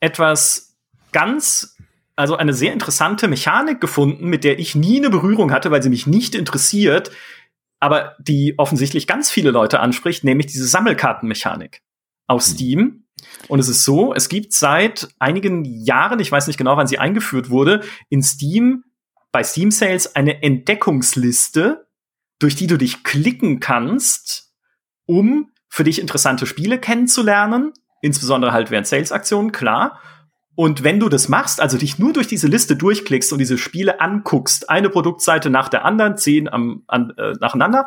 etwas 0.00 0.76
ganz 1.12 1.76
also 2.20 2.36
eine 2.36 2.54
sehr 2.54 2.72
interessante 2.72 3.28
Mechanik 3.28 3.80
gefunden, 3.80 4.28
mit 4.28 4.44
der 4.44 4.58
ich 4.58 4.74
nie 4.74 4.98
eine 4.98 5.10
Berührung 5.10 5.52
hatte, 5.52 5.70
weil 5.70 5.82
sie 5.82 5.90
mich 5.90 6.06
nicht 6.06 6.34
interessiert, 6.34 7.10
aber 7.80 8.14
die 8.18 8.54
offensichtlich 8.58 9.06
ganz 9.06 9.30
viele 9.30 9.50
Leute 9.50 9.80
anspricht, 9.80 10.22
nämlich 10.22 10.46
diese 10.46 10.66
Sammelkartenmechanik 10.66 11.82
aus 12.26 12.50
mhm. 12.50 12.54
Steam. 12.54 13.04
Und 13.48 13.58
es 13.58 13.68
ist 13.68 13.84
so, 13.84 14.14
es 14.14 14.28
gibt 14.28 14.52
seit 14.52 15.08
einigen 15.18 15.64
Jahren, 15.64 16.20
ich 16.20 16.30
weiß 16.30 16.46
nicht 16.46 16.56
genau, 16.56 16.76
wann 16.76 16.86
sie 16.86 16.98
eingeführt 16.98 17.50
wurde, 17.50 17.82
in 18.08 18.22
Steam, 18.22 18.84
bei 19.32 19.42
Steam 19.42 19.70
Sales 19.70 20.14
eine 20.14 20.42
Entdeckungsliste, 20.42 21.86
durch 22.38 22.56
die 22.56 22.66
du 22.66 22.76
dich 22.76 23.04
klicken 23.04 23.60
kannst, 23.60 24.52
um 25.06 25.50
für 25.68 25.84
dich 25.84 26.00
interessante 26.00 26.46
Spiele 26.46 26.78
kennenzulernen, 26.78 27.72
insbesondere 28.02 28.52
halt 28.52 28.70
während 28.70 28.86
Sales-Aktionen, 28.86 29.52
klar. 29.52 30.00
Und 30.56 30.84
wenn 30.84 31.00
du 31.00 31.08
das 31.08 31.28
machst, 31.28 31.60
also 31.60 31.78
dich 31.78 31.98
nur 31.98 32.12
durch 32.12 32.26
diese 32.26 32.48
Liste 32.48 32.76
durchklickst 32.76 33.32
und 33.32 33.38
diese 33.38 33.56
Spiele 33.56 34.00
anguckst, 34.00 34.68
eine 34.68 34.90
Produktseite 34.90 35.48
nach 35.48 35.68
der 35.68 35.84
anderen, 35.84 36.16
zehn 36.16 36.48
am, 36.48 36.82
an, 36.86 37.12
äh, 37.16 37.32
nacheinander, 37.40 37.86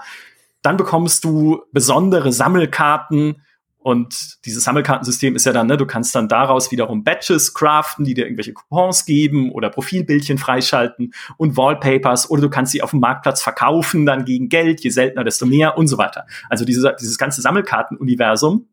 dann 0.62 0.78
bekommst 0.78 1.24
du 1.24 1.62
besondere 1.72 2.32
Sammelkarten. 2.32 3.42
Und 3.78 4.46
dieses 4.46 4.64
Sammelkartensystem 4.64 5.36
ist 5.36 5.46
ja 5.46 5.52
dann, 5.52 5.68
ne, 5.68 5.76
du 5.76 5.86
kannst 5.86 6.16
dann 6.16 6.30
daraus 6.30 6.72
wiederum 6.72 7.04
Batches 7.04 7.54
craften, 7.54 8.06
die 8.06 8.14
dir 8.14 8.24
irgendwelche 8.24 8.54
Coupons 8.54 9.06
geben 9.06 9.52
oder 9.52 9.70
Profilbildchen 9.70 10.38
freischalten 10.38 11.14
und 11.36 11.58
Wallpapers 11.58 12.32
oder 12.32 12.44
du 12.44 12.50
kannst 12.50 12.72
sie 12.72 12.82
auf 12.82 12.92
dem 12.92 13.02
Marktplatz 13.02 13.42
verkaufen, 13.42 14.06
dann 14.06 14.24
gegen 14.24 14.48
Geld, 14.48 14.82
je 14.82 14.90
seltener, 14.90 15.26
desto 15.26 15.46
mehr 15.46 15.78
und 15.78 15.88
so 15.88 15.98
weiter. 15.98 16.26
Also 16.50 16.64
diese, 16.64 16.96
dieses 16.98 17.18
ganze 17.18 17.42
Sammelkartenuniversum 17.42 18.70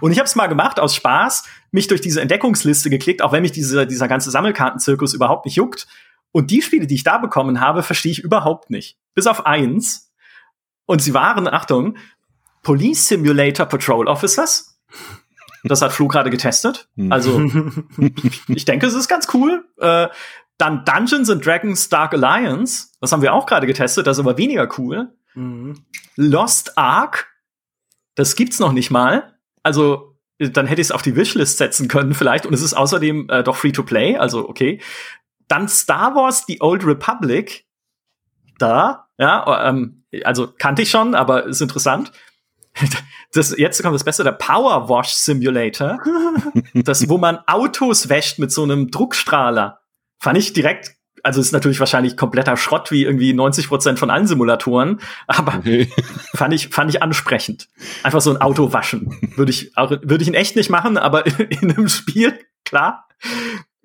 und 0.00 0.12
ich 0.12 0.18
habe 0.18 0.26
es 0.26 0.36
mal 0.36 0.46
gemacht 0.46 0.80
aus 0.80 0.94
Spaß, 0.94 1.44
mich 1.70 1.86
durch 1.86 2.00
diese 2.00 2.20
Entdeckungsliste 2.20 2.90
geklickt, 2.90 3.22
auch 3.22 3.32
wenn 3.32 3.42
mich 3.42 3.52
diese, 3.52 3.86
dieser 3.86 4.08
ganze 4.08 4.30
Sammelkartenzirkus 4.30 5.14
überhaupt 5.14 5.44
nicht 5.44 5.56
juckt. 5.56 5.86
Und 6.32 6.50
die 6.50 6.62
Spiele, 6.62 6.86
die 6.86 6.94
ich 6.94 7.04
da 7.04 7.18
bekommen 7.18 7.60
habe, 7.60 7.82
verstehe 7.82 8.12
ich 8.12 8.18
überhaupt 8.18 8.70
nicht. 8.70 8.98
Bis 9.14 9.26
auf 9.26 9.46
eins. 9.46 10.12
Und 10.86 11.02
sie 11.02 11.14
waren, 11.14 11.48
Achtung, 11.48 11.96
Police 12.62 13.08
Simulator 13.08 13.66
Patrol 13.66 14.08
Officers. 14.08 14.78
Das 15.64 15.82
hat 15.82 15.92
Flo 15.92 16.08
gerade 16.08 16.30
getestet. 16.30 16.88
Hm. 16.96 17.12
Also, 17.12 17.40
ich 18.48 18.64
denke, 18.64 18.86
es 18.86 18.94
ist 18.94 19.08
ganz 19.08 19.28
cool. 19.34 19.64
Äh, 19.78 20.08
dann 20.58 20.84
Dungeons 20.84 21.30
and 21.30 21.44
Dragons 21.44 21.88
Dark 21.88 22.12
Alliance. 22.12 22.88
Das 23.00 23.12
haben 23.12 23.22
wir 23.22 23.32
auch 23.32 23.46
gerade 23.46 23.66
getestet. 23.66 24.06
Das 24.06 24.18
ist 24.18 24.20
aber 24.20 24.36
weniger 24.36 24.68
cool. 24.78 25.12
Mhm. 25.34 25.84
Lost 26.16 26.76
Ark. 26.76 27.32
Das 28.16 28.34
gibt's 28.34 28.58
noch 28.58 28.72
nicht 28.72 28.90
mal 28.90 29.37
also 29.68 30.16
dann 30.38 30.66
hätte 30.66 30.80
ich 30.80 30.86
es 30.86 30.92
auf 30.92 31.02
die 31.02 31.14
Wishlist 31.14 31.58
setzen 31.58 31.88
können 31.88 32.14
vielleicht. 32.14 32.46
Und 32.46 32.54
es 32.54 32.62
ist 32.62 32.72
außerdem 32.72 33.28
äh, 33.28 33.42
doch 33.44 33.56
free 33.56 33.72
to 33.72 33.82
play, 33.82 34.16
also 34.16 34.48
okay. 34.48 34.80
Dann 35.46 35.68
Star 35.68 36.14
Wars 36.14 36.44
The 36.46 36.58
Old 36.60 36.86
Republic. 36.86 37.66
Da, 38.58 39.08
ja, 39.18 39.68
ähm, 39.68 40.04
also 40.24 40.48
kannte 40.58 40.82
ich 40.82 40.90
schon, 40.90 41.14
aber 41.14 41.44
ist 41.46 41.60
interessant. 41.60 42.12
Das, 43.34 43.54
jetzt 43.58 43.82
kommt 43.82 43.94
das 43.94 44.04
Beste, 44.04 44.24
der 44.24 44.32
Power 44.32 44.88
Wash 44.88 45.10
Simulator. 45.10 45.98
das, 46.74 47.06
wo 47.10 47.18
man 47.18 47.38
Autos 47.46 48.08
wäscht 48.08 48.38
mit 48.38 48.50
so 48.50 48.62
einem 48.62 48.90
Druckstrahler. 48.90 49.82
Fand 50.18 50.38
ich 50.38 50.54
direkt 50.54 50.92
also 51.28 51.42
ist 51.42 51.52
natürlich 51.52 51.78
wahrscheinlich 51.78 52.16
kompletter 52.16 52.56
Schrott 52.56 52.90
wie 52.90 53.04
irgendwie 53.04 53.34
90 53.34 53.68
Prozent 53.68 53.98
von 53.98 54.08
allen 54.08 54.26
Simulatoren, 54.26 55.00
aber 55.26 55.54
okay. 55.58 55.92
fand 56.34 56.54
ich 56.54 56.68
fand 56.68 56.88
ich 56.88 57.02
ansprechend. 57.02 57.68
Einfach 58.02 58.22
so 58.22 58.30
ein 58.30 58.40
Auto 58.40 58.72
waschen 58.72 59.14
würde 59.36 59.50
ich 59.50 59.76
auch 59.76 59.90
würde 59.90 60.22
ich 60.22 60.28
in 60.28 60.34
echt 60.34 60.56
nicht 60.56 60.70
machen, 60.70 60.96
aber 60.96 61.26
in 61.50 61.70
einem 61.70 61.88
Spiel 61.90 62.38
klar. 62.64 63.06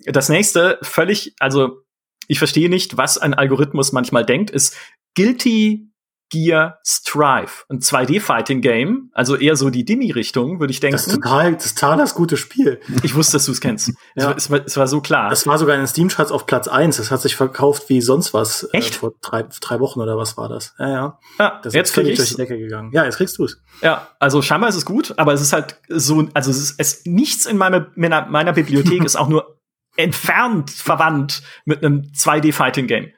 Das 0.05 0.29
nächste 0.29 0.79
völlig, 0.83 1.35
also 1.39 1.81
ich 2.29 2.37
verstehe 2.37 2.69
nicht, 2.69 2.95
was 2.95 3.17
ein 3.17 3.33
Algorithmus 3.33 3.91
manchmal 3.91 4.25
denkt, 4.25 4.49
ist 4.49 4.77
Guilty 5.15 5.89
Gear 6.33 6.79
Strive, 6.83 7.63
ein 7.69 7.79
2D-Fighting-Game, 7.79 9.11
also 9.13 9.35
eher 9.35 9.55
so 9.55 9.69
die 9.69 9.85
Dimi-Richtung, 9.85 10.59
würde 10.59 10.71
ich 10.71 10.79
denken. 10.79 10.93
Das 10.93 11.05
ist 11.05 11.13
total, 11.13 11.53
das 11.53 11.67
ist 11.67 11.77
total 11.77 11.97
das 11.99 12.15
gute 12.15 12.37
Spiel. 12.37 12.81
Ich 13.03 13.13
wusste, 13.13 13.33
dass 13.33 13.45
du 13.45 13.51
es 13.51 13.61
kennst. 13.61 13.93
ja. 14.15 14.31
es, 14.31 14.49
war, 14.49 14.65
es 14.65 14.75
war 14.75 14.87
so 14.87 14.99
klar. 14.99 15.29
Das 15.29 15.45
war 15.45 15.59
sogar 15.59 15.75
in 15.75 15.81
den 15.81 15.87
Steam-Charts 15.87 16.31
auf 16.31 16.47
Platz 16.47 16.67
eins. 16.67 16.97
Das 16.97 17.11
hat 17.11 17.21
sich 17.21 17.35
verkauft 17.35 17.87
wie 17.89 18.01
sonst 18.01 18.33
was. 18.33 18.63
Äh, 18.63 18.77
Echt? 18.77 18.95
Äh, 18.95 18.97
vor 18.97 19.13
drei, 19.21 19.45
drei 19.61 19.79
Wochen 19.79 20.01
oder 20.01 20.17
was 20.17 20.35
war 20.35 20.49
das? 20.49 20.73
Ja, 20.79 20.89
ja. 20.89 21.19
ja 21.37 21.59
das 21.61 21.75
jetzt 21.75 21.89
ist 21.89 21.95
völlig 21.95 22.17
durch 22.17 22.29
die 22.29 22.37
Decke 22.37 22.57
gegangen. 22.57 22.89
Ja, 22.93 23.05
jetzt 23.05 23.17
kriegst 23.17 23.37
du 23.37 23.45
es. 23.45 23.61
Ja, 23.83 24.07
also 24.17 24.41
scheinbar 24.41 24.69
ist 24.69 24.75
es 24.75 24.85
gut, 24.85 25.13
aber 25.17 25.33
es 25.33 25.41
ist 25.41 25.53
halt 25.53 25.79
so, 25.87 26.27
also 26.33 26.49
es 26.49 26.57
ist 26.57 26.79
es, 26.79 27.05
nichts 27.05 27.45
in 27.45 27.57
meiner, 27.57 27.91
meiner, 27.93 28.25
meiner 28.25 28.53
Bibliothek 28.53 29.03
ist 29.05 29.17
auch 29.17 29.27
nur 29.27 29.59
entfernt 29.97 30.71
verwandt 30.71 31.43
mit 31.65 31.85
einem 31.85 32.01
2D-Fighting-Game. 32.15 33.11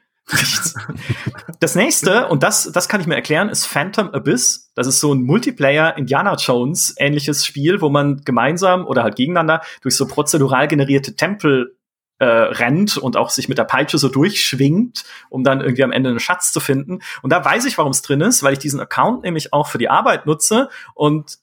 Das 1.60 1.74
nächste, 1.74 2.26
und 2.26 2.42
das, 2.42 2.70
das 2.72 2.88
kann 2.88 3.00
ich 3.00 3.06
mir 3.06 3.14
erklären, 3.14 3.48
ist 3.48 3.66
Phantom 3.66 4.10
Abyss. 4.10 4.72
Das 4.74 4.86
ist 4.86 5.00
so 5.00 5.14
ein 5.14 5.22
Multiplayer 5.22 5.96
Indiana 5.96 6.34
Jones 6.34 6.94
ähnliches 6.98 7.46
Spiel, 7.46 7.80
wo 7.80 7.88
man 7.88 8.22
gemeinsam 8.24 8.84
oder 8.84 9.02
halt 9.02 9.16
gegeneinander 9.16 9.62
durch 9.82 9.96
so 9.96 10.06
prozedural 10.06 10.68
generierte 10.68 11.14
Tempel 11.16 11.76
äh, 12.18 12.24
rennt 12.26 12.96
und 12.96 13.16
auch 13.16 13.30
sich 13.30 13.48
mit 13.48 13.58
der 13.58 13.64
Peitsche 13.64 13.98
so 13.98 14.08
durchschwingt, 14.08 15.04
um 15.28 15.44
dann 15.44 15.60
irgendwie 15.60 15.84
am 15.84 15.92
Ende 15.92 16.10
einen 16.10 16.20
Schatz 16.20 16.52
zu 16.52 16.60
finden. 16.60 17.00
Und 17.22 17.30
da 17.30 17.44
weiß 17.44 17.64
ich, 17.66 17.78
warum 17.78 17.92
es 17.92 18.02
drin 18.02 18.20
ist, 18.20 18.42
weil 18.42 18.54
ich 18.54 18.58
diesen 18.58 18.80
Account 18.80 19.22
nämlich 19.22 19.52
auch 19.52 19.68
für 19.68 19.78
die 19.78 19.88
Arbeit 19.88 20.26
nutze 20.26 20.68
und 20.94 21.38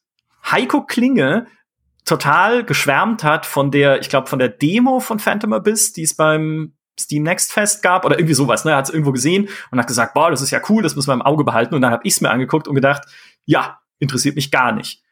Heiko 0.49 0.83
Klinge 0.83 1.47
total 2.05 2.65
geschwärmt 2.65 3.23
hat 3.23 3.45
von 3.45 3.71
der, 3.71 4.01
ich 4.01 4.09
glaube, 4.09 4.27
von 4.27 4.39
der 4.39 4.49
Demo 4.49 4.99
von 4.99 5.19
Phantom 5.19 5.53
Abyss, 5.53 5.93
die 5.93 6.03
es 6.03 6.15
beim 6.15 6.73
Steam 6.99 7.23
Next 7.23 7.51
Fest 7.51 7.81
gab 7.81 8.05
oder 8.05 8.17
irgendwie 8.17 8.35
sowas. 8.35 8.65
Ne? 8.65 8.71
Er 8.71 8.77
hat 8.77 8.85
es 8.85 8.93
irgendwo 8.93 9.11
gesehen 9.11 9.49
und 9.71 9.79
hat 9.79 9.87
gesagt, 9.87 10.13
boah, 10.13 10.29
das 10.29 10.41
ist 10.41 10.51
ja 10.51 10.61
cool, 10.69 10.83
das 10.83 10.95
müssen 10.95 11.09
wir 11.09 11.13
im 11.13 11.21
Auge 11.21 11.43
behalten. 11.43 11.75
Und 11.75 11.81
dann 11.81 11.91
habe 11.91 12.05
ich 12.05 12.13
es 12.13 12.21
mir 12.21 12.29
angeguckt 12.29 12.67
und 12.67 12.75
gedacht, 12.75 13.03
ja, 13.45 13.79
interessiert 13.99 14.35
mich 14.35 14.51
gar 14.51 14.71
nicht. 14.71 15.03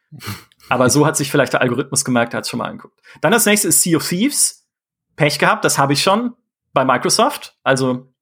Aber 0.68 0.90
so 0.90 1.06
hat 1.06 1.16
sich 1.16 1.30
vielleicht 1.30 1.52
der 1.52 1.60
Algorithmus 1.60 2.04
gemerkt, 2.04 2.34
er 2.34 2.38
hat 2.38 2.44
es 2.44 2.50
schon 2.50 2.58
mal 2.58 2.68
angeguckt. 2.68 3.00
Dann 3.20 3.32
das 3.32 3.46
nächste 3.46 3.68
ist 3.68 3.82
Sea 3.82 3.96
of 3.96 4.08
Thieves. 4.08 4.68
Pech 5.16 5.38
gehabt, 5.38 5.64
das 5.64 5.78
habe 5.78 5.92
ich 5.92 6.02
schon 6.02 6.34
bei 6.72 6.84
Microsoft. 6.84 7.58
Also 7.62 8.12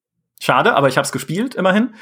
schade, 0.40 0.74
aber 0.74 0.88
ich 0.88 0.96
habe 0.96 1.04
es 1.04 1.12
gespielt, 1.12 1.54
immerhin. 1.54 1.94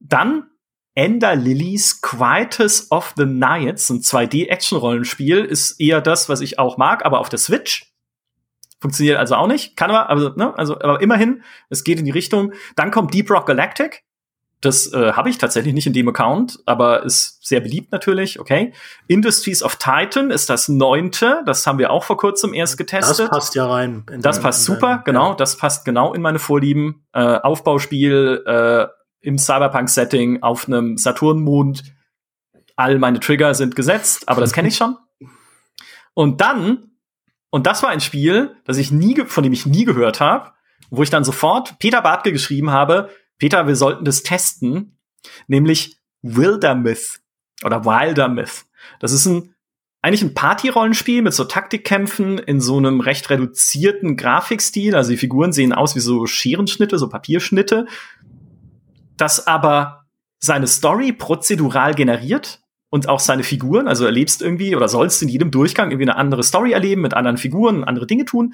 Dann 0.00 0.48
Ender 0.94 1.36
Lilies 1.36 2.02
Quietus 2.02 2.90
of 2.90 3.14
the 3.16 3.24
Nights, 3.24 3.88
ein 3.88 4.00
2D-Action-Rollenspiel, 4.00 5.44
ist 5.44 5.80
eher 5.80 6.00
das, 6.00 6.28
was 6.28 6.40
ich 6.40 6.58
auch 6.58 6.76
mag, 6.76 7.04
aber 7.04 7.20
auf 7.20 7.28
der 7.28 7.38
Switch. 7.38 7.91
Funktioniert 8.82 9.16
also 9.16 9.36
auch 9.36 9.46
nicht. 9.46 9.76
Kann 9.76 9.90
aber, 9.90 10.10
also, 10.10 10.30
ne, 10.30 10.58
also, 10.58 10.74
aber 10.74 11.00
immerhin, 11.00 11.44
es 11.70 11.84
geht 11.84 12.00
in 12.00 12.04
die 12.04 12.10
Richtung. 12.10 12.52
Dann 12.74 12.90
kommt 12.90 13.14
Deep 13.14 13.30
Rock 13.30 13.46
Galactic. 13.46 14.02
Das 14.60 14.92
äh, 14.92 15.12
habe 15.12 15.30
ich 15.30 15.38
tatsächlich 15.38 15.72
nicht 15.72 15.86
in 15.86 15.92
dem 15.92 16.08
Account, 16.08 16.58
aber 16.66 17.04
ist 17.04 17.46
sehr 17.46 17.60
beliebt 17.60 17.92
natürlich. 17.92 18.40
Okay. 18.40 18.72
Industries 19.06 19.62
of 19.62 19.76
Titan 19.76 20.32
ist 20.32 20.50
das 20.50 20.68
neunte. 20.68 21.42
Das 21.46 21.64
haben 21.64 21.78
wir 21.78 21.92
auch 21.92 22.02
vor 22.02 22.16
kurzem 22.16 22.54
erst 22.54 22.76
getestet. 22.76 23.20
Das 23.20 23.30
passt 23.30 23.54
ja 23.54 23.66
rein. 23.66 24.04
Das 24.18 24.38
den, 24.38 24.42
passt 24.42 24.64
super, 24.64 24.96
den, 24.96 25.04
genau. 25.04 25.30
Ja. 25.30 25.36
Das 25.36 25.56
passt 25.56 25.84
genau 25.84 26.12
in 26.12 26.22
meine 26.22 26.40
Vorlieben. 26.40 27.06
Äh, 27.12 27.20
Aufbauspiel 27.20 28.42
äh, 28.44 28.86
im 29.20 29.38
Cyberpunk-Setting 29.38 30.42
auf 30.42 30.66
einem 30.66 30.96
Saturnmond. 30.96 31.84
All 32.74 32.98
meine 32.98 33.20
Trigger 33.20 33.54
sind 33.54 33.76
gesetzt, 33.76 34.28
aber 34.28 34.40
das 34.40 34.52
kenne 34.52 34.66
ich 34.66 34.76
schon. 34.76 34.96
Und 36.14 36.40
dann 36.40 36.91
und 37.52 37.66
das 37.66 37.82
war 37.82 37.90
ein 37.90 38.00
Spiel, 38.00 38.56
das 38.64 38.78
ich 38.78 38.90
nie, 38.90 39.14
von 39.26 39.44
dem 39.44 39.52
ich 39.52 39.66
nie 39.66 39.84
gehört 39.84 40.20
habe, 40.20 40.52
wo 40.88 41.02
ich 41.02 41.10
dann 41.10 41.22
sofort 41.22 41.78
Peter 41.78 42.00
Bartke 42.00 42.32
geschrieben 42.32 42.70
habe, 42.70 43.10
Peter, 43.38 43.66
wir 43.66 43.76
sollten 43.76 44.06
das 44.06 44.22
testen, 44.22 44.96
nämlich 45.48 45.98
Wildermyth 46.22 47.20
oder 47.62 47.84
Wildermyth. 47.84 48.64
Das 49.00 49.12
ist 49.12 49.26
ein 49.26 49.54
eigentlich 50.00 50.22
ein 50.22 50.34
Party-Rollenspiel 50.34 51.20
mit 51.20 51.34
so 51.34 51.44
Taktikkämpfen 51.44 52.38
in 52.38 52.58
so 52.60 52.78
einem 52.78 53.00
recht 53.00 53.28
reduzierten 53.28 54.16
Grafikstil. 54.16 54.96
Also 54.96 55.10
die 55.10 55.18
Figuren 55.18 55.52
sehen 55.52 55.74
aus 55.74 55.94
wie 55.94 56.00
so 56.00 56.26
Scherenschnitte, 56.26 56.98
so 56.98 57.08
Papierschnitte, 57.08 57.86
das 59.18 59.46
aber 59.46 60.06
seine 60.38 60.66
Story 60.66 61.12
prozedural 61.12 61.94
generiert 61.94 62.61
und 62.92 63.08
auch 63.08 63.20
seine 63.20 63.42
Figuren. 63.42 63.88
Also 63.88 64.04
erlebst 64.04 64.42
irgendwie 64.42 64.76
oder 64.76 64.86
sollst 64.86 65.22
in 65.22 65.30
jedem 65.30 65.50
Durchgang 65.50 65.90
irgendwie 65.90 66.10
eine 66.10 66.16
andere 66.18 66.42
Story 66.42 66.72
erleben, 66.72 67.00
mit 67.00 67.14
anderen 67.14 67.38
Figuren, 67.38 67.84
andere 67.84 68.06
Dinge 68.06 68.26
tun. 68.26 68.52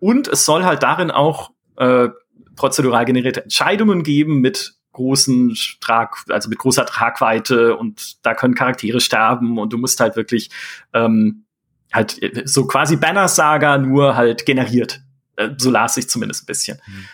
Und 0.00 0.26
es 0.26 0.44
soll 0.44 0.64
halt 0.64 0.82
darin 0.82 1.12
auch 1.12 1.52
äh, 1.76 2.08
prozedural 2.56 3.04
generierte 3.04 3.44
Entscheidungen 3.44 4.02
geben 4.02 4.40
mit 4.40 4.74
großen 4.92 5.56
Trag, 5.80 6.16
also 6.28 6.48
mit 6.48 6.58
großer 6.58 6.86
Tragweite 6.86 7.76
und 7.76 8.26
da 8.26 8.34
können 8.34 8.56
Charaktere 8.56 9.00
sterben 9.00 9.58
und 9.58 9.72
du 9.72 9.78
musst 9.78 10.00
halt 10.00 10.16
wirklich 10.16 10.50
ähm, 10.92 11.44
halt 11.92 12.18
so 12.46 12.66
quasi 12.66 12.96
Banner 12.96 13.28
Saga 13.28 13.78
nur 13.78 14.16
halt 14.16 14.44
generiert. 14.44 15.02
Äh, 15.36 15.50
so 15.56 15.70
las 15.70 15.96
ich 15.96 16.08
zumindest 16.08 16.42
ein 16.42 16.46
bisschen. 16.46 16.80
Mhm. 16.84 17.04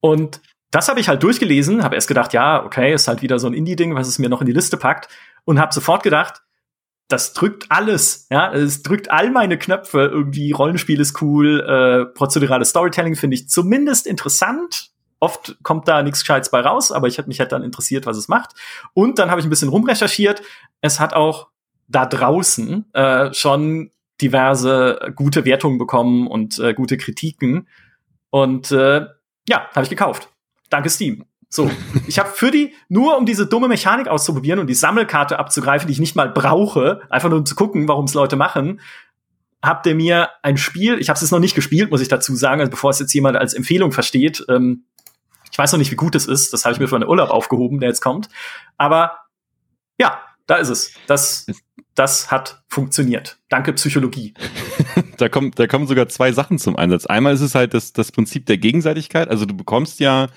Und 0.00 0.40
das 0.70 0.88
habe 0.88 1.00
ich 1.00 1.08
halt 1.08 1.22
durchgelesen, 1.22 1.82
habe 1.82 1.94
erst 1.94 2.08
gedacht, 2.08 2.34
ja, 2.34 2.62
okay, 2.62 2.92
ist 2.92 3.08
halt 3.08 3.22
wieder 3.22 3.38
so 3.38 3.46
ein 3.46 3.54
Indie-Ding, 3.54 3.94
was 3.94 4.06
es 4.06 4.18
mir 4.18 4.28
noch 4.28 4.42
in 4.42 4.46
die 4.46 4.52
Liste 4.52 4.76
packt 4.76 5.08
und 5.44 5.60
habe 5.60 5.72
sofort 5.72 6.02
gedacht, 6.02 6.42
das 7.08 7.32
drückt 7.32 7.66
alles, 7.70 8.26
ja, 8.30 8.52
es 8.52 8.82
drückt 8.82 9.10
all 9.10 9.30
meine 9.30 9.58
Knöpfe. 9.58 10.02
Irgendwie 10.02 10.52
Rollenspiel 10.52 11.00
ist 11.00 11.20
cool, 11.20 11.60
äh, 11.60 12.06
prozedurales 12.14 12.70
Storytelling 12.70 13.16
finde 13.16 13.34
ich 13.34 13.48
zumindest 13.48 14.06
interessant. 14.06 14.90
Oft 15.18 15.56
kommt 15.62 15.88
da 15.88 16.02
nichts 16.02 16.20
Gescheites 16.20 16.50
bei 16.50 16.60
raus, 16.60 16.92
aber 16.92 17.08
ich 17.08 17.18
habe 17.18 17.28
mich 17.28 17.40
halt 17.40 17.52
dann 17.52 17.62
interessiert, 17.62 18.06
was 18.06 18.16
es 18.16 18.28
macht. 18.28 18.52
Und 18.94 19.18
dann 19.18 19.30
habe 19.30 19.40
ich 19.40 19.46
ein 19.46 19.50
bisschen 19.50 19.68
rumrecherchiert. 19.68 20.40
Es 20.80 21.00
hat 21.00 21.12
auch 21.12 21.48
da 21.88 22.06
draußen 22.06 22.86
äh, 22.94 23.34
schon 23.34 23.90
diverse 24.20 25.12
gute 25.16 25.44
Wertungen 25.44 25.78
bekommen 25.78 26.26
und 26.26 26.58
äh, 26.58 26.74
gute 26.74 26.96
Kritiken. 26.96 27.66
Und 28.30 28.70
äh, 28.70 29.06
ja, 29.48 29.68
habe 29.74 29.82
ich 29.82 29.90
gekauft. 29.90 30.28
Danke 30.70 30.88
Steam. 30.88 31.24
So, 31.52 31.68
ich 32.06 32.20
habe 32.20 32.30
für 32.30 32.52
die, 32.52 32.74
nur 32.88 33.18
um 33.18 33.26
diese 33.26 33.44
dumme 33.44 33.66
Mechanik 33.66 34.06
auszuprobieren 34.06 34.60
und 34.60 34.68
die 34.68 34.74
Sammelkarte 34.74 35.40
abzugreifen, 35.40 35.88
die 35.88 35.92
ich 35.92 35.98
nicht 35.98 36.14
mal 36.14 36.28
brauche, 36.28 37.00
einfach 37.10 37.28
nur 37.28 37.40
um 37.40 37.44
zu 37.44 37.56
gucken, 37.56 37.88
warum 37.88 38.04
es 38.04 38.14
Leute 38.14 38.36
machen, 38.36 38.80
habt 39.60 39.84
ihr 39.86 39.96
mir 39.96 40.30
ein 40.42 40.56
Spiel, 40.56 41.00
ich 41.00 41.08
habe 41.08 41.18
es 41.18 41.30
noch 41.32 41.40
nicht 41.40 41.56
gespielt, 41.56 41.90
muss 41.90 42.00
ich 42.00 42.08
dazu 42.08 42.36
sagen, 42.36 42.60
also 42.60 42.70
bevor 42.70 42.90
es 42.90 43.00
jetzt 43.00 43.12
jemand 43.12 43.36
als 43.36 43.52
Empfehlung 43.52 43.90
versteht, 43.90 44.44
ähm, 44.48 44.84
ich 45.50 45.58
weiß 45.58 45.72
noch 45.72 45.80
nicht, 45.80 45.90
wie 45.90 45.96
gut 45.96 46.14
es 46.14 46.26
ist, 46.26 46.52
das 46.52 46.64
habe 46.64 46.74
ich 46.74 46.80
mir 46.80 46.86
für 46.86 46.94
einen 46.94 47.08
Urlaub 47.08 47.30
aufgehoben, 47.30 47.80
der 47.80 47.88
jetzt 47.88 48.00
kommt, 48.00 48.28
aber 48.78 49.18
ja, 49.98 50.20
da 50.46 50.56
ist 50.56 50.68
es. 50.68 50.94
Das, 51.06 51.46
das 51.94 52.30
hat 52.30 52.62
funktioniert. 52.68 53.38
Danke 53.48 53.72
Psychologie. 53.72 54.34
da, 55.18 55.28
kommen, 55.28 55.50
da 55.54 55.66
kommen 55.66 55.86
sogar 55.86 56.08
zwei 56.08 56.32
Sachen 56.32 56.58
zum 56.58 56.76
Einsatz. 56.76 57.06
Einmal 57.06 57.34
ist 57.34 57.40
es 57.40 57.54
halt 57.54 57.74
das, 57.74 57.92
das 57.92 58.12
Prinzip 58.12 58.46
der 58.46 58.58
Gegenseitigkeit. 58.58 59.28
Also 59.28 59.46
du 59.46 59.54
bekommst 59.54 60.00
ja 60.00 60.28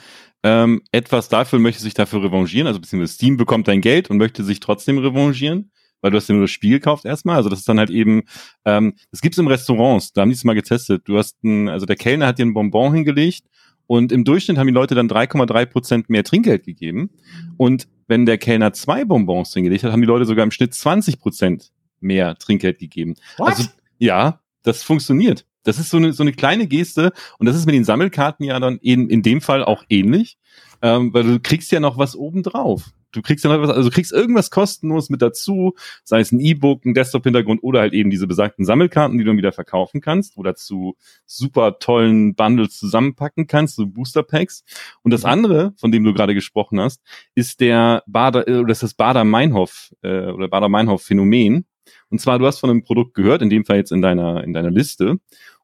ähm, 0.44 0.82
etwas 0.92 1.30
dafür, 1.30 1.60
möchte 1.60 1.82
sich 1.82 1.94
dafür 1.94 2.24
revanchieren, 2.24 2.68
also 2.68 2.80
beziehungsweise 2.80 3.14
Steam 3.14 3.38
bekommt 3.38 3.68
dein 3.68 3.82
Geld 3.82 4.10
und 4.10 4.18
möchte 4.18 4.44
sich 4.44 4.60
trotzdem 4.60 4.98
revanchieren, 4.98 5.72
weil 6.02 6.12
du 6.12 6.18
hast 6.18 6.28
ja 6.28 6.36
nur 6.36 6.44
das 6.44 6.52
Spiel 6.52 6.72
gekauft 6.72 7.06
erstmal. 7.06 7.38
Also 7.38 7.50
das 7.50 7.60
ist 7.60 7.70
dann 7.70 7.80
halt 7.80 7.90
eben, 7.90 8.24
ähm, 8.66 8.94
das 9.12 9.22
gibt's 9.22 9.38
im 9.38 9.48
Restaurants, 9.48 10.12
da 10.12 10.22
haben 10.22 10.30
die 10.30 10.36
es 10.36 10.44
mal 10.44 10.54
getestet. 10.54 11.04
Du 11.06 11.18
hast 11.18 11.42
ein, 11.44 11.70
also 11.70 11.86
der 11.86 11.96
Kellner 11.96 12.28
hat 12.28 12.40
dir 12.40 12.46
ein 12.46 12.54
Bonbon 12.54 12.94
hingelegt 12.94 13.46
und 13.88 14.12
im 14.12 14.26
Durchschnitt 14.26 14.58
haben 14.58 14.68
die 14.68 14.74
Leute 14.74 14.96
dann 14.96 15.08
3,3 15.08 15.66
Prozent 15.66 16.10
mehr 16.10 16.24
Trinkgeld 16.24 16.66
gegeben. 16.66 17.10
Und 17.58 17.88
wenn 18.08 18.26
der 18.26 18.38
Kellner 18.38 18.74
zwei 18.74 19.06
Bonbons 19.06 19.54
hingelegt 19.54 19.84
hat, 19.84 19.92
haben 19.92 20.02
die 20.02 20.08
Leute 20.08 20.26
sogar 20.26 20.44
im 20.44 20.52
Schnitt 20.52 20.74
20 20.74 21.20
Prozent 21.20 21.72
mehr 22.00 22.36
Trinkgeld 22.38 22.80
gegeben. 22.80 23.16
What? 23.38 23.50
Also 23.50 23.70
ja, 23.98 24.42
das 24.64 24.84
funktioniert. 24.84 25.46
Das 25.64 25.80
ist 25.80 25.90
so 25.90 25.98
eine, 25.98 26.14
so 26.14 26.24
eine 26.24 26.34
kleine 26.34 26.68
Geste 26.68 27.12
und 27.40 27.46
das 27.46 27.56
ist 27.56 27.66
mit 27.66 27.76
den 27.76 27.86
Sammelkarten 27.86 28.46
ja 28.46 28.60
dann 28.60 28.78
in, 28.78 29.10
in 29.10 29.22
dem 29.22 29.42
Fall 29.42 29.64
auch 29.64 29.84
ähnlich, 29.90 30.38
ähm, 30.82 31.14
weil 31.14 31.24
du 31.24 31.40
kriegst 31.40 31.72
ja 31.72 31.80
noch 31.80 31.98
was 31.98 32.16
obendrauf. 32.16 32.92
Du 33.14 33.22
kriegst 33.22 33.46
ja 33.46 33.56
noch 33.56 33.62
was, 33.62 33.70
also 33.70 33.90
du 33.90 33.94
kriegst 33.96 34.12
irgendwas 34.12 34.50
kostenlos 34.50 35.10
mit 35.10 35.22
dazu, 35.22 35.76
sei 36.04 36.20
es 36.20 36.32
ein 36.32 36.40
E-Book, 36.40 36.84
ein 36.84 36.96
Desktop-Hintergrund 36.96 37.62
oder 37.64 37.80
halt 37.80 37.94
eben 37.94 38.10
diese 38.10 38.28
besagten 38.28 38.66
Sammelkarten, 38.66 39.18
die 39.18 39.24
du 39.24 39.30
dann 39.30 39.38
wieder 39.38 39.52
verkaufen 39.52 40.02
kannst 40.02 40.36
oder 40.36 40.56
zu 40.56 40.96
super 41.26 41.78
tollen 41.78 42.34
Bundles 42.34 42.78
zusammenpacken 42.78 43.46
kannst, 43.46 43.76
so 43.76 43.86
Booster-Packs. 43.86 44.64
Und 45.04 45.12
das 45.12 45.26
andere, 45.26 45.74
von 45.78 45.92
dem 45.92 46.04
du 46.04 46.14
gerade 46.14 46.34
gesprochen 46.34 46.80
hast, 46.80 47.02
ist 47.36 47.62
der 47.62 48.04
Bader, 48.08 48.48
äh, 48.48 48.58
oder 48.58 48.72
ist 48.72 48.84
das 48.84 48.96
Bader-Meinhof 48.96 49.94
äh, 50.02 50.26
oder 50.32 50.48
Bader-Meinhof-Phänomen. 50.48 51.66
Und 52.10 52.20
zwar, 52.20 52.40
du 52.40 52.46
hast 52.46 52.60
von 52.60 52.70
einem 52.70 52.84
Produkt 52.84 53.14
gehört, 53.14 53.42
in 53.42 53.50
dem 53.50 53.66
Fall 53.66 53.78
jetzt 53.78 53.92
in 53.92 54.02
deiner, 54.02 54.44
in 54.44 54.54
deiner 54.54 54.72
Liste. 54.72 55.18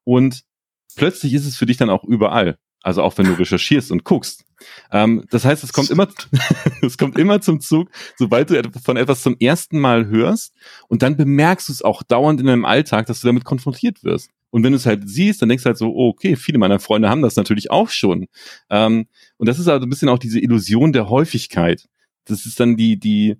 Und 0.09 0.41
plötzlich 0.95 1.35
ist 1.35 1.45
es 1.45 1.55
für 1.55 1.67
dich 1.67 1.77
dann 1.77 1.91
auch 1.91 2.03
überall. 2.03 2.57
Also 2.81 3.03
auch 3.03 3.15
wenn 3.19 3.27
du 3.27 3.33
recherchierst 3.33 3.91
und 3.91 4.05
guckst. 4.05 4.43
Ähm, 4.91 5.23
das 5.29 5.45
heißt, 5.45 5.63
es 5.63 5.71
kommt 5.71 5.91
immer, 5.91 6.07
es 6.81 6.97
kommt 6.97 7.19
immer 7.19 7.41
zum 7.41 7.61
Zug, 7.61 7.91
sobald 8.17 8.49
du 8.49 8.71
von 8.83 8.97
etwas 8.97 9.21
zum 9.21 9.37
ersten 9.39 9.77
Mal 9.77 10.07
hörst 10.07 10.55
und 10.87 11.03
dann 11.03 11.15
bemerkst 11.15 11.69
du 11.69 11.73
es 11.73 11.83
auch 11.83 12.01
dauernd 12.01 12.39
in 12.39 12.47
deinem 12.47 12.65
Alltag, 12.65 13.05
dass 13.05 13.21
du 13.21 13.27
damit 13.27 13.43
konfrontiert 13.43 14.03
wirst. 14.03 14.31
Und 14.49 14.63
wenn 14.63 14.71
du 14.71 14.77
es 14.77 14.87
halt 14.87 15.07
siehst, 15.07 15.43
dann 15.43 15.49
denkst 15.49 15.63
du 15.63 15.67
halt 15.67 15.77
so, 15.77 15.93
oh, 15.93 16.07
okay, 16.09 16.35
viele 16.35 16.57
meiner 16.57 16.79
Freunde 16.79 17.07
haben 17.07 17.21
das 17.21 17.35
natürlich 17.35 17.69
auch 17.69 17.89
schon. 17.89 18.25
Ähm, 18.71 19.05
und 19.37 19.47
das 19.47 19.59
ist 19.59 19.67
also 19.67 19.85
ein 19.85 19.91
bisschen 19.91 20.09
auch 20.09 20.17
diese 20.17 20.39
Illusion 20.39 20.91
der 20.91 21.07
Häufigkeit. 21.09 21.87
Das 22.25 22.47
ist 22.47 22.59
dann 22.59 22.77
die, 22.77 22.99
die, 22.99 23.35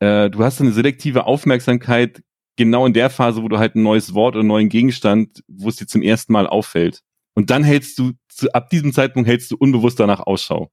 äh, 0.00 0.30
du 0.30 0.42
hast 0.42 0.60
eine 0.60 0.72
selektive 0.72 1.26
Aufmerksamkeit 1.26 2.24
genau 2.58 2.84
in 2.84 2.92
der 2.92 3.08
Phase, 3.08 3.42
wo 3.42 3.48
du 3.48 3.58
halt 3.58 3.74
ein 3.74 3.82
neues 3.82 4.12
Wort 4.12 4.34
oder 4.34 4.40
einen 4.40 4.48
neuen 4.48 4.68
Gegenstand, 4.68 5.42
wo 5.48 5.68
es 5.68 5.76
dir 5.76 5.86
zum 5.86 6.02
ersten 6.02 6.32
Mal 6.34 6.46
auffällt. 6.46 7.00
Und 7.34 7.50
dann 7.50 7.64
hältst 7.64 7.98
du, 7.98 8.12
zu, 8.28 8.52
ab 8.52 8.68
diesem 8.68 8.92
Zeitpunkt 8.92 9.28
hältst 9.28 9.50
du 9.50 9.56
unbewusst 9.56 9.98
danach 9.98 10.20
Ausschau. 10.20 10.70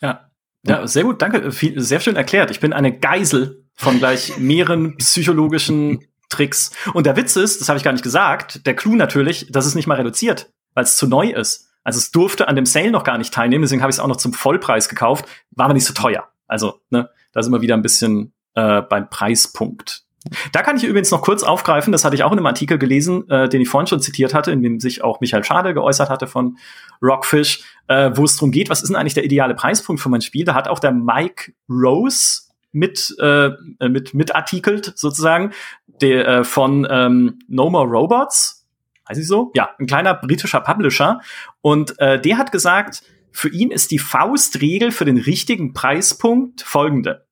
Ja. 0.00 0.30
Ja, 0.66 0.86
sehr 0.86 1.04
gut, 1.04 1.20
danke. 1.20 1.52
Viel, 1.52 1.78
sehr 1.78 2.00
schön 2.00 2.16
erklärt. 2.16 2.50
Ich 2.50 2.60
bin 2.60 2.72
eine 2.72 2.98
Geisel 2.98 3.66
von 3.74 3.98
gleich 3.98 4.34
mehreren 4.38 4.96
psychologischen 4.96 6.06
Tricks. 6.30 6.70
Und 6.94 7.04
der 7.04 7.16
Witz 7.16 7.36
ist, 7.36 7.60
das 7.60 7.68
habe 7.68 7.76
ich 7.76 7.84
gar 7.84 7.92
nicht 7.92 8.02
gesagt, 8.02 8.66
der 8.66 8.74
Clou 8.74 8.94
natürlich, 8.94 9.48
dass 9.50 9.66
es 9.66 9.74
nicht 9.74 9.86
mal 9.86 9.96
reduziert, 9.96 10.50
weil 10.72 10.84
es 10.84 10.96
zu 10.96 11.06
neu 11.06 11.30
ist. 11.30 11.68
Also 11.82 11.98
es 11.98 12.10
durfte 12.10 12.48
an 12.48 12.56
dem 12.56 12.64
Sale 12.64 12.90
noch 12.90 13.04
gar 13.04 13.18
nicht 13.18 13.34
teilnehmen, 13.34 13.62
deswegen 13.62 13.82
habe 13.82 13.90
ich 13.90 13.96
es 13.96 14.00
auch 14.00 14.08
noch 14.08 14.16
zum 14.16 14.32
Vollpreis 14.32 14.88
gekauft, 14.88 15.26
war 15.50 15.66
aber 15.66 15.74
nicht 15.74 15.84
so 15.84 15.92
teuer. 15.92 16.28
Also, 16.46 16.80
ne, 16.88 17.10
da 17.32 17.42
sind 17.42 17.52
wir 17.52 17.60
wieder 17.60 17.74
ein 17.74 17.82
bisschen 17.82 18.32
äh, 18.54 18.80
beim 18.80 19.10
Preispunkt. 19.10 20.04
Da 20.52 20.62
kann 20.62 20.76
ich 20.76 20.84
übrigens 20.84 21.10
noch 21.10 21.22
kurz 21.22 21.42
aufgreifen, 21.42 21.92
das 21.92 22.04
hatte 22.04 22.16
ich 22.16 22.22
auch 22.22 22.32
in 22.32 22.38
einem 22.38 22.46
Artikel 22.46 22.78
gelesen, 22.78 23.28
äh, 23.28 23.48
den 23.48 23.60
ich 23.60 23.68
vorhin 23.68 23.86
schon 23.86 24.00
zitiert 24.00 24.32
hatte, 24.32 24.50
in 24.52 24.62
dem 24.62 24.80
sich 24.80 25.04
auch 25.04 25.20
Michael 25.20 25.44
Schade 25.44 25.74
geäußert 25.74 26.08
hatte 26.08 26.26
von 26.26 26.56
Rockfish, 27.02 27.62
äh, 27.88 28.10
wo 28.14 28.24
es 28.24 28.36
darum 28.36 28.50
geht, 28.50 28.70
was 28.70 28.82
ist 28.82 28.88
denn 28.88 28.96
eigentlich 28.96 29.14
der 29.14 29.24
ideale 29.24 29.54
Preispunkt 29.54 30.00
für 30.00 30.08
mein 30.08 30.22
Spiel? 30.22 30.44
Da 30.44 30.54
hat 30.54 30.68
auch 30.68 30.78
der 30.78 30.92
Mike 30.92 31.52
Rose 31.68 32.42
mit, 32.72 33.14
äh, 33.20 33.50
mit, 33.80 34.14
mit 34.14 34.34
artikelt 34.34 34.92
sozusagen, 34.96 35.52
der 36.00 36.26
äh, 36.26 36.44
von 36.44 36.86
ähm, 36.90 37.38
No 37.46 37.68
More 37.70 37.86
Robots, 37.86 38.66
heißt 39.08 39.20
ich 39.20 39.28
so? 39.28 39.52
Ja, 39.54 39.70
ein 39.78 39.86
kleiner 39.86 40.14
britischer 40.14 40.60
Publisher. 40.60 41.20
Und 41.60 41.98
äh, 41.98 42.20
der 42.20 42.38
hat 42.38 42.50
gesagt, 42.50 43.02
für 43.30 43.48
ihn 43.48 43.70
ist 43.70 43.90
die 43.90 43.98
Faustregel 43.98 44.90
für 44.90 45.04
den 45.04 45.18
richtigen 45.18 45.72
Preispunkt 45.74 46.62
folgende 46.62 47.26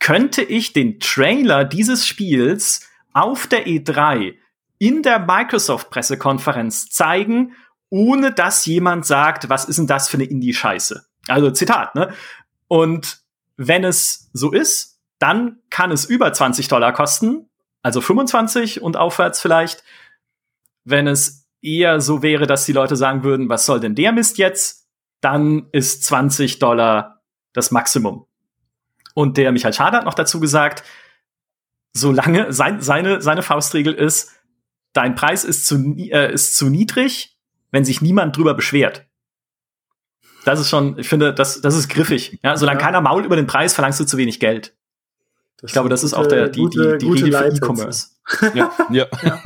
könnte 0.00 0.42
ich 0.42 0.72
den 0.72 0.98
Trailer 0.98 1.64
dieses 1.64 2.06
Spiels 2.06 2.88
auf 3.12 3.46
der 3.46 3.66
E3 3.66 4.34
in 4.78 5.02
der 5.02 5.18
Microsoft-Pressekonferenz 5.20 6.90
zeigen, 6.90 7.54
ohne 7.90 8.32
dass 8.32 8.66
jemand 8.66 9.04
sagt, 9.04 9.48
was 9.48 9.66
ist 9.66 9.78
denn 9.78 9.86
das 9.86 10.08
für 10.08 10.16
eine 10.16 10.24
Indie-Scheiße? 10.24 11.04
Also 11.28 11.50
Zitat, 11.50 11.94
ne? 11.94 12.12
Und 12.66 13.20
wenn 13.56 13.84
es 13.84 14.30
so 14.32 14.52
ist, 14.52 15.00
dann 15.18 15.58
kann 15.68 15.90
es 15.90 16.06
über 16.06 16.32
20 16.32 16.68
Dollar 16.68 16.92
kosten, 16.92 17.50
also 17.82 18.00
25 18.00 18.80
und 18.80 18.96
aufwärts 18.96 19.40
vielleicht. 19.40 19.84
Wenn 20.84 21.06
es 21.06 21.46
eher 21.60 22.00
so 22.00 22.22
wäre, 22.22 22.46
dass 22.46 22.64
die 22.64 22.72
Leute 22.72 22.96
sagen 22.96 23.22
würden, 23.22 23.48
was 23.50 23.66
soll 23.66 23.80
denn 23.80 23.94
der 23.94 24.12
Mist 24.12 24.38
jetzt, 24.38 24.88
dann 25.20 25.68
ist 25.72 26.04
20 26.04 26.58
Dollar 26.58 27.22
das 27.52 27.70
Maximum. 27.70 28.26
Und 29.14 29.36
der 29.36 29.52
Michael 29.52 29.72
Schade 29.72 29.96
hat 29.96 30.04
noch 30.04 30.14
dazu 30.14 30.40
gesagt, 30.40 30.82
solange 31.92 32.52
sein, 32.52 32.80
seine, 32.80 33.20
seine 33.20 33.42
Faustregel 33.42 33.92
ist, 33.92 34.32
dein 34.92 35.14
Preis 35.14 35.44
ist 35.44 35.66
zu, 35.66 35.76
äh, 35.96 36.32
ist 36.32 36.56
zu 36.56 36.68
niedrig, 36.68 37.36
wenn 37.70 37.84
sich 37.84 38.00
niemand 38.00 38.36
drüber 38.36 38.54
beschwert. 38.54 39.06
Das 40.44 40.58
ist 40.58 40.70
schon, 40.70 40.98
ich 40.98 41.08
finde, 41.08 41.34
das, 41.34 41.60
das 41.60 41.76
ist 41.76 41.88
griffig. 41.88 42.38
Ja, 42.42 42.56
solange 42.56 42.80
ja. 42.80 42.86
keiner 42.86 43.00
mault 43.00 43.26
über 43.26 43.36
den 43.36 43.46
Preis, 43.46 43.74
verlangst 43.74 44.00
du 44.00 44.04
zu 44.04 44.16
wenig 44.16 44.40
Geld. 44.40 44.74
Das 45.58 45.70
ich 45.70 45.72
glaube, 45.74 45.90
das 45.90 46.00
gute, 46.00 46.06
ist 46.06 46.14
auch 46.14 46.26
der, 46.26 46.48
die, 46.48 46.60
gute, 46.60 46.98
die, 46.98 47.06
die 47.06 47.12
Regel 47.12 47.32
für 47.32 47.56
E-Commerce. 47.56 48.08
Ja. 48.54 48.72
ja. 48.90 49.06
ja. 49.22 49.42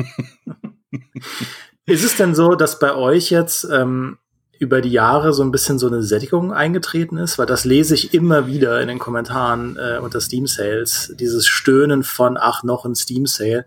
Ist 1.86 2.04
es 2.04 2.16
denn 2.16 2.34
so, 2.34 2.54
dass 2.54 2.78
bei 2.78 2.94
euch 2.94 3.30
jetzt 3.30 3.64
ähm, 3.64 4.18
über 4.64 4.80
die 4.80 4.90
Jahre 4.90 5.34
so 5.34 5.42
ein 5.42 5.52
bisschen 5.52 5.78
so 5.78 5.86
eine 5.86 6.02
Sättigung 6.02 6.52
eingetreten 6.52 7.18
ist, 7.18 7.38
weil 7.38 7.44
das 7.44 7.66
lese 7.66 7.94
ich 7.94 8.14
immer 8.14 8.46
wieder 8.46 8.80
in 8.80 8.88
den 8.88 8.98
Kommentaren 8.98 9.76
äh, 9.76 9.98
unter 9.98 10.20
Steam 10.22 10.46
Sales, 10.46 11.14
dieses 11.20 11.46
Stöhnen 11.46 12.02
von 12.02 12.38
ach 12.40 12.62
noch 12.62 12.86
ein 12.86 12.94
Steam 12.94 13.26
Sale. 13.26 13.66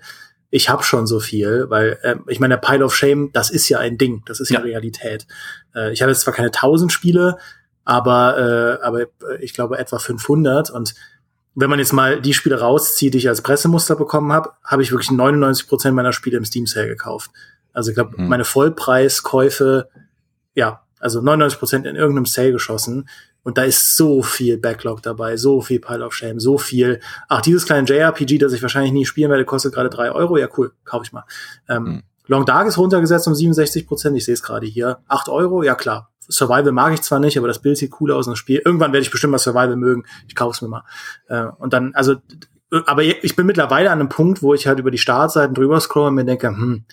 Ich 0.50 0.70
habe 0.70 0.84
schon 0.84 1.06
so 1.06 1.20
viel, 1.20 1.70
weil 1.70 2.00
äh, 2.02 2.16
ich 2.28 2.40
meine, 2.40 2.56
der 2.56 2.68
Pile 2.68 2.84
of 2.84 2.96
Shame, 2.96 3.30
das 3.32 3.52
ist 3.52 3.70
ja 3.70 3.78
ein 3.78 4.00
Ding, 4.00 4.24
das 4.26 4.40
ist 4.40 4.50
ja, 4.50 4.60
ja 4.60 4.66
Realität. 4.66 5.28
Äh, 5.76 5.94
ich 5.94 6.02
habe 6.02 6.12
jetzt 6.12 6.22
zwar 6.22 6.34
keine 6.34 6.48
1000 6.48 6.92
Spiele, 6.92 7.38
aber 7.86 8.80
äh, 8.82 8.86
aber 8.86 9.06
ich 9.40 9.54
glaube 9.54 9.78
etwa 9.78 10.00
500 10.00 10.72
und 10.72 10.96
wenn 11.54 11.70
man 11.70 11.80
jetzt 11.80 11.94
mal 11.94 12.22
die 12.22 12.34
Spiele 12.34 12.60
rauszieht, 12.60 13.14
die 13.14 13.20
ich 13.20 13.30
als 13.30 13.42
Pressemuster 13.42 13.96
bekommen 13.96 14.32
habe, 14.32 14.54
habe 14.64 14.82
ich 14.82 14.92
wirklich 14.92 15.12
99 15.12 15.68
Prozent 15.68 15.96
meiner 15.96 16.14
Spiele 16.14 16.38
im 16.38 16.46
Steam 16.46 16.68
Sale 16.68 16.88
gekauft. 16.88 17.32
Also 17.74 17.92
ich 17.92 17.96
glaube, 17.96 18.20
mhm. 18.20 18.28
meine 18.28 18.46
Vollpreiskäufe, 18.46 19.90
ja, 20.56 20.82
also 21.00 21.22
99 21.22 21.60
Prozent 21.60 21.86
in 21.86 21.96
irgendeinem 21.96 22.26
Sale 22.26 22.52
geschossen. 22.52 23.08
Und 23.44 23.58
da 23.58 23.64
ist 23.64 23.96
so 23.96 24.24
viel 24.24 24.58
Backlog 24.58 25.02
dabei, 25.02 25.38
so 25.38 25.62
viel 25.62 25.80
Pile 25.80 26.06
of 26.06 26.14
Shame, 26.14 26.40
so 26.40 26.58
viel. 26.58 27.00
Ach, 27.30 27.42
dieses 27.42 27.66
kleine 27.66 27.88
JRPG, 27.88 28.40
das 28.40 28.52
ich 28.52 28.62
wahrscheinlich 28.62 28.92
nie 28.92 29.06
spielen 29.06 29.30
werde, 29.30 29.46
kostet 29.46 29.74
gerade 29.74 29.90
drei 29.90 30.12
Euro. 30.12 30.38
Ja, 30.38 30.50
cool, 30.58 30.74
kaufe 30.84 31.06
ich 31.06 31.14
mal. 31.14 31.24
Ähm, 31.70 31.84
mhm. 31.84 32.04
Long 32.28 32.46
Dark 32.46 32.68
ist 32.68 32.78
runtergesetzt 32.78 33.28
um 33.28 33.36
67 33.36 33.88
Prozent. 33.88 34.18
Ich 34.18 34.26
sehe 34.26 34.34
es 34.34 34.44
gerade 34.44 34.68
hier. 34.68 35.00
Acht 35.08 35.30
Euro, 35.30 35.64
ja 35.64 35.76
klar. 35.76 36.12
Survival 36.30 36.74
mag 36.74 36.94
ich 36.94 37.02
zwar 37.02 37.20
nicht, 37.20 37.38
aber 37.38 37.48
das 37.48 37.60
Bild 37.60 37.78
sieht 37.78 37.94
cool 38.02 38.12
aus 38.12 38.28
und 38.28 38.34
das 38.34 38.40
Spiel. 38.40 38.62
Irgendwann 38.66 38.92
werde 38.92 39.04
ich 39.04 39.12
bestimmt 39.12 39.32
mal 39.32 39.38
Survival 39.38 39.78
mögen. 39.78 40.04
Ich 40.28 40.36
kaufe 40.36 40.56
es 40.56 40.62
mir 40.62 40.68
mal. 40.68 40.84
Äh, 41.30 41.46
und 41.58 41.72
dann, 41.72 41.94
also, 41.96 42.16
aber 42.86 43.04
ich 43.04 43.36
bin 43.38 43.46
mittlerweile 43.46 43.92
an 43.92 44.00
einem 44.00 44.10
Punkt, 44.10 44.42
wo 44.42 44.54
ich 44.54 44.68
halt 44.68 44.80
über 44.80 44.92
die 44.92 44.98
Startseiten 44.98 45.56
drüber 45.56 45.80
scroll 45.80 46.10
und 46.10 46.16
mir 46.16 46.26
denke, 46.26 46.50
hm, 46.50 46.84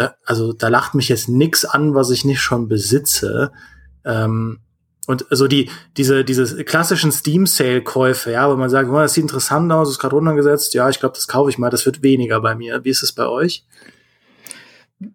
da, 0.00 0.14
also 0.24 0.52
da 0.52 0.68
lacht 0.68 0.94
mich 0.94 1.08
jetzt 1.08 1.28
nix 1.28 1.64
an, 1.64 1.94
was 1.94 2.10
ich 2.10 2.24
nicht 2.24 2.40
schon 2.40 2.68
besitze. 2.68 3.52
Ähm, 4.04 4.60
und 5.06 5.26
so 5.30 5.46
die, 5.46 5.70
diese, 5.96 6.24
diese 6.24 6.64
klassischen 6.64 7.12
Steam-Sale-Käufe, 7.12 8.30
ja, 8.30 8.50
wo 8.50 8.56
man 8.56 8.70
sagt, 8.70 8.88
oh, 8.88 8.94
das 8.94 9.14
sieht 9.14 9.22
interessant 9.22 9.70
aus, 9.72 9.90
ist 9.90 9.98
gerade 9.98 10.14
runtergesetzt, 10.14 10.72
ja, 10.74 10.88
ich 10.88 11.00
glaube, 11.00 11.14
das 11.14 11.28
kaufe 11.28 11.50
ich 11.50 11.58
mal, 11.58 11.70
das 11.70 11.84
wird 11.84 12.02
weniger 12.02 12.40
bei 12.40 12.54
mir. 12.54 12.84
Wie 12.84 12.90
ist 12.90 13.02
es 13.02 13.12
bei 13.12 13.26
euch? 13.26 13.66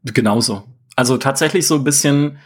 Genauso. 0.03 0.63
Also 0.95 1.17
tatsächlich 1.17 1.65
so 1.67 1.75
ein 1.75 1.83
bisschen 1.83 2.37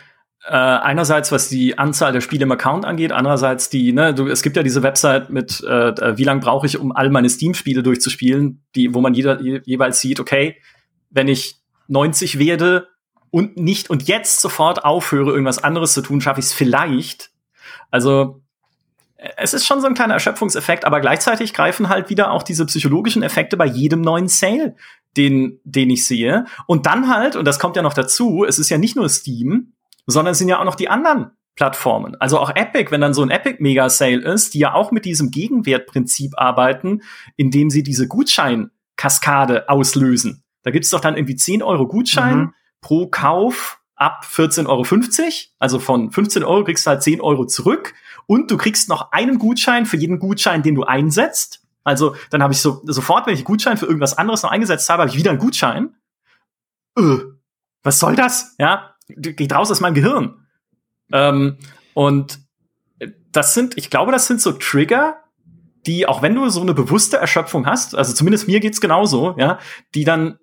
äh, 0.45 0.53
einerseits, 0.53 1.31
was 1.31 1.49
die 1.49 1.77
Anzahl 1.77 2.13
der 2.13 2.21
Spiele 2.21 2.43
im 2.43 2.51
Account 2.51 2.85
angeht, 2.85 3.11
andererseits 3.11 3.69
die, 3.69 3.91
ne, 3.93 4.13
du, 4.13 4.27
es 4.27 4.41
gibt 4.41 4.55
ja 4.55 4.63
diese 4.63 4.83
Website 4.83 5.29
mit, 5.29 5.61
äh, 5.63 6.17
wie 6.17 6.23
lange 6.23 6.41
brauche 6.41 6.65
ich, 6.65 6.77
um 6.77 6.91
all 6.91 7.09
meine 7.09 7.29
Steam-Spiele 7.29 7.83
durchzuspielen, 7.83 8.63
die, 8.75 8.93
wo 8.93 9.01
man 9.01 9.13
jeder, 9.13 9.41
je, 9.41 9.61
jeweils 9.65 9.99
sieht, 9.99 10.19
okay, 10.19 10.55
wenn 11.09 11.27
ich 11.27 11.58
90 11.89 12.39
werde 12.39 12.87
und 13.31 13.57
nicht 13.57 13.89
und 13.89 14.07
jetzt 14.07 14.41
sofort 14.41 14.85
aufhöre, 14.85 15.31
irgendwas 15.31 15.63
anderes 15.63 15.93
zu 15.93 16.01
tun, 16.01 16.21
schaffe 16.21 16.39
ich 16.39 16.47
es 16.47 16.53
vielleicht. 16.53 17.31
Also 17.91 18.41
es 19.37 19.53
ist 19.53 19.65
schon 19.65 19.81
so 19.81 19.87
ein 19.87 19.93
kleiner 19.93 20.13
Erschöpfungseffekt, 20.13 20.85
aber 20.85 21.01
gleichzeitig 21.01 21.53
greifen 21.53 21.89
halt 21.89 22.09
wieder 22.09 22.31
auch 22.31 22.43
diese 22.43 22.65
psychologischen 22.65 23.21
Effekte 23.21 23.57
bei 23.57 23.65
jedem 23.65 24.01
neuen 24.01 24.29
Sale, 24.29 24.75
den, 25.17 25.59
den 25.63 25.89
ich 25.89 26.07
sehe. 26.07 26.45
Und 26.67 26.85
dann 26.85 27.13
halt, 27.13 27.35
und 27.35 27.45
das 27.45 27.59
kommt 27.59 27.75
ja 27.75 27.81
noch 27.81 27.93
dazu, 27.93 28.45
es 28.47 28.59
ist 28.59 28.69
ja 28.69 28.77
nicht 28.77 28.95
nur 28.95 29.09
Steam, 29.09 29.73
sondern 30.07 30.31
es 30.31 30.37
sind 30.37 30.47
ja 30.47 30.59
auch 30.59 30.65
noch 30.65 30.75
die 30.75 30.89
anderen 30.89 31.31
Plattformen. 31.55 32.15
Also 32.15 32.39
auch 32.39 32.55
Epic, 32.55 32.91
wenn 32.91 33.01
dann 33.01 33.13
so 33.13 33.21
ein 33.21 33.29
Epic 33.29 33.57
Mega 33.59 33.89
Sale 33.89 34.21
ist, 34.21 34.53
die 34.53 34.59
ja 34.59 34.73
auch 34.73 34.91
mit 34.91 35.03
diesem 35.03 35.31
Gegenwertprinzip 35.31 36.33
arbeiten, 36.37 37.01
indem 37.35 37.69
sie 37.69 37.83
diese 37.83 38.07
Gutscheinkaskade 38.07 39.67
auslösen. 39.67 40.43
Da 40.63 40.71
gibt's 40.71 40.89
doch 40.89 40.99
dann 40.99 41.15
irgendwie 41.15 41.35
10 41.35 41.63
Euro 41.63 41.87
Gutschein 41.87 42.37
mhm. 42.37 42.53
pro 42.81 43.07
Kauf 43.07 43.79
ab 43.95 44.25
14,50 44.29 44.67
Euro. 44.67 44.85
Also 45.59 45.79
von 45.79 46.11
15 46.11 46.43
Euro 46.43 46.63
kriegst 46.63 46.85
du 46.85 46.89
halt 46.89 47.03
10 47.03 47.21
Euro 47.21 47.45
zurück. 47.45 47.93
Und 48.27 48.51
du 48.51 48.57
kriegst 48.57 48.89
noch 48.89 49.11
einen 49.11 49.39
Gutschein 49.39 49.85
für 49.85 49.97
jeden 49.97 50.19
Gutschein, 50.19 50.63
den 50.63 50.75
du 50.75 50.83
einsetzt. 50.83 51.65
Also 51.83 52.15
dann 52.29 52.43
habe 52.43 52.53
ich 52.53 52.61
so 52.61 52.81
sofort, 52.85 53.25
wenn 53.25 53.33
ich 53.33 53.39
einen 53.39 53.45
Gutschein 53.45 53.77
für 53.77 53.85
irgendwas 53.85 54.17
anderes 54.17 54.43
noch 54.43 54.51
eingesetzt 54.51 54.89
habe, 54.89 55.01
habe 55.01 55.11
ich 55.11 55.17
wieder 55.17 55.31
einen 55.31 55.39
Gutschein. 55.39 55.95
Öh, 56.97 57.33
was 57.83 57.99
soll 57.99 58.15
das? 58.15 58.55
Ja, 58.59 58.95
geht 59.07 59.53
raus 59.53 59.71
aus 59.71 59.79
meinem 59.79 59.95
Gehirn. 59.95 60.45
Ähm, 61.11 61.57
und 61.93 62.39
das 63.31 63.53
sind, 63.53 63.77
ich 63.77 63.89
glaube, 63.89 64.11
das 64.11 64.27
sind 64.27 64.41
so 64.41 64.51
Trigger, 64.51 65.17
die, 65.85 66.07
auch 66.07 66.21
wenn 66.21 66.35
du 66.35 66.49
so 66.49 66.61
eine 66.61 66.73
bewusste 66.73 67.17
Erschöpfung 67.17 67.65
hast, 67.65 67.95
also 67.95 68.13
zumindest 68.13 68.47
mir 68.47 68.59
geht's 68.59 68.81
genauso, 68.81 69.35
ja, 69.37 69.59
die 69.95 70.03
dann 70.03 70.39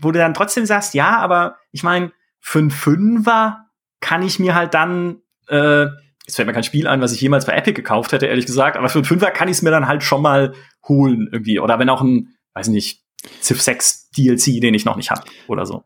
wo 0.00 0.12
du 0.12 0.18
dann 0.18 0.34
trotzdem 0.34 0.66
sagst, 0.66 0.94
ja, 0.94 1.18
aber 1.18 1.56
ich 1.72 1.82
meine, 1.82 2.12
für 2.40 2.58
einen 2.58 2.70
Fünfer 2.70 3.66
kann 4.00 4.22
ich 4.22 4.38
mir 4.38 4.54
halt 4.54 4.74
dann, 4.74 5.22
äh, 5.48 5.86
jetzt 6.26 6.36
fällt 6.36 6.46
mir 6.46 6.54
kein 6.54 6.64
Spiel 6.64 6.86
ein, 6.86 7.00
was 7.00 7.12
ich 7.12 7.20
jemals 7.20 7.46
bei 7.46 7.52
Epic 7.54 7.74
gekauft 7.74 8.12
hätte, 8.12 8.26
ehrlich 8.26 8.46
gesagt, 8.46 8.76
aber 8.76 8.88
für 8.88 8.98
einen 8.98 9.04
Fünfer 9.04 9.30
kann 9.30 9.48
ich 9.48 9.56
es 9.58 9.62
mir 9.62 9.70
dann 9.70 9.88
halt 9.88 10.02
schon 10.02 10.22
mal 10.22 10.54
holen 10.86 11.28
irgendwie. 11.32 11.58
Oder 11.60 11.78
wenn 11.78 11.88
auch 11.88 12.02
ein, 12.02 12.36
weiß 12.54 12.68
nicht, 12.68 13.04
Civ 13.42 13.60
6 13.60 14.10
DLC, 14.10 14.60
den 14.60 14.74
ich 14.74 14.84
noch 14.84 14.96
nicht 14.96 15.10
habe 15.10 15.24
oder 15.48 15.66
so. 15.66 15.84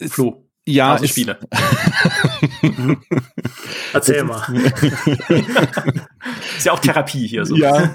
Flo. 0.00 0.43
Ja, 0.66 0.98
ich 1.02 1.10
Spiele. 1.10 1.38
Erzähl 3.92 4.24
mal. 4.24 4.42
ist 6.56 6.64
ja 6.64 6.72
auch 6.72 6.78
Therapie 6.78 7.26
hier 7.26 7.44
so. 7.44 7.54
Ja. 7.54 7.94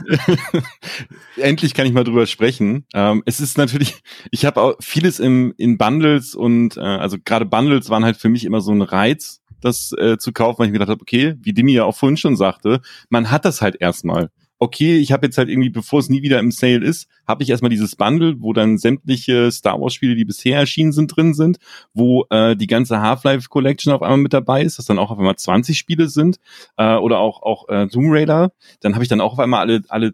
Endlich 1.38 1.74
kann 1.74 1.88
ich 1.88 1.94
mal 1.94 2.04
drüber 2.04 2.28
sprechen. 2.28 2.86
Ähm, 2.94 3.24
es 3.26 3.40
ist 3.40 3.58
natürlich, 3.58 4.04
ich 4.30 4.46
habe 4.46 4.62
auch 4.62 4.76
vieles 4.82 5.20
im, 5.20 5.56
in 5.58 5.80
Bundles 5.80 6.36
und 6.36 6.78
äh, 6.78 6.82
also 6.82 7.18
gerade 7.24 7.46
Bundles 7.46 7.90
waren 7.90 8.06
halt 8.06 8.18
für 8.18 8.30
mich 8.30 8.46
immer 8.46 8.62
so 8.62 8.72
ein 8.72 8.84
Reiz, 8.84 9.42
das 9.62 9.92
äh, 9.98 10.18
zu 10.20 10.32
kaufen, 10.32 10.60
weil 10.60 10.68
ich 10.68 10.72
mir 10.72 10.78
gedacht 10.78 10.92
habe, 10.92 11.02
okay, 11.02 11.36
wie 11.42 11.54
Dimi 11.54 11.74
ja 11.74 11.86
auch 11.86 11.96
vorhin 11.96 12.18
schon 12.18 12.36
sagte, 12.38 12.82
man 13.10 13.32
hat 13.32 13.46
das 13.46 13.64
halt 13.64 13.78
erstmal 13.80 14.30
okay, 14.60 14.98
ich 14.98 15.12
habe 15.14 15.26
jetzt 15.26 15.38
halt 15.38 15.50
irgendwie, 15.50 15.70
bevor 15.70 16.00
es 16.00 16.10
nie 16.10 16.22
wieder 16.22 16.40
im 16.40 16.52
Sale 16.52 16.86
ist, 16.86 17.08
habe 17.26 17.44
ich 17.44 17.50
erstmal 17.50 17.70
dieses 17.70 17.96
Bundle, 17.96 18.36
wo 18.40 18.54
dann 18.54 18.78
sämtliche 18.78 19.50
Star 19.52 19.80
Wars 19.80 19.94
Spiele, 19.94 20.16
die 20.16 20.26
bisher 20.26 20.60
erschienen 20.60 20.92
sind, 20.92 21.16
drin 21.16 21.34
sind, 21.34 21.58
wo 21.94 22.26
äh, 22.30 22.56
die 22.56 22.68
ganze 22.68 23.02
Half-Life 23.02 23.48
Collection 23.50 23.94
auf 23.94 24.02
einmal 24.02 24.18
mit 24.18 24.34
dabei 24.34 24.62
ist, 24.62 24.78
dass 24.78 24.86
dann 24.86 25.00
auch 25.00 25.12
auf 25.12 25.18
einmal 25.18 25.38
20 25.38 25.78
Spiele 25.78 26.10
sind 26.10 26.40
äh, 26.78 26.96
oder 26.96 27.20
auch 27.20 27.42
auch 27.42 27.70
äh, 27.70 27.88
Tomb 27.88 28.08
Raider. 28.12 28.52
Dann 28.82 28.94
habe 28.94 29.04
ich 29.04 29.10
dann 29.10 29.22
auch 29.22 29.34
auf 29.34 29.40
einmal 29.40 29.62
alle 29.62 29.82
alle 29.88 30.14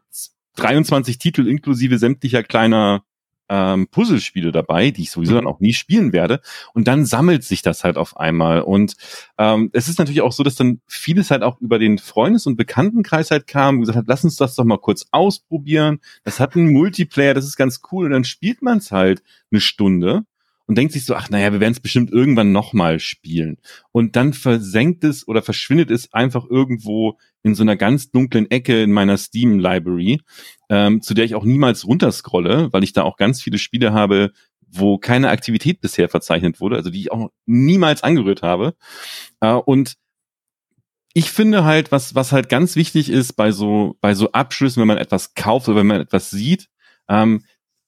23 0.58 1.18
Titel 1.18 1.48
inklusive 1.48 1.98
sämtlicher 1.98 2.44
kleiner 2.44 3.04
ähm, 3.50 3.88
Puzzlespiele 3.88 4.52
dabei, 4.52 4.92
die 4.92 5.04
ich 5.04 5.12
sowieso 5.12 5.36
dann 5.36 5.48
auch 5.48 5.60
nie 5.60 5.74
spielen 5.74 6.14
werde. 6.14 6.42
Und 6.74 6.88
dann 6.88 7.06
sammelt 7.06 7.44
sich 7.44 7.62
das 7.62 7.84
halt 7.84 7.98
auf 7.98 8.18
einmal. 8.18 8.62
Und 8.62 8.96
ähm, 9.38 9.70
es 9.74 9.88
ist 9.88 10.00
natürlich 10.00 10.22
auch 10.22 10.32
so, 10.32 10.44
dass 10.44 10.56
dann 10.56 10.82
vieles 10.88 11.32
halt 11.32 11.44
auch 11.44 11.60
über 11.62 11.80
den 11.80 11.98
Freundes- 11.98 12.48
und 12.48 12.56
Bekanntenkreis 12.56 13.32
halt 13.32 13.48
kam 13.48 13.76
und 13.76 13.82
gesagt 13.82 13.98
hat, 13.98 14.06
lass 14.08 14.24
uns 14.24 14.36
das 14.36 14.56
doch 14.56 14.66
mal 14.66 14.78
kurz 14.78 15.06
ausprobieren. 15.12 16.00
Das 16.24 16.40
hat 16.40 16.56
einen 16.56 16.72
Multiplayer, 16.72 17.34
das 17.34 17.46
ist 17.46 17.58
ganz 17.58 17.82
cool. 17.92 18.06
Und 18.06 18.12
dann 18.12 18.24
spielt 18.24 18.62
man 18.62 18.80
es 18.80 18.92
halt 18.92 19.24
eine 19.52 19.62
Stunde 19.62 20.26
und 20.68 20.78
denkt 20.78 20.94
sich 20.94 21.06
so, 21.06 21.16
ach 21.16 21.30
naja, 21.30 21.52
wir 21.52 21.60
werden 21.60 21.74
es 21.74 21.80
bestimmt 21.80 22.12
irgendwann 22.12 22.52
nochmal 22.52 23.00
spielen. 23.00 23.58
Und 23.92 24.16
dann 24.16 24.34
versenkt 24.34 25.04
es 25.04 25.28
oder 25.28 25.42
verschwindet 25.42 25.92
es 25.92 26.12
einfach 26.14 26.46
irgendwo 26.50 27.18
in 27.44 27.54
so 27.56 27.64
einer 27.64 27.76
ganz 27.76 28.10
dunklen 28.10 28.50
Ecke 28.50 28.82
in 28.82 28.92
meiner 28.92 29.18
Steam-Library, 29.18 30.22
ähm, 30.70 31.02
zu 31.02 31.14
der 31.14 31.26
ich 31.26 31.36
auch 31.36 31.46
niemals 31.46 31.86
runterscrolle, 31.86 32.74
weil 32.74 32.84
ich 32.84 32.94
da 32.94 33.04
auch 33.04 33.18
ganz 33.18 33.42
viele 33.42 33.60
Spiele 33.60 33.94
habe, 33.94 34.32
wo 34.68 34.98
keine 34.98 35.30
Aktivität 35.30 35.82
bisher 35.82 36.10
verzeichnet 36.10 36.60
wurde, 36.60 36.76
also 36.76 36.90
die 36.90 37.02
ich 37.02 37.12
auch 37.12 37.30
niemals 37.46 38.04
angerührt 38.04 38.42
habe. 38.42 38.76
Äh, 39.42 39.54
und 39.54 39.96
ich 41.14 41.32
finde 41.32 41.64
halt, 41.64 41.92
was, 41.92 42.16
was 42.16 42.32
halt 42.32 42.50
ganz 42.50 42.76
wichtig 42.76 43.10
ist 43.10 43.34
bei 43.34 43.52
so, 43.52 43.96
bei 44.02 44.16
so 44.16 44.32
Abschlüssen, 44.32 44.82
wenn 44.82 44.88
man 44.88 44.98
etwas 44.98 45.34
kauft 45.34 45.70
oder 45.70 45.78
wenn 45.78 45.88
man 45.88 46.02
etwas 46.02 46.30
sieht, 46.30 46.68
ähm, 47.08 47.44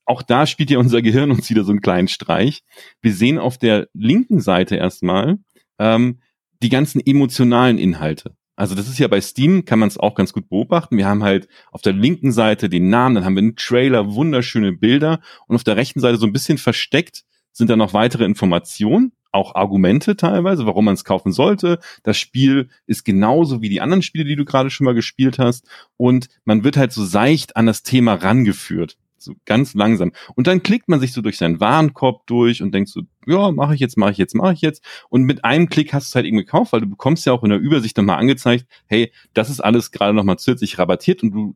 auch 0.08 0.22
da 0.22 0.48
spielt 0.48 0.72
ja 0.72 0.80
unser 0.80 1.02
Gehirn 1.02 1.32
uns 1.32 1.50
wieder 1.50 1.64
so 1.64 1.72
einen 1.72 1.82
kleinen 1.82 2.08
Streich. 2.08 2.64
Wir 3.02 3.14
sehen 3.14 3.38
auf 3.38 3.58
der 3.58 3.90
linken 3.94 4.40
Seite 4.40 4.78
erstmal 4.78 5.38
ähm, 5.80 6.22
die 6.64 6.70
ganzen 6.70 7.06
emotionalen 7.06 7.78
Inhalte. 7.78 8.36
Also 8.56 8.74
das 8.74 8.88
ist 8.88 8.98
ja 8.98 9.08
bei 9.08 9.22
Steam, 9.22 9.66
kann 9.66 9.78
man 9.78 9.90
es 9.90 10.00
auch 10.00 10.16
ganz 10.16 10.34
gut 10.34 10.50
beobachten. 10.50 10.98
Wir 10.98 11.08
haben 11.08 11.24
halt 11.24 11.48
auf 11.72 11.82
der 11.82 11.94
linken 11.94 12.32
Seite 12.32 12.70
den 12.70 12.90
Namen, 12.90 13.16
dann 13.16 13.26
haben 13.26 13.36
wir 13.36 13.44
einen 13.44 13.56
Trailer, 13.56 14.16
wunderschöne 14.16 14.72
Bilder 14.74 15.20
und 15.48 15.56
auf 15.56 15.64
der 15.64 15.76
rechten 15.76 16.00
Seite 16.00 16.18
so 16.18 16.26
ein 16.26 16.34
bisschen 16.34 16.58
versteckt 16.58 17.24
sind 17.52 17.70
dann 17.70 17.80
noch 17.80 17.94
weitere 17.94 18.24
Informationen, 18.24 19.12
auch 19.32 19.56
Argumente 19.56 20.16
teilweise, 20.16 20.66
warum 20.66 20.86
man 20.86 20.94
es 20.94 21.04
kaufen 21.04 21.32
sollte. 21.32 21.80
Das 22.04 22.18
Spiel 22.18 22.70
ist 22.86 23.04
genauso 23.04 23.62
wie 23.62 23.70
die 23.70 23.82
anderen 23.82 24.04
Spiele, 24.04 24.26
die 24.26 24.36
du 24.36 24.46
gerade 24.46 24.70
schon 24.70 24.86
mal 24.86 24.94
gespielt 24.94 25.38
hast 25.38 25.68
und 25.98 26.30
man 26.46 26.64
wird 26.64 26.78
halt 26.78 26.94
so 26.94 27.04
seicht 27.04 27.58
an 27.58 27.66
das 27.66 27.84
Thema 27.84 28.14
rangeführt 28.14 28.98
so 29.22 29.34
ganz 29.46 29.74
langsam. 29.74 30.12
Und 30.36 30.48
dann 30.48 30.64
klickt 30.64 30.90
man 30.90 31.00
sich 31.00 31.14
so 31.14 31.22
durch 31.22 31.38
seinen 31.38 31.60
Warenkorb 31.60 32.26
durch 32.28 32.62
und 32.62 32.74
denkt 32.74 32.90
so, 32.90 33.02
ja, 33.26 33.52
mache 33.52 33.76
ich 33.76 33.80
jetzt, 33.80 33.98
mache 33.98 34.12
ich 34.12 34.18
jetzt, 34.18 34.36
mache 34.36 34.54
ich 34.54 34.62
jetzt. 34.62 34.84
Und 35.10 35.24
mit 35.24 35.44
einem 35.44 35.70
Klick 35.70 35.94
hast 35.94 36.08
du 36.08 36.12
es 36.12 36.16
halt 36.16 36.26
irgendwie 36.26 36.46
gekauft, 36.46 36.74
weil 36.74 36.82
du 36.82 36.88
bekommst 36.88 37.26
ja 37.26 37.34
auch 37.34 37.44
in 37.44 37.50
der 37.50 37.60
Übersicht 37.60 37.98
nochmal 37.98 38.20
angezeigt, 38.20 38.66
hey, 38.88 39.12
das 39.34 39.50
ist 39.50 39.60
alles 39.60 39.92
gerade 39.92 40.14
nochmal 40.14 40.38
zusätzlich 40.38 40.78
rabattiert 40.80 41.24
und 41.24 41.32
du 41.32 41.56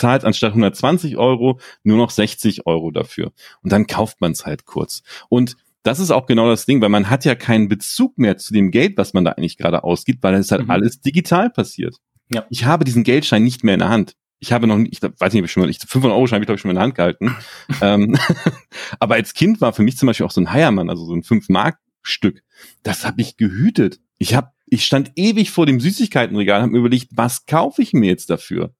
zahlst 0.00 0.24
anstatt 0.24 0.50
120 0.50 1.16
Euro 1.18 1.60
nur 1.82 1.98
noch 1.98 2.10
60 2.10 2.66
Euro 2.66 2.90
dafür. 2.90 3.32
Und 3.62 3.72
dann 3.72 3.86
kauft 3.86 4.20
man 4.20 4.32
es 4.32 4.46
halt 4.46 4.64
kurz. 4.64 5.02
Und 5.28 5.56
das 5.82 5.98
ist 5.98 6.10
auch 6.10 6.26
genau 6.26 6.48
das 6.48 6.66
Ding, 6.66 6.80
weil 6.80 6.88
man 6.88 7.08
hat 7.08 7.24
ja 7.24 7.34
keinen 7.34 7.68
Bezug 7.68 8.18
mehr 8.18 8.36
zu 8.36 8.52
dem 8.52 8.70
Geld, 8.70 8.96
was 8.96 9.14
man 9.14 9.24
da 9.24 9.32
eigentlich 9.32 9.56
gerade 9.56 9.84
ausgibt, 9.84 10.22
weil 10.22 10.34
es 10.34 10.50
halt 10.50 10.64
mhm. 10.64 10.70
alles 10.70 11.00
digital 11.00 11.50
passiert. 11.50 11.96
Ja. 12.32 12.46
Ich 12.50 12.64
habe 12.64 12.84
diesen 12.84 13.02
Geldschein 13.02 13.42
nicht 13.42 13.64
mehr 13.64 13.74
in 13.74 13.80
der 13.80 13.88
Hand 13.88 14.14
ich 14.40 14.52
habe 14.52 14.66
noch, 14.66 14.78
ich 14.78 15.02
weiß 15.02 15.32
nicht, 15.32 15.42
ob 15.42 15.44
ich 15.44 15.52
schon 15.52 15.62
mal, 15.62 15.70
ich, 15.70 15.78
500 15.78 16.16
Euro 16.16 16.26
habe 16.26 16.42
ich 16.42 16.46
glaube 16.46 16.54
ich 16.54 16.60
schon 16.60 16.68
mal 16.68 16.72
in 16.72 16.76
der 16.76 16.84
Hand 16.84 16.94
gehalten. 16.94 17.36
ähm, 17.80 18.18
aber 18.98 19.14
als 19.14 19.34
Kind 19.34 19.60
war 19.60 19.72
für 19.72 19.82
mich 19.82 19.96
zum 19.96 20.06
Beispiel 20.06 20.26
auch 20.26 20.30
so 20.30 20.40
ein 20.40 20.52
Heiermann, 20.52 20.90
also 20.90 21.04
so 21.04 21.14
ein 21.14 21.22
5-Mark-Stück. 21.22 22.42
Das 22.82 23.04
habe 23.04 23.20
ich 23.20 23.36
gehütet. 23.36 24.00
Ich 24.18 24.34
habe, 24.34 24.50
ich 24.66 24.84
stand 24.84 25.12
ewig 25.16 25.50
vor 25.50 25.66
dem 25.66 25.80
Süßigkeitenregal, 25.80 26.62
habe 26.62 26.72
mir 26.72 26.78
überlegt, 26.78 27.10
was 27.12 27.46
kaufe 27.46 27.82
ich 27.82 27.92
mir 27.92 28.08
jetzt 28.08 28.30
dafür? 28.30 28.74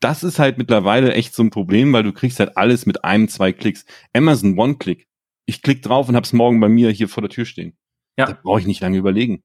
das 0.00 0.22
ist 0.22 0.38
halt 0.38 0.58
mittlerweile 0.58 1.12
echt 1.14 1.34
so 1.34 1.42
ein 1.42 1.50
Problem, 1.50 1.92
weil 1.92 2.02
du 2.02 2.12
kriegst 2.12 2.38
halt 2.38 2.56
alles 2.56 2.86
mit 2.86 3.04
einem, 3.04 3.28
zwei 3.28 3.52
Klicks. 3.52 3.84
Amazon 4.12 4.58
One-Click. 4.58 5.06
Ich 5.46 5.62
klick 5.62 5.82
drauf 5.82 6.08
und 6.08 6.16
hab's 6.16 6.32
morgen 6.32 6.60
bei 6.60 6.68
mir 6.68 6.90
hier 6.90 7.08
vor 7.08 7.22
der 7.22 7.30
Tür 7.30 7.44
stehen. 7.44 7.76
Ja. 8.16 8.26
Da 8.26 8.38
brauche 8.40 8.60
ich 8.60 8.66
nicht 8.66 8.80
lange 8.80 8.98
überlegen. 8.98 9.42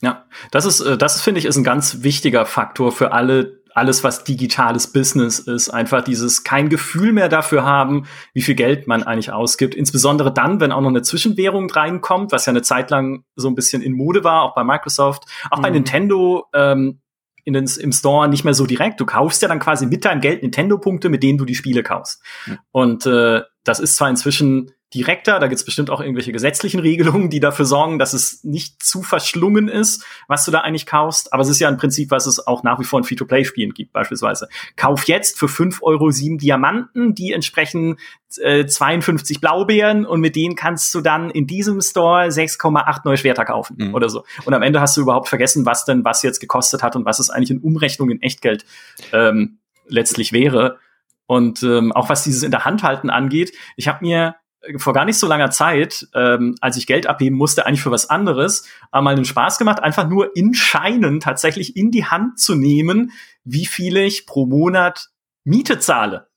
Ja, 0.00 0.26
das 0.50 0.64
ist, 0.64 0.80
äh, 0.80 0.96
das 0.96 1.20
finde 1.20 1.40
ich, 1.40 1.44
ist 1.44 1.56
ein 1.56 1.64
ganz 1.64 2.02
wichtiger 2.02 2.46
Faktor 2.46 2.92
für 2.92 3.12
alle, 3.12 3.62
alles, 3.78 4.04
was 4.04 4.24
digitales 4.24 4.92
Business 4.92 5.38
ist. 5.38 5.70
Einfach 5.70 6.02
dieses 6.02 6.44
kein 6.44 6.68
Gefühl 6.68 7.12
mehr 7.12 7.28
dafür 7.28 7.64
haben, 7.64 8.06
wie 8.34 8.42
viel 8.42 8.54
Geld 8.54 8.86
man 8.86 9.04
eigentlich 9.04 9.32
ausgibt. 9.32 9.74
Insbesondere 9.74 10.32
dann, 10.32 10.60
wenn 10.60 10.72
auch 10.72 10.80
noch 10.80 10.88
eine 10.88 11.02
Zwischenwährung 11.02 11.70
reinkommt, 11.70 12.32
was 12.32 12.46
ja 12.46 12.50
eine 12.50 12.62
Zeit 12.62 12.90
lang 12.90 13.24
so 13.36 13.48
ein 13.48 13.54
bisschen 13.54 13.80
in 13.80 13.92
Mode 13.92 14.24
war, 14.24 14.42
auch 14.42 14.54
bei 14.54 14.64
Microsoft, 14.64 15.24
auch 15.50 15.58
mhm. 15.58 15.62
bei 15.62 15.70
Nintendo. 15.70 16.46
Ähm, 16.52 17.00
in 17.44 17.54
den, 17.54 17.64
im 17.80 17.92
Store 17.92 18.28
nicht 18.28 18.44
mehr 18.44 18.52
so 18.52 18.66
direkt. 18.66 19.00
Du 19.00 19.06
kaufst 19.06 19.40
ja 19.40 19.48
dann 19.48 19.58
quasi 19.58 19.86
mit 19.86 20.04
deinem 20.04 20.20
Geld 20.20 20.42
Nintendo-Punkte, 20.42 21.08
mit 21.08 21.22
denen 21.22 21.38
du 21.38 21.46
die 21.46 21.54
Spiele 21.54 21.82
kaufst. 21.82 22.22
Mhm. 22.44 22.58
Und 22.72 23.06
äh, 23.06 23.40
das 23.64 23.80
ist 23.80 23.96
zwar 23.96 24.10
inzwischen 24.10 24.70
direkter. 24.94 25.38
Da 25.38 25.48
gibt 25.48 25.58
es 25.58 25.64
bestimmt 25.64 25.90
auch 25.90 26.00
irgendwelche 26.00 26.32
gesetzlichen 26.32 26.80
Regelungen, 26.80 27.28
die 27.28 27.40
dafür 27.40 27.66
sorgen, 27.66 27.98
dass 27.98 28.14
es 28.14 28.42
nicht 28.42 28.82
zu 28.82 29.02
verschlungen 29.02 29.68
ist, 29.68 30.04
was 30.28 30.44
du 30.44 30.50
da 30.50 30.60
eigentlich 30.60 30.86
kaufst. 30.86 31.32
Aber 31.32 31.42
es 31.42 31.48
ist 31.48 31.60
ja 31.60 31.68
ein 31.68 31.76
Prinzip, 31.76 32.10
was 32.10 32.26
es 32.26 32.46
auch 32.46 32.62
nach 32.62 32.80
wie 32.80 32.84
vor 32.84 32.98
in 32.98 33.04
Free-to-Play-Spielen 33.04 33.74
gibt, 33.74 33.92
beispielsweise. 33.92 34.48
Kauf 34.76 35.06
jetzt 35.06 35.38
für 35.38 35.48
fünf 35.48 35.82
Euro 35.82 36.10
sieben 36.10 36.38
Diamanten, 36.38 37.14
die 37.14 37.32
entsprechen 37.32 37.96
äh, 38.40 38.64
52 38.64 39.40
Blaubeeren 39.40 40.06
und 40.06 40.20
mit 40.20 40.36
denen 40.36 40.56
kannst 40.56 40.94
du 40.94 41.02
dann 41.02 41.30
in 41.30 41.46
diesem 41.46 41.80
Store 41.82 42.28
6,8 42.28 43.00
neue 43.04 43.16
Schwerter 43.18 43.44
kaufen 43.44 43.76
mhm. 43.78 43.94
oder 43.94 44.08
so. 44.08 44.24
Und 44.46 44.54
am 44.54 44.62
Ende 44.62 44.80
hast 44.80 44.96
du 44.96 45.02
überhaupt 45.02 45.28
vergessen, 45.28 45.66
was 45.66 45.84
denn 45.84 46.04
was 46.04 46.22
jetzt 46.22 46.40
gekostet 46.40 46.82
hat 46.82 46.96
und 46.96 47.04
was 47.04 47.18
es 47.18 47.28
eigentlich 47.28 47.50
in 47.50 47.60
Umrechnung 47.60 48.10
in 48.10 48.22
Echtgeld 48.22 48.64
ähm, 49.12 49.58
letztlich 49.86 50.32
wäre. 50.32 50.78
Und 51.26 51.62
ähm, 51.62 51.92
auch 51.92 52.08
was 52.08 52.24
dieses 52.24 52.42
in 52.42 52.50
der 52.50 52.64
Hand 52.64 52.82
halten 52.82 53.10
angeht, 53.10 53.52
ich 53.76 53.86
habe 53.86 53.98
mir 54.00 54.36
vor 54.76 54.92
gar 54.92 55.04
nicht 55.04 55.18
so 55.18 55.26
langer 55.26 55.50
Zeit, 55.50 56.08
ähm, 56.14 56.56
als 56.60 56.76
ich 56.76 56.86
Geld 56.86 57.06
abheben 57.06 57.36
musste, 57.36 57.66
eigentlich 57.66 57.82
für 57.82 57.90
was 57.90 58.10
anderes, 58.10 58.68
aber 58.90 59.02
mal 59.02 59.14
einen 59.14 59.24
Spaß 59.24 59.58
gemacht, 59.58 59.82
einfach 59.82 60.08
nur 60.08 60.36
in 60.36 60.54
Scheinen 60.54 61.20
tatsächlich 61.20 61.76
in 61.76 61.90
die 61.90 62.04
Hand 62.04 62.38
zu 62.38 62.54
nehmen, 62.54 63.12
wie 63.44 63.66
viel 63.66 63.96
ich 63.96 64.26
pro 64.26 64.46
Monat 64.46 65.08
Miete 65.44 65.78
zahle. 65.78 66.28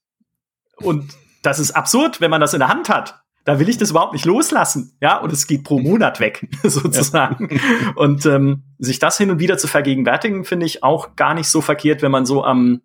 Und 0.78 1.14
das 1.42 1.60
ist 1.60 1.72
absurd, 1.72 2.22
wenn 2.22 2.32
man 2.32 2.42
das 2.42 2.54
in 2.54 2.60
der 2.60 2.70
Hand 2.70 2.90
hat. 2.90 3.22
Da 3.44 3.60
will 3.60 3.70
ich 3.70 3.78
das 3.78 3.90
überhaupt 3.90 4.14
nicht 4.14 4.26
loslassen, 4.26 4.96
ja, 5.02 5.18
und 5.18 5.34
es 5.34 5.48
geht 5.48 5.64
pro 5.64 5.80
Monat 5.80 6.20
weg, 6.20 6.48
sozusagen. 6.64 7.50
Ja. 7.50 7.94
Und 7.96 8.28
ähm, 8.28 8.66
sich 8.78 9.00
das 9.00 9.18
hin 9.18 9.32
und 9.32 9.40
wieder 9.40 9.58
zu 9.58 9.68
vergegenwärtigen, 9.68 10.46
finde 10.46 10.68
ich 10.68 10.84
auch 10.84 11.16
gar 11.16 11.34
nicht 11.34 11.48
so 11.48 11.62
verkehrt, 11.62 12.04
wenn 12.04 12.12
man 12.12 12.28
so 12.28 12.44
am 12.44 12.82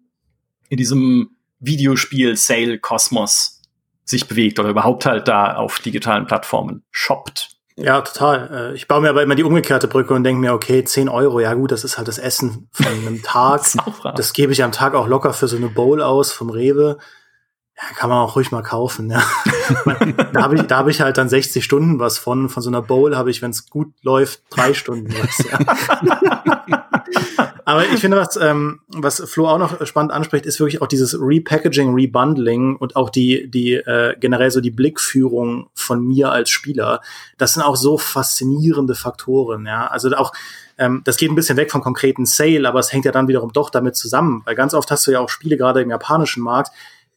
in 0.69 0.79
diesem 0.79 1.37
Videospiel-Sale-Kosmos 1.61 3.56
sich 4.07 4.27
bewegt 4.29 4.59
oder 4.59 4.71
überhaupt 4.71 5.05
halt 5.05 5.29
da 5.29 5.57
auf 5.57 5.81
digitalen 5.81 6.27
Plattformen 6.27 6.85
shoppt. 6.91 7.51
Ja, 7.79 8.01
total. 8.01 8.71
Äh, 8.73 8.75
ich 8.75 8.89
baue 8.89 9.03
mir 9.03 9.11
aber 9.11 9.23
immer 9.23 9.35
die 9.35 9.43
umgekehrte 9.43 9.87
Brücke 9.87 10.15
und 10.15 10.25
denke 10.25 10.41
mir, 10.41 10.55
okay, 10.55 10.83
10 10.83 11.11
Euro, 11.11 11.41
ja 11.41 11.53
gut, 11.53 11.73
das 11.73 11.85
ist 11.85 11.99
halt 11.99 12.09
das 12.09 12.17
Essen 12.19 12.71
von 12.73 12.87
einem 12.87 13.23
Tag. 13.23 13.63
das, 13.63 13.77
das 14.15 14.33
gebe 14.33 14.53
ich 14.53 14.63
am 14.63 14.73
Tag 14.73 14.95
auch 14.95 15.07
locker 15.07 15.35
für 15.35 15.47
so 15.47 15.57
eine 15.57 15.69
Bowl 15.69 16.01
aus 16.01 16.33
vom 16.33 16.49
Rewe. 16.49 16.97
Ja, 17.77 17.95
kann 17.95 18.09
man 18.09 18.19
auch 18.19 18.37
ruhig 18.37 18.51
mal 18.53 18.63
kaufen. 18.63 19.11
Ja. 19.11 19.23
da 20.33 20.43
habe 20.43 20.57
ich, 20.57 20.63
da 20.63 20.79
hab 20.79 20.89
ich 20.89 21.03
halt 21.03 21.19
dann 21.19 21.29
60 21.29 21.63
Stunden 21.63 21.99
was 21.99 22.17
von. 22.17 22.49
Von 22.49 22.63
so 22.63 22.71
einer 22.71 22.81
Bowl 22.81 23.17
habe 23.17 23.31
ich, 23.31 23.43
wenn 23.43 23.51
es 23.51 23.69
gut 23.69 23.93
läuft, 24.03 24.43
drei 24.49 24.73
Stunden 24.73 25.13
was. 25.13 25.45
Ja. 25.45 25.59
Aber 27.67 27.85
ich 27.85 27.99
finde, 27.99 28.17
was, 28.17 28.37
ähm, 28.37 28.81
was 28.87 29.21
Flo 29.27 29.49
auch 29.49 29.59
noch 29.59 29.85
spannend 29.87 30.13
anspricht, 30.13 30.47
ist 30.47 30.61
wirklich 30.61 30.81
auch 30.81 30.87
dieses 30.87 31.19
Repackaging, 31.21 31.93
Rebundling 31.93 32.77
und 32.77 32.95
auch 32.95 33.11
die, 33.11 33.51
die 33.51 33.75
äh, 33.75 34.15
generell 34.21 34.53
so 34.53 34.61
die 34.61 34.71
Blickführung 34.71 35.69
von 35.75 36.01
mir 36.01 36.31
als 36.31 36.49
Spieler. 36.49 37.01
Das 37.39 37.55
sind 37.55 37.65
auch 37.65 37.75
so 37.75 37.99
faszinierende 37.99 38.95
Faktoren, 38.95 39.67
ja. 39.67 39.89
Also 39.89 40.15
auch 40.17 40.33
ähm, 40.79 41.03
das 41.05 41.17
geht 41.17 41.31
ein 41.31 41.35
bisschen 41.35 41.57
weg 41.57 41.73
vom 41.73 41.81
konkreten 41.81 42.25
Sale, 42.25 42.69
aber 42.69 42.79
es 42.79 42.93
hängt 42.93 43.05
ja 43.05 43.13
dann 43.13 43.29
wiederum 43.29 43.53
doch 43.53 43.71
damit 43.71 43.97
zusammen, 43.97 44.43
weil 44.45 44.55
ganz 44.55 44.73
oft 44.73 44.91
hast 44.91 45.07
du 45.07 45.11
ja 45.11 45.21
auch 45.21 45.29
Spiele 45.29 45.57
gerade 45.57 45.81
im 45.81 45.91
japanischen 45.91 46.43
Markt, 46.43 46.71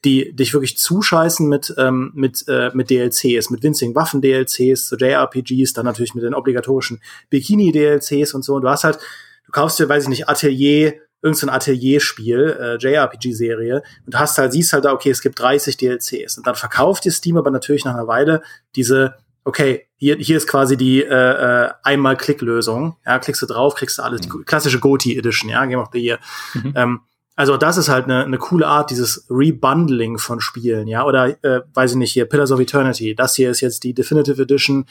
die 0.05 0.33
dich 0.33 0.53
wirklich 0.53 0.77
zuscheißen 0.77 1.47
mit 1.47 1.73
ähm, 1.77 2.11
mit 2.15 2.45
äh, 2.47 2.71
mit 2.73 2.89
DLCs, 2.89 3.49
mit 3.49 3.63
winzigen 3.63 3.95
Waffen 3.95 4.21
DLCs, 4.21 4.87
so 4.87 4.95
JRPGs, 4.95 5.73
dann 5.73 5.85
natürlich 5.85 6.15
mit 6.15 6.23
den 6.23 6.33
obligatorischen 6.33 7.01
Bikini 7.29 7.71
DLCs 7.71 8.33
und 8.33 8.43
so. 8.43 8.55
Und 8.55 8.61
du 8.61 8.69
hast 8.69 8.83
halt 8.83 8.99
du 9.45 9.51
kaufst 9.51 9.79
dir, 9.79 9.89
weiß 9.89 10.03
ich 10.03 10.09
nicht, 10.09 10.29
Atelier, 10.29 10.93
irgendein 11.21 11.49
Atelier-Spiel, 11.49 12.57
äh, 12.59 12.75
JRPG-Serie, 12.77 13.83
und 14.05 14.17
hast 14.17 14.37
halt, 14.37 14.53
siehst 14.53 14.73
halt 14.73 14.85
da, 14.85 14.93
okay, 14.93 15.09
es 15.09 15.21
gibt 15.21 15.39
30 15.39 15.75
DLCs. 15.75 16.37
Und 16.37 16.47
dann 16.47 16.55
verkauft 16.55 17.05
dir 17.05 17.11
Steam 17.11 17.37
aber 17.37 17.51
natürlich 17.51 17.83
nach 17.83 17.95
einer 17.95 18.07
Weile 18.07 18.41
diese, 18.75 19.15
okay, 19.43 19.87
hier, 19.95 20.15
hier 20.17 20.37
ist 20.37 20.47
quasi 20.47 20.77
die 20.77 21.01
äh, 21.03 21.65
äh, 21.65 21.71
Einmal-Klick-Lösung. 21.83 22.97
Ja, 23.05 23.19
klickst 23.19 23.41
du 23.41 23.47
drauf, 23.47 23.75
kriegst 23.75 23.97
du 23.97 24.03
alles, 24.03 24.21
die 24.21 24.29
mhm. 24.29 24.45
klassische 24.45 24.79
GOTI-Edition, 24.79 25.49
ja, 25.49 25.65
Game 25.65 25.79
of 25.79 25.89
the 25.91 25.99
Year. 25.99 26.19
Mhm. 26.53 26.73
Ähm, 26.75 26.99
also 27.39 27.55
das 27.55 27.77
ist 27.77 27.87
halt 27.87 28.03
eine, 28.03 28.25
eine 28.25 28.37
coole 28.37 28.67
Art, 28.67 28.91
dieses 28.91 29.25
Rebundling 29.29 30.17
von 30.17 30.41
Spielen, 30.41 30.89
ja. 30.89 31.05
Oder 31.05 31.41
äh, 31.41 31.61
weiß 31.73 31.91
ich 31.91 31.97
nicht, 31.97 32.11
hier, 32.11 32.25
Pillars 32.25 32.51
of 32.51 32.59
Eternity. 32.59 33.15
Das 33.15 33.33
hier 33.33 33.49
ist 33.49 33.61
jetzt 33.61 33.85
die 33.85 33.93
Definitive 33.93 34.41
Edition 34.41 34.87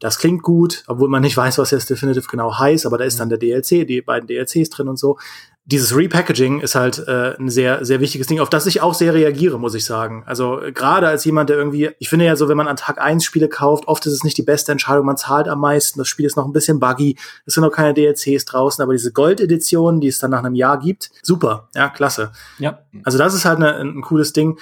das 0.00 0.18
klingt 0.18 0.42
gut, 0.42 0.84
obwohl 0.86 1.08
man 1.08 1.22
nicht 1.22 1.36
weiß, 1.36 1.58
was 1.58 1.70
jetzt 1.70 1.88
Definitive 1.88 2.26
genau 2.28 2.58
heißt, 2.58 2.84
aber 2.84 2.98
da 2.98 3.04
ist 3.04 3.20
dann 3.20 3.28
der 3.28 3.38
DLC, 3.38 3.86
die 3.86 4.02
beiden 4.02 4.26
DLCs 4.26 4.70
drin 4.70 4.88
und 4.88 4.98
so. 4.98 5.18
Dieses 5.66 5.96
Repackaging 5.96 6.60
ist 6.60 6.74
halt 6.74 6.98
äh, 7.08 7.36
ein 7.38 7.48
sehr, 7.48 7.86
sehr 7.86 8.00
wichtiges 8.00 8.26
Ding, 8.26 8.38
auf 8.38 8.50
das 8.50 8.66
ich 8.66 8.82
auch 8.82 8.92
sehr 8.92 9.14
reagiere, 9.14 9.58
muss 9.58 9.74
ich 9.74 9.86
sagen. 9.86 10.22
Also 10.26 10.60
gerade 10.74 11.08
als 11.08 11.24
jemand, 11.24 11.48
der 11.48 11.56
irgendwie, 11.56 11.90
ich 11.98 12.10
finde 12.10 12.26
ja 12.26 12.36
so, 12.36 12.50
wenn 12.50 12.56
man 12.56 12.68
an 12.68 12.76
Tag 12.76 13.00
eins 13.00 13.24
Spiele 13.24 13.48
kauft, 13.48 13.88
oft 13.88 14.04
ist 14.04 14.12
es 14.12 14.24
nicht 14.24 14.36
die 14.36 14.42
beste 14.42 14.72
Entscheidung, 14.72 15.06
man 15.06 15.16
zahlt 15.16 15.48
am 15.48 15.60
meisten, 15.60 15.98
das 16.00 16.08
Spiel 16.08 16.26
ist 16.26 16.36
noch 16.36 16.44
ein 16.44 16.52
bisschen 16.52 16.80
buggy, 16.80 17.16
es 17.46 17.54
sind 17.54 17.62
noch 17.62 17.72
keine 17.72 17.94
DLCs 17.94 18.44
draußen, 18.44 18.82
aber 18.82 18.92
diese 18.92 19.12
Gold-Edition, 19.12 20.02
die 20.02 20.08
es 20.08 20.18
dann 20.18 20.32
nach 20.32 20.44
einem 20.44 20.54
Jahr 20.54 20.78
gibt, 20.78 21.10
super, 21.22 21.70
ja, 21.74 21.88
klasse. 21.88 22.32
Ja. 22.58 22.80
Also 23.04 23.16
das 23.16 23.32
ist 23.34 23.46
halt 23.46 23.56
eine, 23.56 23.76
ein 23.76 24.02
cooles 24.02 24.34
Ding. 24.34 24.58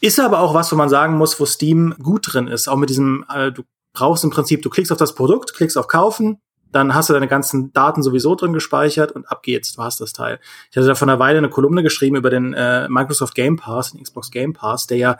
Ist 0.00 0.20
aber 0.20 0.40
auch 0.40 0.54
was, 0.54 0.70
wo 0.72 0.76
man 0.76 0.88
sagen 0.88 1.16
muss, 1.16 1.38
wo 1.38 1.46
Steam 1.46 1.94
gut 2.02 2.32
drin 2.32 2.46
ist. 2.46 2.68
Auch 2.68 2.76
mit 2.76 2.90
diesem, 2.90 3.24
äh, 3.34 3.52
du 3.52 3.62
brauchst 3.94 4.24
im 4.24 4.30
Prinzip, 4.30 4.60
du 4.62 4.68
klickst 4.68 4.92
auf 4.92 4.98
das 4.98 5.14
Produkt, 5.14 5.54
klickst 5.54 5.78
auf 5.78 5.88
Kaufen, 5.88 6.38
dann 6.70 6.94
hast 6.94 7.08
du 7.08 7.14
deine 7.14 7.28
ganzen 7.28 7.72
Daten 7.72 8.02
sowieso 8.02 8.34
drin 8.34 8.52
gespeichert 8.52 9.12
und 9.12 9.26
ab 9.30 9.42
geht's, 9.42 9.72
du 9.72 9.82
hast 9.82 10.00
das 10.00 10.12
Teil. 10.12 10.40
Ich 10.70 10.76
hatte 10.76 10.88
da 10.88 10.94
vor 10.94 11.08
einer 11.08 11.20
Weile 11.20 11.38
eine 11.38 11.48
Kolumne 11.48 11.82
geschrieben 11.82 12.16
über 12.16 12.30
den 12.30 12.52
äh, 12.52 12.88
Microsoft 12.88 13.34
Game 13.34 13.56
Pass, 13.56 13.92
den 13.92 14.02
Xbox 14.02 14.30
Game 14.30 14.52
Pass, 14.52 14.86
der 14.86 14.98
ja 14.98 15.18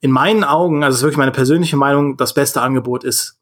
in 0.00 0.10
meinen 0.10 0.44
Augen, 0.44 0.82
also 0.82 0.94
das 0.94 1.00
ist 1.00 1.02
wirklich 1.04 1.18
meine 1.18 1.32
persönliche 1.32 1.76
Meinung, 1.76 2.16
das 2.16 2.34
beste 2.34 2.62
Angebot 2.62 3.04
ist, 3.04 3.38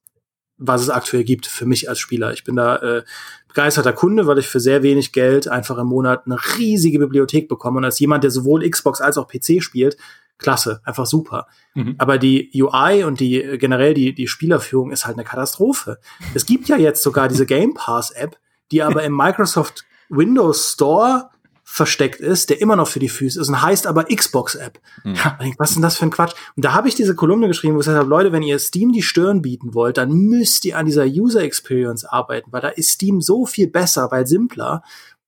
was 0.58 0.82
es 0.82 0.90
aktuell 0.90 1.24
gibt 1.24 1.46
für 1.46 1.66
mich 1.66 1.88
als 1.88 1.98
Spieler. 1.98 2.32
Ich 2.32 2.44
bin 2.44 2.56
da 2.56 2.76
äh, 2.76 3.02
begeisterter 3.48 3.92
Kunde, 3.92 4.26
weil 4.26 4.38
ich 4.38 4.48
für 4.48 4.60
sehr 4.60 4.82
wenig 4.82 5.12
Geld 5.12 5.48
einfach 5.48 5.78
im 5.78 5.88
Monat 5.88 6.26
eine 6.26 6.38
riesige 6.58 6.98
Bibliothek 6.98 7.48
bekomme. 7.48 7.78
Und 7.78 7.84
als 7.84 7.98
jemand, 7.98 8.24
der 8.24 8.30
sowohl 8.30 8.68
Xbox 8.68 9.00
als 9.00 9.18
auch 9.18 9.26
PC 9.26 9.62
spielt, 9.62 9.96
klasse, 10.38 10.80
einfach 10.84 11.06
super. 11.06 11.46
Mhm. 11.74 11.94
Aber 11.98 12.18
die 12.18 12.50
UI 12.54 13.04
und 13.04 13.20
die 13.20 13.58
generell 13.58 13.94
die, 13.94 14.14
die 14.14 14.28
Spielerführung 14.28 14.90
ist 14.90 15.06
halt 15.06 15.16
eine 15.16 15.24
Katastrophe. 15.24 15.98
Es 16.34 16.46
gibt 16.46 16.68
ja 16.68 16.76
jetzt 16.76 17.02
sogar 17.02 17.28
diese 17.28 17.46
Game 17.46 17.74
Pass 17.74 18.10
App, 18.10 18.38
die 18.70 18.82
aber 18.82 19.02
im 19.04 19.16
Microsoft 19.16 19.84
Windows 20.08 20.72
Store 20.72 21.30
versteckt 21.64 22.20
ist, 22.20 22.50
der 22.50 22.60
immer 22.60 22.76
noch 22.76 22.88
für 22.88 22.98
die 22.98 23.08
Füße 23.08 23.40
ist 23.40 23.48
und 23.48 23.62
heißt 23.62 23.86
aber 23.86 24.04
Xbox 24.04 24.56
App. 24.56 24.78
Mhm. 25.04 25.16
Was 25.56 25.70
ist 25.70 25.76
denn 25.76 25.82
das 25.82 25.96
für 25.96 26.04
ein 26.04 26.10
Quatsch? 26.10 26.34
Und 26.54 26.66
da 26.66 26.74
habe 26.74 26.86
ich 26.86 26.94
diese 26.94 27.14
Kolumne 27.14 27.48
geschrieben, 27.48 27.74
wo 27.74 27.78
ich 27.78 27.86
gesagt 27.86 27.98
habe, 27.98 28.10
Leute, 28.10 28.30
wenn 28.30 28.42
ihr 28.42 28.58
Steam 28.58 28.92
die 28.92 29.00
Stirn 29.00 29.40
bieten 29.40 29.72
wollt, 29.72 29.96
dann 29.96 30.12
müsst 30.12 30.66
ihr 30.66 30.76
an 30.76 30.84
dieser 30.84 31.06
User 31.06 31.40
Experience 31.40 32.04
arbeiten, 32.04 32.52
weil 32.52 32.60
da 32.60 32.68
ist 32.68 32.90
Steam 32.90 33.22
so 33.22 33.46
viel 33.46 33.68
besser, 33.68 34.10
weil 34.10 34.26
simpler 34.26 34.82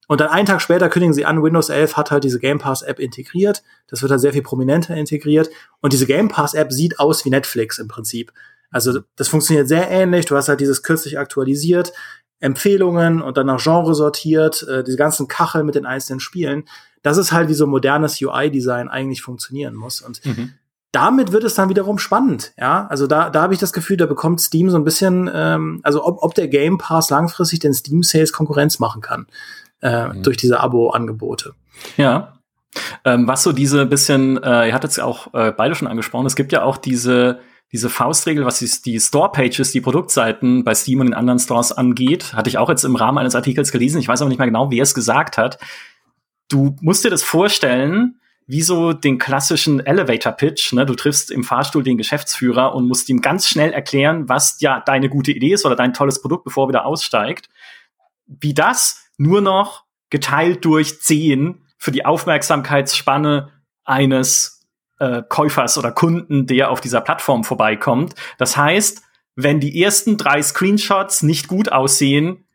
und 0.06 0.20
dann 0.20 0.28
einen 0.28 0.46
Tag 0.46 0.60
später 0.60 0.88
kündigen 0.88 1.14
sie 1.14 1.24
an, 1.24 1.42
Windows 1.42 1.70
11 1.70 1.96
hat 1.96 2.10
halt 2.10 2.24
diese 2.24 2.38
Game 2.38 2.58
Pass 2.58 2.82
App 2.82 2.98
integriert. 2.98 3.62
Das 3.86 4.02
wird 4.02 4.10
halt 4.10 4.20
sehr 4.20 4.32
viel 4.32 4.42
prominenter 4.42 4.94
integriert. 4.94 5.48
Und 5.80 5.92
diese 5.92 6.06
Game 6.06 6.28
Pass 6.28 6.54
App 6.54 6.72
sieht 6.72 6.98
aus 6.98 7.24
wie 7.24 7.30
Netflix 7.30 7.78
im 7.78 7.88
Prinzip. 7.88 8.32
Also 8.70 9.00
das 9.16 9.28
funktioniert 9.28 9.68
sehr 9.68 9.90
ähnlich. 9.90 10.26
Du 10.26 10.36
hast 10.36 10.48
halt 10.48 10.60
dieses 10.60 10.82
kürzlich 10.82 11.18
aktualisiert, 11.18 11.92
Empfehlungen 12.40 13.22
und 13.22 13.36
dann 13.36 13.46
nach 13.46 13.62
Genre 13.62 13.94
sortiert, 13.94 14.66
äh, 14.68 14.84
diese 14.84 14.96
ganzen 14.96 15.28
Kacheln 15.28 15.64
mit 15.64 15.74
den 15.74 15.86
einzelnen 15.86 16.20
Spielen. 16.20 16.64
Das 17.02 17.16
ist 17.16 17.32
halt 17.32 17.48
wie 17.48 17.54
so 17.54 17.66
modernes 17.66 18.20
UI-Design 18.20 18.88
eigentlich 18.88 19.22
funktionieren 19.22 19.74
muss. 19.74 20.02
Und 20.02 20.24
mhm. 20.26 20.52
damit 20.92 21.32
wird 21.32 21.44
es 21.44 21.54
dann 21.54 21.68
wiederum 21.68 21.98
spannend. 21.98 22.52
Ja, 22.58 22.86
also 22.88 23.06
da, 23.06 23.30
da 23.30 23.42
habe 23.42 23.54
ich 23.54 23.60
das 23.60 23.72
Gefühl, 23.72 23.96
da 23.96 24.06
bekommt 24.06 24.40
Steam 24.40 24.68
so 24.68 24.76
ein 24.76 24.84
bisschen, 24.84 25.30
ähm, 25.32 25.80
also 25.84 26.04
ob, 26.04 26.22
ob 26.22 26.34
der 26.34 26.48
Game 26.48 26.76
Pass 26.76 27.08
langfristig 27.08 27.60
den 27.60 27.72
Steam 27.72 28.02
Sales 28.02 28.32
Konkurrenz 28.32 28.78
machen 28.80 29.00
kann 29.00 29.26
äh, 29.84 30.08
mhm. 30.08 30.22
durch 30.24 30.36
diese 30.36 30.58
Abo-Angebote. 30.58 31.54
Ja. 31.96 32.40
Ähm, 33.04 33.28
was 33.28 33.44
so 33.44 33.52
diese 33.52 33.86
bisschen, 33.86 34.42
äh, 34.42 34.68
ihr 34.68 34.74
hattet 34.74 34.90
es 34.90 34.96
ja 34.96 35.04
auch 35.04 35.32
äh, 35.32 35.52
beide 35.52 35.76
schon 35.76 35.86
angesprochen, 35.86 36.26
es 36.26 36.34
gibt 36.34 36.50
ja 36.50 36.62
auch 36.62 36.76
diese 36.76 37.38
diese 37.72 37.90
Faustregel, 37.90 38.44
was 38.44 38.60
die, 38.60 38.70
die 38.84 39.00
Store-Pages, 39.00 39.72
die 39.72 39.80
Produktseiten 39.80 40.62
bei 40.62 40.76
Steam 40.76 41.00
und 41.00 41.08
in 41.08 41.14
anderen 41.14 41.40
Stores 41.40 41.72
angeht, 41.72 42.32
hatte 42.32 42.48
ich 42.48 42.56
auch 42.56 42.68
jetzt 42.68 42.84
im 42.84 42.94
Rahmen 42.94 43.18
eines 43.18 43.34
Artikels 43.34 43.72
gelesen. 43.72 43.98
Ich 43.98 44.06
weiß 44.06 44.20
aber 44.22 44.28
nicht 44.28 44.38
mehr 44.38 44.46
genau, 44.46 44.70
wer 44.70 44.84
es 44.84 44.94
gesagt 44.94 45.38
hat. 45.38 45.58
du 46.48 46.76
musst 46.80 47.04
dir 47.04 47.10
das 47.10 47.24
vorstellen, 47.24 48.20
wie 48.46 48.62
so 48.62 48.92
den 48.92 49.18
klassischen 49.18 49.84
Elevator 49.84 50.32
Pitch. 50.32 50.72
Ne? 50.72 50.86
Du 50.86 50.94
triffst 50.94 51.32
im 51.32 51.42
Fahrstuhl 51.42 51.82
den 51.82 51.98
Geschäftsführer 51.98 52.76
und 52.76 52.86
musst 52.86 53.08
ihm 53.08 53.20
ganz 53.20 53.48
schnell 53.48 53.72
erklären, 53.72 54.28
was 54.28 54.60
ja 54.60 54.80
deine 54.80 55.08
gute 55.08 55.32
Idee 55.32 55.54
ist 55.54 55.64
oder 55.64 55.74
dein 55.74 55.94
tolles 55.94 56.20
Produkt, 56.20 56.44
bevor 56.44 56.66
er 56.66 56.68
wieder 56.68 56.86
aussteigt. 56.86 57.48
Wie 58.26 58.54
das 58.54 59.03
nur 59.16 59.40
noch 59.40 59.84
geteilt 60.10 60.64
durch 60.64 61.00
zehn 61.00 61.66
für 61.78 61.90
die 61.90 62.04
Aufmerksamkeitsspanne 62.04 63.50
eines 63.84 64.66
äh, 64.98 65.22
Käufers 65.28 65.76
oder 65.76 65.92
Kunden, 65.92 66.46
der 66.46 66.70
auf 66.70 66.80
dieser 66.80 67.00
Plattform 67.00 67.44
vorbeikommt. 67.44 68.14
Das 68.38 68.56
heißt, 68.56 69.02
wenn 69.36 69.60
die 69.60 69.82
ersten 69.82 70.16
drei 70.16 70.40
Screenshots 70.42 71.22
nicht 71.22 71.48
gut 71.48 71.72
aussehen, 71.72 72.46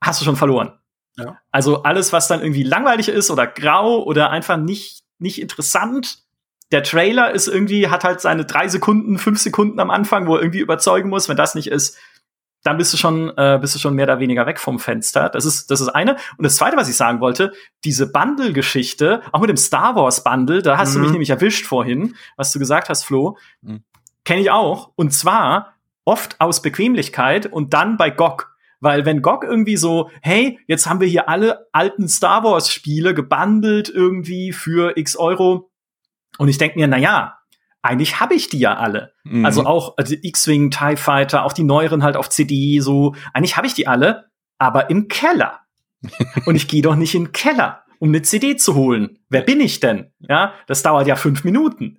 hast 0.00 0.20
du 0.20 0.24
schon 0.24 0.36
verloren. 0.36 0.78
Ja. 1.16 1.38
Also 1.50 1.82
alles, 1.82 2.12
was 2.12 2.28
dann 2.28 2.40
irgendwie 2.40 2.62
langweilig 2.62 3.08
ist 3.08 3.30
oder 3.30 3.46
grau 3.46 4.02
oder 4.04 4.30
einfach 4.30 4.56
nicht 4.56 5.06
nicht 5.18 5.40
interessant. 5.40 6.18
Der 6.72 6.82
Trailer 6.82 7.30
ist 7.30 7.48
irgendwie, 7.48 7.88
hat 7.88 8.04
halt 8.04 8.20
seine 8.20 8.44
drei 8.44 8.68
Sekunden, 8.68 9.18
fünf 9.18 9.40
Sekunden 9.40 9.78
am 9.78 9.90
Anfang, 9.90 10.26
wo 10.26 10.34
er 10.34 10.42
irgendwie 10.42 10.60
überzeugen 10.60 11.08
muss. 11.08 11.28
Wenn 11.28 11.36
das 11.36 11.54
nicht 11.54 11.68
ist, 11.68 11.96
dann 12.66 12.78
bist 12.78 12.92
du 12.92 12.96
schon, 12.96 13.32
äh, 13.36 13.58
bist 13.60 13.74
du 13.74 13.78
schon 13.78 13.94
mehr 13.94 14.06
oder 14.06 14.18
weniger 14.18 14.46
weg 14.46 14.58
vom 14.58 14.78
Fenster. 14.78 15.28
Das 15.28 15.44
ist, 15.44 15.70
das 15.70 15.80
ist 15.80 15.88
eine. 15.88 16.16
Und 16.36 16.42
das 16.44 16.56
zweite, 16.56 16.76
was 16.76 16.88
ich 16.88 16.96
sagen 16.96 17.20
wollte, 17.20 17.52
diese 17.84 18.10
Bundle-Geschichte, 18.10 19.22
auch 19.32 19.40
mit 19.40 19.48
dem 19.48 19.56
Star 19.56 19.94
Wars 19.94 20.24
Bundle, 20.24 20.62
da 20.62 20.76
hast 20.76 20.90
mhm. 20.90 20.94
du 20.94 20.98
mich 21.00 21.08
mhm. 21.08 21.12
nämlich 21.12 21.30
erwischt 21.30 21.66
vorhin, 21.66 22.16
was 22.36 22.52
du 22.52 22.58
gesagt 22.58 22.88
hast, 22.88 23.04
Flo, 23.04 23.38
mhm. 23.62 23.84
kenne 24.24 24.40
ich 24.40 24.50
auch. 24.50 24.90
Und 24.96 25.12
zwar 25.12 25.74
oft 26.04 26.40
aus 26.40 26.62
Bequemlichkeit 26.62 27.46
und 27.46 27.72
dann 27.72 27.96
bei 27.96 28.10
GOG. 28.10 28.52
Weil 28.80 29.06
wenn 29.06 29.22
GOG 29.22 29.44
irgendwie 29.44 29.76
so, 29.76 30.10
hey, 30.20 30.58
jetzt 30.66 30.86
haben 30.86 31.00
wir 31.00 31.08
hier 31.08 31.28
alle 31.28 31.66
alten 31.72 32.08
Star 32.08 32.44
Wars 32.44 32.70
Spiele 32.70 33.14
gebundelt 33.14 33.88
irgendwie 33.88 34.52
für 34.52 34.96
x 34.96 35.16
Euro. 35.16 35.70
Und 36.38 36.48
ich 36.48 36.58
denke 36.58 36.78
mir, 36.78 36.86
na 36.86 36.98
ja, 36.98 37.38
eigentlich 37.86 38.20
habe 38.20 38.34
ich 38.34 38.48
die 38.48 38.58
ja 38.58 38.76
alle. 38.76 39.12
Mhm. 39.24 39.44
Also 39.44 39.64
auch 39.64 39.96
also 39.96 40.14
X-Wing, 40.20 40.70
TIE 40.70 40.96
Fighter, 40.96 41.44
auch 41.44 41.52
die 41.52 41.64
neueren 41.64 42.02
halt 42.02 42.16
auf 42.16 42.28
CD, 42.28 42.80
so. 42.80 43.14
Eigentlich 43.32 43.56
habe 43.56 43.66
ich 43.66 43.74
die 43.74 43.86
alle, 43.86 44.26
aber 44.58 44.90
im 44.90 45.08
Keller. 45.08 45.60
Und 46.46 46.54
ich 46.56 46.68
gehe 46.68 46.82
doch 46.82 46.96
nicht 46.96 47.14
in 47.14 47.24
den 47.24 47.32
Keller, 47.32 47.84
um 47.98 48.08
eine 48.08 48.22
CD 48.22 48.56
zu 48.56 48.74
holen. 48.74 49.18
Wer 49.28 49.42
bin 49.42 49.60
ich 49.60 49.80
denn? 49.80 50.12
Ja, 50.20 50.52
das 50.66 50.82
dauert 50.82 51.06
ja 51.06 51.16
fünf 51.16 51.44
Minuten 51.44 51.98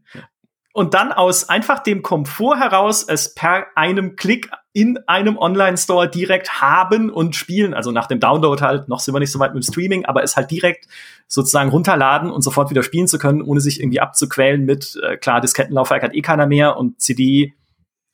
und 0.77 0.93
dann 0.93 1.11
aus 1.11 1.49
einfach 1.49 1.79
dem 1.79 2.03
Komfort 2.03 2.59
heraus 2.59 3.01
es 3.01 3.33
per 3.33 3.65
einem 3.75 4.15
Klick 4.15 4.51
in 4.77 4.99
einem 5.07 5.39
Online-Store 5.39 6.07
direkt 6.07 6.61
haben 6.61 7.09
und 7.09 7.35
spielen. 7.35 7.73
Also 7.73 7.89
nach 7.89 8.05
dem 8.05 8.19
Download 8.19 8.63
halt, 8.63 8.87
noch 8.87 8.99
sind 8.99 9.15
wir 9.15 9.19
nicht 9.19 9.31
so 9.31 9.39
weit 9.39 9.55
mit 9.55 9.63
dem 9.63 9.71
Streaming, 9.71 10.05
aber 10.05 10.21
es 10.21 10.37
halt 10.37 10.51
direkt 10.51 10.87
sozusagen 11.27 11.71
runterladen 11.71 12.29
und 12.29 12.43
sofort 12.43 12.69
wieder 12.69 12.83
spielen 12.83 13.07
zu 13.07 13.17
können, 13.17 13.41
ohne 13.41 13.59
sich 13.59 13.79
irgendwie 13.79 13.99
abzuquälen 13.99 14.65
mit, 14.65 14.95
äh, 15.01 15.17
klar, 15.17 15.41
Diskettenlaufwerk 15.41 16.03
hat 16.03 16.13
eh 16.13 16.21
keiner 16.21 16.45
mehr 16.45 16.77
und 16.77 17.01
CD 17.01 17.55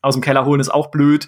aus 0.02 0.16
dem 0.16 0.22
Keller 0.22 0.46
holen 0.46 0.62
ist 0.62 0.74
auch 0.74 0.90
blöd. 0.90 1.28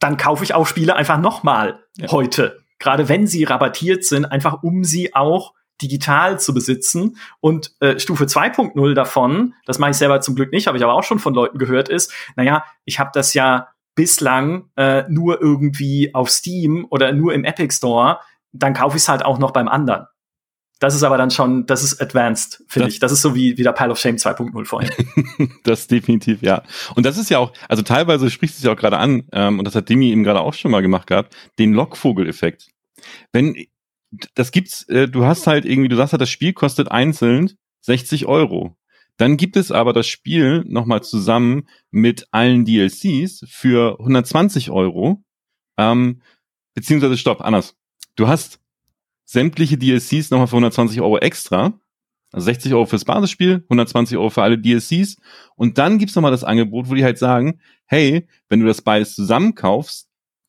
Dann 0.00 0.16
kaufe 0.16 0.42
ich 0.42 0.52
auch 0.52 0.66
Spiele 0.66 0.96
einfach 0.96 1.20
nochmal 1.20 1.78
ja. 1.96 2.10
heute. 2.10 2.58
Gerade 2.80 3.08
wenn 3.08 3.28
sie 3.28 3.44
rabattiert 3.44 4.02
sind, 4.02 4.24
einfach 4.24 4.64
um 4.64 4.82
sie 4.82 5.14
auch 5.14 5.54
digital 5.80 6.40
zu 6.40 6.54
besitzen. 6.54 7.18
Und 7.38 7.70
äh, 7.78 8.00
Stufe 8.00 8.24
2.0 8.24 8.94
davon, 8.94 9.54
das 9.64 9.78
mache 9.78 9.92
ich 9.92 9.96
selber 9.96 10.20
zum 10.20 10.34
Glück 10.34 10.50
nicht, 10.50 10.66
habe 10.66 10.76
ich 10.76 10.82
aber 10.82 10.94
auch 10.94 11.04
schon 11.04 11.20
von 11.20 11.34
Leuten 11.34 11.58
gehört, 11.58 11.88
ist, 11.88 12.12
naja, 12.34 12.64
ich 12.84 12.98
habe 12.98 13.10
das 13.14 13.32
ja 13.32 13.68
bislang 13.96 14.70
äh, 14.76 15.02
nur 15.08 15.42
irgendwie 15.42 16.14
auf 16.14 16.30
Steam 16.30 16.86
oder 16.90 17.12
nur 17.12 17.34
im 17.34 17.44
Epic 17.44 17.74
Store, 17.74 18.20
dann 18.52 18.74
kaufe 18.74 18.96
ich 18.96 19.02
es 19.02 19.08
halt 19.08 19.24
auch 19.24 19.38
noch 19.38 19.50
beim 19.50 19.66
anderen. 19.66 20.06
Das 20.78 20.94
ist 20.94 21.02
aber 21.02 21.16
dann 21.16 21.30
schon, 21.30 21.64
das 21.64 21.82
ist 21.82 22.02
advanced, 22.02 22.62
finde 22.68 22.90
ich. 22.90 22.98
Das 22.98 23.10
ist 23.10 23.22
so 23.22 23.34
wie, 23.34 23.56
wie 23.56 23.62
der 23.62 23.72
Pile 23.72 23.90
of 23.90 23.98
Shame 23.98 24.16
2.0 24.16 24.64
vorhin. 24.66 24.90
das 25.64 25.86
definitiv, 25.86 26.42
ja. 26.42 26.62
Und 26.94 27.06
das 27.06 27.16
ist 27.16 27.30
ja 27.30 27.38
auch, 27.38 27.52
also 27.66 27.82
teilweise 27.82 28.30
spricht 28.30 28.56
es 28.56 28.62
ja 28.62 28.72
auch 28.72 28.76
gerade 28.76 28.98
an, 28.98 29.24
ähm, 29.32 29.58
und 29.58 29.64
das 29.64 29.74
hat 29.74 29.88
Demi 29.88 30.10
eben 30.10 30.22
gerade 30.22 30.40
auch 30.40 30.52
schon 30.52 30.70
mal 30.70 30.82
gemacht 30.82 31.06
gehabt, 31.06 31.34
den 31.58 31.72
Lockvogel-Effekt. 31.72 32.68
Wenn 33.32 33.56
das 34.34 34.52
gibt's, 34.52 34.82
äh, 34.88 35.08
du 35.08 35.24
hast 35.24 35.46
halt 35.46 35.64
irgendwie, 35.64 35.88
du 35.88 35.96
sagst 35.96 36.12
halt, 36.12 36.20
das 36.20 36.30
Spiel 36.30 36.52
kostet 36.52 36.90
einzeln 36.90 37.52
60 37.82 38.26
Euro. 38.26 38.76
Dann 39.16 39.36
gibt 39.36 39.56
es 39.56 39.72
aber 39.72 39.92
das 39.92 40.06
Spiel 40.06 40.64
nochmal 40.66 41.02
zusammen 41.02 41.68
mit 41.90 42.26
allen 42.32 42.64
DLCs 42.64 43.44
für 43.48 43.98
120 43.98 44.70
Euro. 44.70 45.22
Ähm, 45.78 46.22
beziehungsweise 46.74 47.16
stopp, 47.16 47.40
anders. 47.40 47.76
Du 48.14 48.28
hast 48.28 48.60
sämtliche 49.24 49.78
DLCs 49.78 50.30
nochmal 50.30 50.46
für 50.46 50.56
120 50.56 51.00
Euro 51.00 51.18
extra. 51.18 51.78
Also 52.32 52.46
60 52.46 52.74
Euro 52.74 52.86
fürs 52.86 53.04
Basisspiel, 53.04 53.64
120 53.64 54.16
Euro 54.18 54.30
für 54.30 54.42
alle 54.42 54.58
DLCs. 54.58 55.16
Und 55.54 55.78
dann 55.78 55.98
gibt's 55.98 56.14
nochmal 56.14 56.32
das 56.32 56.44
Angebot, 56.44 56.90
wo 56.90 56.94
die 56.94 57.04
halt 57.04 57.18
sagen, 57.18 57.60
hey, 57.86 58.28
wenn 58.48 58.60
du 58.60 58.66
das 58.66 58.82
beides 58.82 59.14
zusammenkaufst, 59.14 60.08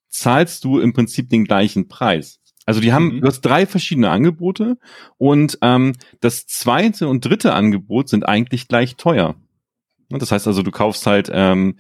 zahlst 0.10 0.64
du 0.64 0.80
im 0.80 0.94
Prinzip 0.94 1.30
den 1.30 1.46
gleichen 1.46 1.88
Preis. 1.88 2.40
Also 2.68 2.82
die 2.82 2.94
haben, 2.94 3.16
mhm. 3.16 3.22
du 3.22 3.28
hast 3.28 3.42
drei 3.42 3.66
verschiedene 3.66 4.10
Angebote 4.10 4.78
und 5.18 5.58
ähm, 5.62 5.94
das 6.20 6.46
zweite 6.46 7.08
und 7.08 7.26
dritte 7.26 7.54
Angebot 7.54 8.10
sind 8.10 8.28
eigentlich 8.28 8.68
gleich 8.68 8.98
teuer. 8.98 9.36
Das 10.10 10.32
heißt 10.32 10.48
also, 10.48 10.64
du 10.64 10.72
kaufst 10.72 11.08
halt 11.08 11.30
ähm, 11.34 11.78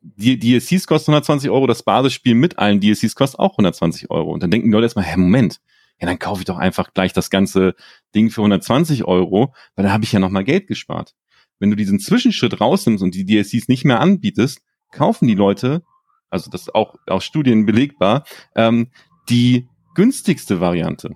die 0.00 0.38
DLCs 0.38 0.86
kosten 0.86 1.10
120 1.10 1.50
Euro, 1.50 1.66
das 1.66 1.82
Basisspiel 1.82 2.34
mit 2.34 2.58
allen 2.58 2.80
DLCs 2.80 3.14
kostet 3.14 3.40
auch 3.40 3.52
120 3.52 4.10
Euro. 4.10 4.32
Und 4.32 4.42
dann 4.42 4.50
denken 4.50 4.68
die 4.68 4.72
Leute 4.72 4.84
erstmal, 4.84 5.04
hä, 5.04 5.16
Moment, 5.16 5.60
ja, 6.00 6.06
dann 6.06 6.18
kaufe 6.18 6.40
ich 6.40 6.46
doch 6.46 6.58
einfach 6.58 6.94
gleich 6.94 7.12
das 7.12 7.28
ganze 7.28 7.74
Ding 8.14 8.30
für 8.30 8.42
120 8.42 9.04
Euro, 9.04 9.54
weil 9.74 9.84
da 9.84 9.92
habe 9.92 10.04
ich 10.04 10.12
ja 10.12 10.20
nochmal 10.20 10.44
Geld 10.44 10.66
gespart. 10.66 11.14
Wenn 11.58 11.70
du 11.70 11.76
diesen 11.76 11.98
Zwischenschritt 11.98 12.60
rausnimmst 12.60 13.02
und 13.02 13.14
die 13.14 13.24
DLCs 13.24 13.68
nicht 13.68 13.84
mehr 13.84 14.00
anbietest, 14.00 14.62
kaufen 14.92 15.26
die 15.26 15.34
Leute, 15.34 15.82
also 16.30 16.50
das 16.50 16.62
ist 16.62 16.74
auch 16.74 16.94
aus 17.06 17.24
Studien 17.24 17.66
belegbar, 17.66 18.24
ähm, 18.54 18.90
die 19.28 19.68
günstigste 19.94 20.60
Variante. 20.60 21.10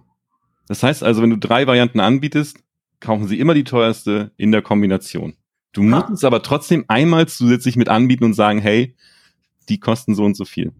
Das 0.66 0.82
heißt 0.82 1.02
also, 1.02 1.22
wenn 1.22 1.30
du 1.30 1.38
drei 1.38 1.66
Varianten 1.66 2.00
anbietest, 2.00 2.58
kaufen 3.00 3.28
sie 3.28 3.38
immer 3.38 3.54
die 3.54 3.64
teuerste 3.64 4.32
in 4.36 4.52
der 4.52 4.62
Kombination. 4.62 5.36
Du 5.72 5.82
ah. 5.82 5.84
musst 5.84 6.10
es 6.10 6.24
aber 6.24 6.42
trotzdem 6.42 6.84
einmal 6.88 7.28
zusätzlich 7.28 7.76
mit 7.76 7.88
anbieten 7.88 8.24
und 8.24 8.34
sagen, 8.34 8.60
hey, 8.60 8.96
die 9.68 9.78
kosten 9.78 10.14
so 10.14 10.24
und 10.24 10.36
so 10.36 10.44
viel. 10.44 10.72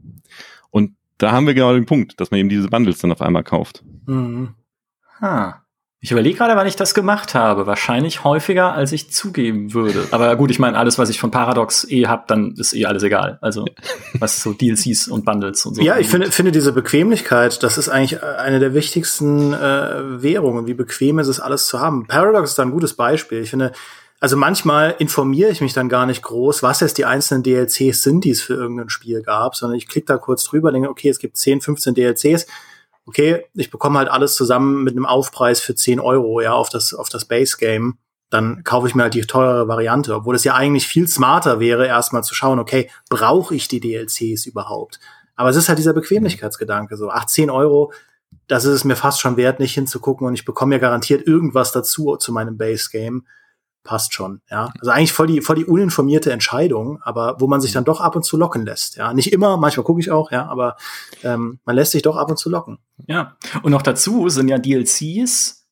Und 0.71 0.97
da 1.19 1.33
haben 1.33 1.47
wir 1.47 1.55
genau 1.55 1.73
den 1.75 1.87
Punkt, 1.87 2.21
dass 2.21 2.31
man 2.31 2.41
eben 2.41 2.49
diese 2.49 2.69
Bundles 2.69 2.99
dann 2.99 3.13
auf 3.13 3.23
einmal 3.23 3.45
kauft. 3.45 3.85
Mhm. 4.07 4.55
Ha. 5.21 5.64
Ich 6.05 6.13
überlege 6.13 6.37
gerade, 6.37 6.55
wann 6.55 6.67
ich 6.67 6.77
das 6.77 6.93
gemacht 6.93 7.35
habe. 7.35 7.67
Wahrscheinlich 7.67 8.25
häufiger, 8.25 8.75
als 8.75 8.93
ich 8.93 9.11
zugeben 9.11 9.73
würde. 9.73 10.07
Aber 10.11 10.37
gut, 10.37 10.51
ich 10.51 10.59
meine, 10.59 10.77
alles, 10.77 10.99
was 10.99 11.09
ich 11.09 11.19
von 11.19 11.31
Paradox 11.31 11.91
eh 11.91 12.07
hab, 12.07 12.29
dann 12.29 12.53
ist 12.59 12.75
eh 12.75 12.85
alles 12.85 13.03
egal. 13.05 13.39
Also 13.41 13.65
was 14.19 14.43
so 14.43 14.53
DLCs 14.53 15.09
und 15.09 15.25
Bundles 15.25 15.65
und 15.65 15.77
so. 15.77 15.83
Ja, 15.83 15.97
ich 15.97 16.09
finde, 16.09 16.31
finde 16.31 16.53
diese 16.53 16.73
Bequemlichkeit, 16.73 17.63
das 17.63 17.79
ist 17.79 17.89
eigentlich 17.89 18.23
eine 18.23 18.59
der 18.59 18.75
wichtigsten 18.75 19.55
äh, 19.55 20.23
Währungen. 20.23 20.67
Wie 20.67 20.75
bequem 20.75 21.19
ist 21.21 21.29
es, 21.29 21.41
alles 21.41 21.69
zu 21.69 21.81
haben. 21.81 22.07
Paradox 22.07 22.51
ist 22.51 22.59
da 22.59 22.65
ein 22.65 22.73
gutes 22.73 22.93
Beispiel. 22.93 23.41
Ich 23.41 23.49
finde, 23.49 23.73
also 24.21 24.37
manchmal 24.37 24.95
informiere 24.99 25.53
ich 25.53 25.63
mich 25.63 25.73
dann 25.73 25.89
gar 25.89 26.05
nicht 26.05 26.21
groß, 26.21 26.63
was 26.63 26.81
jetzt 26.81 26.99
die 26.99 27.07
einzelnen 27.07 27.43
DLCs 27.43 28.03
sind, 28.03 28.25
die 28.25 28.31
es 28.31 28.43
für 28.43 28.53
irgendein 28.53 28.91
Spiel 28.91 29.23
gab, 29.23 29.57
sondern 29.57 29.79
ich 29.79 29.89
klicke 29.89 30.09
da 30.09 30.19
kurz 30.19 30.45
drüber, 30.45 30.71
denke, 30.71 30.91
okay, 30.91 31.09
es 31.09 31.19
gibt 31.19 31.39
10, 31.39 31.63
15 31.63 31.95
DLCs 31.95 32.47
okay, 33.07 33.45
ich 33.55 33.71
bekomme 33.71 33.99
halt 33.99 34.09
alles 34.09 34.35
zusammen 34.35 34.83
mit 34.83 34.95
einem 34.95 35.07
Aufpreis 35.07 35.61
für 35.61 35.75
10 35.75 36.01
Euro, 36.01 36.41
ja, 36.41 36.53
auf 36.53 36.69
das, 36.69 36.95
auf 36.95 37.09
das 37.09 37.25
Base 37.25 37.57
Game, 37.59 37.99
dann 38.31 38.65
kaufe 38.65 38.89
ich 38.89 38.95
mir 38.95 39.05
halt 39.05 39.15
die 39.15 39.23
teurere 39.23 39.69
Variante, 39.69 40.15
obwohl 40.15 40.35
es 40.35 40.45
ja 40.45 40.55
eigentlich 40.55 40.87
viel 40.87 41.07
smarter 41.07 41.61
wäre, 41.61 41.87
erstmal 41.87 42.25
zu 42.25 42.35
schauen, 42.35 42.59
okay, 42.59 42.91
brauche 43.09 43.55
ich 43.55 43.69
die 43.69 43.81
DLCs 43.81 44.47
überhaupt? 44.47 44.99
Aber 45.37 45.51
es 45.51 45.57
ist 45.57 45.69
halt 45.69 45.79
dieser 45.79 45.93
Bequemlichkeitsgedanke, 45.93 46.97
so, 46.97 47.11
ach, 47.11 47.27
10 47.27 47.51
Euro, 47.51 47.93
das 48.47 48.65
ist 48.65 48.73
es 48.73 48.85
mir 48.85 48.97
fast 48.97 49.21
schon 49.21 49.37
wert, 49.37 49.61
nicht 49.61 49.75
hinzugucken 49.75 50.27
und 50.27 50.35
ich 50.35 50.45
bekomme 50.45 50.75
ja 50.75 50.81
garantiert 50.81 51.27
irgendwas 51.27 51.73
dazu 51.73 52.17
zu 52.17 52.33
meinem 52.33 52.57
Base 52.57 52.89
Game 52.91 53.27
passt 53.85 54.15
schon, 54.15 54.41
ja. 54.51 54.71
Also 54.81 54.91
eigentlich 54.91 55.13
voll 55.13 55.29
die, 55.29 55.41
voll 55.41 55.57
die 55.57 55.67
uninformierte 55.67 56.33
Entscheidung, 56.33 57.01
aber 57.03 57.37
wo 57.39 57.47
man 57.47 57.61
sich 57.61 57.73
dann 57.73 57.85
doch 57.85 58.01
ab 58.01 58.17
und 58.17 58.25
zu 58.25 58.37
locken 58.37 58.65
lässt, 58.65 58.97
ja. 58.97 59.13
Nicht 59.15 59.33
immer, 59.33 59.57
manchmal 59.57 59.85
gucke 59.85 60.01
ich 60.01 60.11
auch, 60.11 60.33
ja, 60.33 60.47
aber 60.47 60.77
ähm, 61.23 61.61
man 61.65 61.77
lässt 61.77 61.93
sich 61.93 62.03
doch 62.03 62.17
ab 62.17 62.31
und 62.31 62.39
zu 62.39 62.51
locken. 62.51 62.79
Ja. 63.07 63.37
Und 63.63 63.71
noch 63.71 63.83
dazu 63.83 64.29
sind 64.29 64.49
ja 64.49 64.59
DLCs 64.59 65.69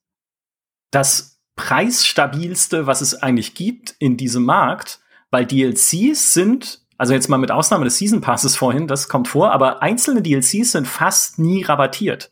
das 0.90 1.40
preisstabilste, 1.56 2.86
was 2.86 3.00
es 3.00 3.22
eigentlich 3.22 3.54
gibt 3.54 3.94
in 3.98 4.16
diesem 4.16 4.44
Markt, 4.44 5.00
weil 5.30 5.46
DLCs 5.46 6.34
sind, 6.34 6.82
also 6.98 7.14
jetzt 7.14 7.28
mal 7.28 7.38
mit 7.38 7.50
Ausnahme 7.50 7.84
des 7.84 7.96
Season 7.98 8.20
Passes 8.20 8.56
vorhin, 8.56 8.86
das 8.86 9.08
kommt 9.08 9.28
vor, 9.28 9.52
aber 9.52 9.82
einzelne 9.82 10.22
DLCs 10.22 10.72
sind 10.72 10.86
fast 10.86 11.38
nie 11.38 11.62
rabattiert. 11.62 12.31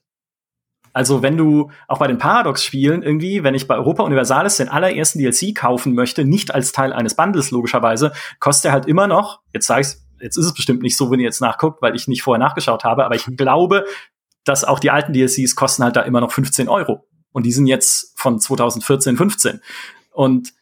Also 0.92 1.22
wenn 1.22 1.36
du 1.36 1.70
auch 1.88 1.98
bei 1.98 2.06
den 2.06 2.18
Paradox-Spielen 2.18 3.02
irgendwie, 3.02 3.44
wenn 3.44 3.54
ich 3.54 3.68
bei 3.68 3.76
Europa 3.76 4.02
Universalis 4.02 4.56
den 4.56 4.68
allerersten 4.68 5.18
DLC 5.18 5.54
kaufen 5.54 5.94
möchte, 5.94 6.24
nicht 6.24 6.52
als 6.54 6.72
Teil 6.72 6.92
eines 6.92 7.14
Bundles 7.14 7.50
logischerweise, 7.50 8.12
kostet 8.40 8.70
er 8.70 8.72
halt 8.72 8.86
immer 8.86 9.06
noch, 9.06 9.40
jetzt 9.52 9.66
sag 9.66 9.80
ich's, 9.80 10.04
jetzt 10.20 10.36
ist 10.36 10.46
es 10.46 10.54
bestimmt 10.54 10.82
nicht 10.82 10.96
so, 10.96 11.10
wenn 11.10 11.20
ihr 11.20 11.26
jetzt 11.26 11.40
nachguckt, 11.40 11.80
weil 11.82 11.94
ich 11.94 12.08
nicht 12.08 12.22
vorher 12.22 12.44
nachgeschaut 12.44 12.84
habe, 12.84 13.04
aber 13.04 13.14
ich 13.14 13.24
glaube, 13.36 13.84
dass 14.44 14.64
auch 14.64 14.78
die 14.78 14.90
alten 14.90 15.12
DLCs 15.12 15.54
kosten 15.54 15.84
halt 15.84 15.96
da 15.96 16.02
immer 16.02 16.20
noch 16.20 16.32
15 16.32 16.68
Euro. 16.68 17.06
Und 17.32 17.44
die 17.44 17.52
sind 17.52 17.66
jetzt 17.66 18.18
von 18.18 18.40
2014, 18.40 19.16
15. 19.16 19.60
Und 20.12 20.52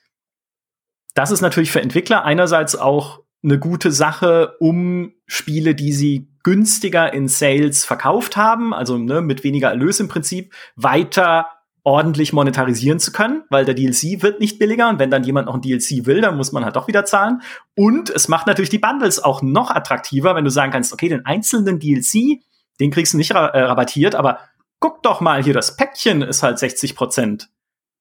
das 1.14 1.31
ist 1.31 1.41
natürlich 1.41 1.72
für 1.72 1.81
Entwickler 1.81 2.24
einerseits 2.24 2.76
auch 2.76 3.20
eine 3.43 3.59
gute 3.59 3.93
Sache, 3.93 4.57
um 4.61 5.12
Spiele, 5.26 5.74
die 5.74 5.93
sie 5.93 6.29
günstiger 6.49 7.12
in 7.12 7.28
Sales 7.28 7.84
verkauft 7.84 8.38
haben, 8.38 8.72
also 8.72 8.96
ne, 8.96 9.20
mit 9.20 9.44
weniger 9.44 9.68
Erlös 9.68 10.01
im 10.01 10.09
Prinzip, 10.09 10.55
weiter 10.76 11.46
ordentlich 11.84 12.32
monetarisieren 12.32 12.99
zu 12.99 13.12
können, 13.12 13.44
weil 13.51 13.66
der 13.66 13.74
DLC 13.74 14.22
wird 14.22 14.40
nicht 14.40 14.59
billiger 14.59 14.88
und 14.88 14.99
wenn 14.99 15.11
dann 15.11 15.24
jemand 15.24 15.49
noch 15.49 15.55
ein 15.55 15.61
DLC 15.61 16.07
will, 16.07 16.22
dann 16.22 16.38
muss 16.38 16.51
man 16.53 16.64
halt 16.64 16.74
doch 16.74 16.88
wieder 16.88 17.05
zahlen. 17.05 17.42
Und 17.76 18.09
es 18.09 18.28
macht 18.28 18.46
natürlich 18.46 18.70
die 18.70 18.78
Bundles 18.78 19.22
auch 19.22 19.42
noch 19.42 19.70
attraktiver, 19.70 20.34
wenn 20.34 20.44
du 20.44 20.51
sagen 20.51 20.72
kannst, 20.72 20.94
okay, 20.94 21.11
den 21.11 21.26
einzelnen 21.26 21.78
DLC, 21.78 22.40
den 22.80 22.90
kriegst 22.92 23.12
du 23.12 23.18
nicht 23.18 23.34
ra 23.34 23.49
äh, 23.49 23.64
rabattiert, 23.64 24.14
aber 24.14 24.38
guck 24.80 25.03
doch 25.03 25.20
mal 25.20 25.44
hier, 25.44 25.53
das 25.53 25.76
Päckchen 25.76 26.22
ist 26.22 26.42
halt 26.42 26.59
60 26.59 26.96
Prozent 26.96 27.51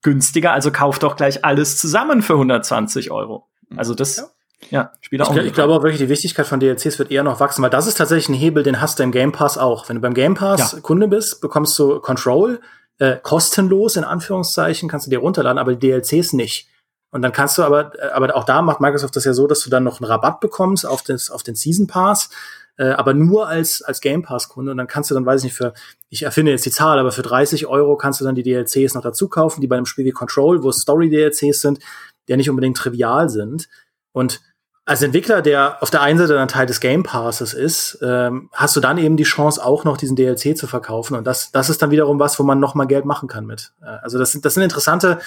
günstiger, 0.03 0.53
also 0.53 0.71
kauf 0.71 0.99
doch 0.99 1.17
gleich 1.17 1.43
alles 1.43 1.77
zusammen 1.77 2.21
für 2.21 2.35
120 2.35 3.11
Euro. 3.11 3.49
Also 3.75 3.93
das, 3.93 4.15
ja. 4.15 4.23
Ja, 4.70 4.91
Spieler 5.01 5.24
ich, 5.26 5.30
auch. 5.30 5.36
Ich 5.36 5.53
glaube 5.53 5.74
auch 5.74 5.84
wirklich, 5.84 5.99
die 5.99 6.10
Wichtigkeit 6.10 6.45
von 6.45 6.60
DLCs 6.60 6.99
wird 6.99 7.12
eher 7.12 7.24
noch 7.24 7.39
wachsen, 7.39 7.62
weil 7.62 7.70
das 7.70 7.88
ist 7.88 7.95
tatsächlich 7.95 8.30
ein 8.30 8.39
Hebel, 8.39 8.64
den 8.64 8.82
hast 8.82 8.99
du 8.99 9.03
im 9.03 9.12
Game 9.12 9.32
Pass 9.32 9.58
auch. 9.58 9.88
Wenn 9.88 9.97
du 9.97 10.01
beim 10.01 10.14
Game 10.14 10.36
Pass 10.36 10.74
ja. 10.74 10.80
Kunde 10.82 11.08
bist, 11.08 11.41
bekommst 11.41 11.78
du 11.80 11.99
Control, 11.99 12.60
äh, 12.99 13.18
kostenlos 13.22 13.95
in 13.95 14.03
Anführungszeichen, 14.03 14.89
kannst 14.89 15.05
du 15.05 15.10
dir 15.12 15.20
runterladen, 15.20 15.60
aber 15.60 15.76
die 15.76 15.88
DLCs 15.88 16.34
nicht. 16.34 16.70
Und 17.12 17.22
dann 17.22 17.32
kannst 17.32 17.58
du 17.58 17.64
aber, 17.64 17.93
äh, 17.99 18.10
aber 18.10 18.36
auch 18.36 18.43
da 18.43 18.62
macht 18.62 18.82
Microsoft 18.82 19.16
das 19.16 19.26
ja 19.26 19.34
so, 19.34 19.47
dass 19.47 19.62
du 19.62 19.70
dann 19.70 19.84
noch 19.84 20.01
einen 20.01 20.10
Rabatt 20.10 20.39
bekommst 20.39 20.86
auf, 20.86 21.03
das, 21.03 21.30
auf 21.30 21.43
den 21.43 21.55
Season 21.55 21.88
Pass, 21.88 22.30
äh, 22.78 22.89
aber 22.89 23.14
nur 23.14 23.47
als, 23.47 23.82
als 23.82 24.01
Game 24.01 24.24
Pass 24.24 24.49
Kunde. 24.49 24.72
Und 24.72 24.78
dann 24.78 24.88
kannst 24.88 25.12
du 25.12 25.16
dann, 25.16 25.26
weiß 25.26 25.41
ich 25.41 25.45
nicht, 25.45 25.58
für, 25.58 25.74
ich 26.10 26.24
erfinde 26.24 26.51
jetzt 26.51 26.66
die 26.66 26.72
Zahl, 26.72 26.99
aber 26.99 27.12
für 27.12 27.22
30 27.22 27.68
Euro 27.68 27.95
kannst 27.95 28.20
du 28.20 28.26
dann 28.26 28.36
die 28.36 28.43
DLCs 28.43 28.95
noch 28.95 29.03
dazu 29.03 29.30
kaufen, 29.30 29.62
die 29.62 29.68
bei 29.68 29.78
einem 29.78 29.86
Spiel 29.86 30.05
wie 30.05 30.12
Control, 30.12 30.64
wo 30.64 30.72
Story 30.72 31.10
DLCs 31.10 31.62
sind, 31.62 31.80
die 32.28 32.32
ja 32.32 32.38
nicht 32.38 32.49
unbedingt 32.49 32.78
trivial 32.78 33.30
sind. 33.30 33.70
Und 34.12 34.41
als 34.88 35.01
Entwickler, 35.01 35.41
der 35.41 35.83
auf 35.83 35.89
der 35.89 36.01
einen 36.01 36.17
Seite 36.17 36.33
dann 36.33 36.47
Teil 36.47 36.65
des 36.65 36.79
Game 36.79 37.03
Passes 37.03 37.53
ist, 37.53 37.99
ähm, 38.01 38.49
hast 38.53 38.73
du 38.73 38.79
dann 38.79 38.97
eben 38.97 39.17
die 39.17 39.23
Chance, 39.23 39.63
auch 39.63 39.83
noch 39.83 39.97
diesen 39.97 40.15
DLC 40.15 40.57
zu 40.57 40.65
verkaufen. 40.65 41.17
Und 41.17 41.27
das, 41.27 41.51
das 41.51 41.69
ist 41.69 41.81
dann 41.81 41.91
wiederum 41.91 42.19
was, 42.19 42.39
wo 42.39 42.43
man 42.43 42.61
noch 42.61 42.73
mal 42.73 42.85
Geld 42.85 43.03
machen 43.03 43.27
kann 43.27 43.45
mit. 43.45 43.73
Äh, 43.81 43.97
also 44.01 44.17
das 44.17 44.31
sind, 44.31 44.45
das 44.45 44.53
sind 44.53 44.63
interessante 44.63 45.19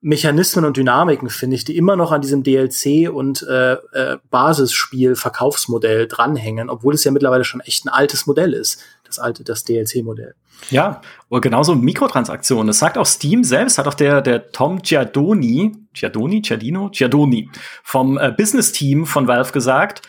Mechanismen 0.00 0.64
und 0.64 0.78
Dynamiken, 0.78 1.28
finde 1.28 1.56
ich, 1.56 1.64
die 1.64 1.76
immer 1.76 1.94
noch 1.94 2.10
an 2.10 2.22
diesem 2.22 2.42
DLC 2.42 3.10
und 3.12 3.42
äh, 3.42 3.74
äh, 3.74 4.16
Basisspiel 4.30 5.14
Verkaufsmodell 5.14 6.08
dranhängen, 6.08 6.70
obwohl 6.70 6.94
es 6.94 7.04
ja 7.04 7.10
mittlerweile 7.10 7.44
schon 7.44 7.60
echt 7.60 7.84
ein 7.84 7.90
altes 7.90 8.26
Modell 8.26 8.54
ist, 8.54 8.82
das 9.06 9.18
alte, 9.18 9.44
das 9.44 9.64
DLC-Modell. 9.64 10.34
Ja, 10.70 11.00
oder 11.28 11.40
genauso 11.40 11.74
Mikrotransaktionen. 11.74 12.68
Das 12.68 12.78
sagt 12.78 12.98
auch 12.98 13.06
Steam 13.06 13.44
selbst, 13.44 13.78
hat 13.78 13.86
auch 13.86 13.94
der, 13.94 14.22
der 14.22 14.50
Tom 14.52 14.82
Giardoni, 14.82 15.72
Giardoni, 15.92 16.40
Giardino, 16.40 16.90
Giardoni 16.90 17.50
vom 17.82 18.18
äh, 18.18 18.32
Business-Team 18.36 19.06
von 19.06 19.28
Valve 19.28 19.52
gesagt, 19.52 20.02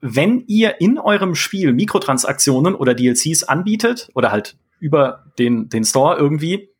wenn 0.00 0.44
ihr 0.46 0.80
in 0.80 0.98
eurem 0.98 1.34
Spiel 1.34 1.72
Mikrotransaktionen 1.72 2.74
oder 2.74 2.94
DLCs 2.94 3.44
anbietet 3.44 4.10
oder 4.14 4.30
halt 4.30 4.56
über 4.78 5.24
den, 5.38 5.68
den 5.70 5.84
Store 5.84 6.16
irgendwie, 6.16 6.70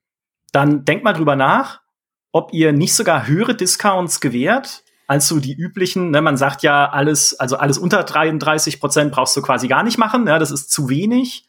dann 0.53 0.84
denkt 0.84 1.05
mal 1.05 1.14
drüber 1.14 1.34
nach, 1.34 1.80
ob 2.32 2.53
ihr 2.53 2.72
nicht 2.72 2.95
sogar 2.95 3.26
höhere 3.26 3.55
Discounts 3.55 4.20
gewährt 4.20 4.84
als 5.07 5.29
so 5.29 5.41
die 5.41 5.55
üblichen. 5.55 6.11
Ne, 6.11 6.23
man 6.23 6.37
sagt 6.37 6.63
ja, 6.63 6.89
alles, 6.89 7.39
also 7.39 7.57
alles 7.57 7.79
unter 7.79 8.03
33 8.03 8.81
Prozent 8.81 9.13
brauchst 9.13 9.37
du 9.37 9.43
quasi 9.43 9.69
gar 9.69 9.83
nicht 9.83 9.99
machen. 9.99 10.27
Ja, 10.27 10.39
das 10.39 10.51
ist 10.51 10.71
zu 10.71 10.89
wenig. 10.89 11.47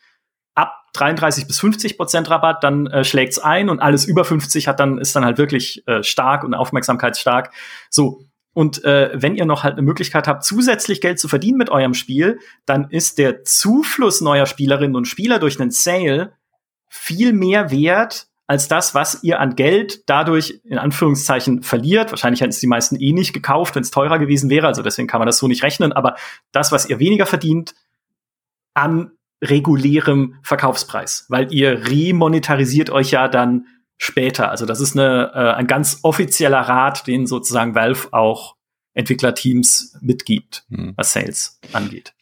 33 0.96 1.48
bis 1.48 1.60
50 1.60 1.98
Prozent 1.98 2.30
Rabatt, 2.30 2.64
dann 2.64 2.88
äh, 2.88 3.04
schlägt's 3.04 3.38
ein 3.38 3.70
und 3.70 3.80
alles 3.80 4.06
über 4.06 4.26
50 4.26 4.68
hat 4.68 4.80
dann 4.80 4.98
ist 4.98 5.16
dann 5.16 5.26
halt 5.26 5.38
wirklich 5.38 5.86
äh, 5.88 6.04
stark 6.04 6.44
und 6.44 6.54
aufmerksamkeitsstark. 6.54 7.52
So 7.90 8.22
und 8.54 8.86
äh, 8.86 9.12
wenn 9.14 9.36
ihr 9.36 9.46
noch 9.46 9.64
halt 9.64 9.74
eine 9.74 9.82
Möglichkeit 9.82 10.28
habt, 10.28 10.46
zusätzlich 10.46 11.02
Geld 11.02 11.20
zu 11.20 11.28
verdienen 11.28 11.58
mit 11.58 11.70
eurem 11.70 11.94
Spiel, 11.94 12.40
dann 12.66 12.90
ist 12.90 13.18
der 13.18 13.44
Zufluss 13.44 14.22
neuer 14.22 14.46
Spielerinnen 14.46 14.96
und 14.96 15.06
Spieler 15.06 15.40
durch 15.40 15.60
einen 15.60 15.72
Sale 15.72 16.34
viel 16.88 17.34
mehr 17.34 17.70
wert 17.72 18.28
als 18.48 18.68
das, 18.68 18.94
was 18.94 19.24
ihr 19.24 19.40
an 19.40 19.56
Geld 19.56 20.08
dadurch 20.08 20.62
in 20.64 20.78
Anführungszeichen 20.78 21.64
verliert. 21.64 22.12
Wahrscheinlich 22.12 22.42
hätten 22.42 22.52
es 22.52 22.60
die 22.60 22.68
meisten 22.68 22.96
eh 23.00 23.12
nicht 23.12 23.34
gekauft, 23.34 23.76
wenn 23.76 23.82
es 23.82 23.92
teurer 23.92 24.20
gewesen 24.20 24.50
wäre. 24.50 24.68
Also 24.68 24.84
deswegen 24.84 25.08
kann 25.08 25.20
man 25.20 25.26
das 25.26 25.40
so 25.40 25.48
nicht 25.48 25.64
rechnen. 25.64 25.94
Aber 25.94 26.16
das, 26.52 26.72
was 26.72 26.88
ihr 26.88 27.00
weniger 27.00 27.26
verdient 27.26 27.74
an 28.74 29.12
regulärem 29.44 30.36
Verkaufspreis, 30.44 31.26
weil 31.30 31.52
ihr 31.52 31.88
remonetarisiert 31.88 32.90
euch 32.90 33.12
ja 33.12 33.28
dann 33.28 33.66
später. 33.98 34.52
Also 34.52 34.66
das 34.66 34.80
ist 34.80 34.98
eine, 34.98 35.32
äh, 35.34 35.54
ein 35.54 35.68
ganz 35.68 36.00
offizieller 36.04 36.62
Rat, 36.62 37.08
den 37.08 37.28
sozusagen 37.28 37.76
Valve 37.76 38.10
auch 38.12 38.56
Entwicklerteams 38.94 39.98
mitgibt, 40.02 40.66
hm. 40.70 40.94
was 40.96 41.14
Sales 41.14 41.60
angeht. 41.74 42.14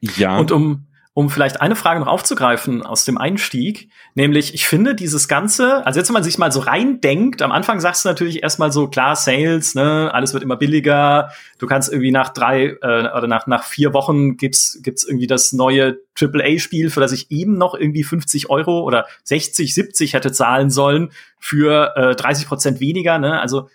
Ja. 0.00 0.38
Und 0.38 0.52
um 0.52 0.86
um 1.12 1.28
vielleicht 1.28 1.60
eine 1.60 1.74
Frage 1.74 1.98
noch 1.98 2.06
aufzugreifen 2.06 2.82
aus 2.82 3.04
dem 3.04 3.18
Einstieg, 3.18 3.90
nämlich 4.14 4.54
ich 4.54 4.66
finde 4.68 4.94
dieses 4.94 5.26
Ganze, 5.26 5.84
also 5.84 5.98
jetzt 5.98 6.08
wenn 6.08 6.14
man 6.14 6.22
sich 6.22 6.38
mal 6.38 6.52
so 6.52 6.60
reindenkt, 6.60 7.42
am 7.42 7.50
Anfang 7.50 7.80
sagst 7.80 8.04
du 8.04 8.08
natürlich 8.08 8.44
erstmal 8.44 8.70
so, 8.70 8.86
klar, 8.86 9.16
Sales, 9.16 9.74
ne, 9.74 10.10
alles 10.14 10.34
wird 10.34 10.44
immer 10.44 10.56
billiger, 10.56 11.30
du 11.58 11.66
kannst 11.66 11.90
irgendwie 11.90 12.12
nach 12.12 12.28
drei 12.32 12.76
äh, 12.80 13.08
oder 13.16 13.26
nach, 13.26 13.48
nach 13.48 13.64
vier 13.64 13.92
Wochen 13.92 14.36
gibt's, 14.36 14.80
gibt's 14.82 15.02
irgendwie 15.02 15.26
das 15.26 15.52
neue 15.52 15.98
AAA-Spiel, 16.20 16.90
für 16.90 17.00
das 17.00 17.10
ich 17.10 17.30
eben 17.32 17.58
noch 17.58 17.74
irgendwie 17.74 18.04
50 18.04 18.48
Euro 18.48 18.82
oder 18.82 19.06
60, 19.24 19.74
70 19.74 20.14
hätte 20.14 20.30
zahlen 20.30 20.70
sollen 20.70 21.10
für 21.40 21.96
äh, 21.96 22.14
30 22.14 22.46
Prozent 22.46 22.78
weniger, 22.78 23.18
ne, 23.18 23.40
also 23.40 23.68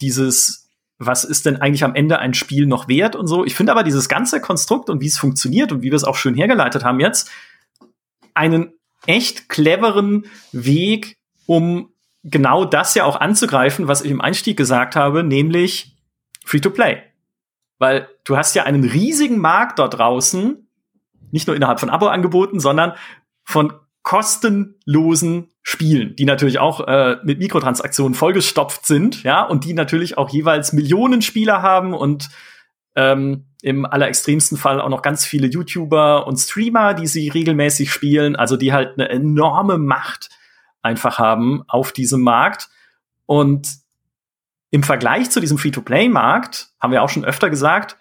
dieses 0.00 0.61
was 1.06 1.24
ist 1.24 1.46
denn 1.46 1.56
eigentlich 1.56 1.84
am 1.84 1.94
Ende 1.94 2.18
ein 2.18 2.34
Spiel 2.34 2.66
noch 2.66 2.88
wert 2.88 3.16
und 3.16 3.26
so. 3.26 3.44
Ich 3.44 3.54
finde 3.54 3.72
aber 3.72 3.82
dieses 3.82 4.08
ganze 4.08 4.40
Konstrukt 4.40 4.90
und 4.90 5.00
wie 5.00 5.06
es 5.06 5.18
funktioniert 5.18 5.72
und 5.72 5.82
wie 5.82 5.90
wir 5.90 5.96
es 5.96 6.04
auch 6.04 6.16
schön 6.16 6.34
hergeleitet 6.34 6.84
haben 6.84 7.00
jetzt, 7.00 7.30
einen 8.34 8.72
echt 9.06 9.48
cleveren 9.48 10.26
Weg, 10.52 11.18
um 11.46 11.90
genau 12.22 12.64
das 12.64 12.94
ja 12.94 13.04
auch 13.04 13.20
anzugreifen, 13.20 13.88
was 13.88 14.02
ich 14.02 14.10
im 14.10 14.20
Einstieg 14.20 14.56
gesagt 14.56 14.96
habe, 14.96 15.24
nämlich 15.24 15.96
Free-to-Play. 16.44 17.02
Weil 17.78 18.08
du 18.24 18.36
hast 18.36 18.54
ja 18.54 18.62
einen 18.62 18.84
riesigen 18.84 19.38
Markt 19.38 19.78
dort 19.78 19.98
draußen, 19.98 20.68
nicht 21.32 21.46
nur 21.46 21.56
innerhalb 21.56 21.80
von 21.80 21.90
Abo-Angeboten, 21.90 22.60
sondern 22.60 22.92
von 23.44 23.72
kostenlosen 24.02 25.48
Spielen, 25.64 26.16
die 26.16 26.24
natürlich 26.24 26.58
auch 26.58 26.86
äh, 26.86 27.18
mit 27.22 27.38
Mikrotransaktionen 27.38 28.14
vollgestopft 28.14 28.84
sind, 28.84 29.22
ja, 29.22 29.42
und 29.42 29.64
die 29.64 29.74
natürlich 29.74 30.18
auch 30.18 30.30
jeweils 30.30 30.72
Millionen 30.72 31.22
Spieler 31.22 31.62
haben 31.62 31.94
und 31.94 32.30
ähm, 32.96 33.46
im 33.62 33.86
allerextremsten 33.86 34.58
Fall 34.58 34.80
auch 34.80 34.88
noch 34.88 35.02
ganz 35.02 35.24
viele 35.24 35.46
YouTuber 35.46 36.26
und 36.26 36.36
Streamer, 36.36 36.94
die 36.94 37.06
sie 37.06 37.28
regelmäßig 37.28 37.92
spielen, 37.92 38.34
also 38.34 38.56
die 38.56 38.72
halt 38.72 38.98
eine 38.98 39.08
enorme 39.08 39.78
Macht 39.78 40.30
einfach 40.82 41.18
haben 41.18 41.62
auf 41.68 41.92
diesem 41.92 42.22
Markt. 42.22 42.68
Und 43.26 43.68
im 44.70 44.82
Vergleich 44.82 45.30
zu 45.30 45.40
diesem 45.40 45.58
Free-to-Play-Markt, 45.58 46.70
haben 46.80 46.92
wir 46.92 47.02
auch 47.02 47.08
schon 47.08 47.24
öfter 47.24 47.50
gesagt, 47.50 47.96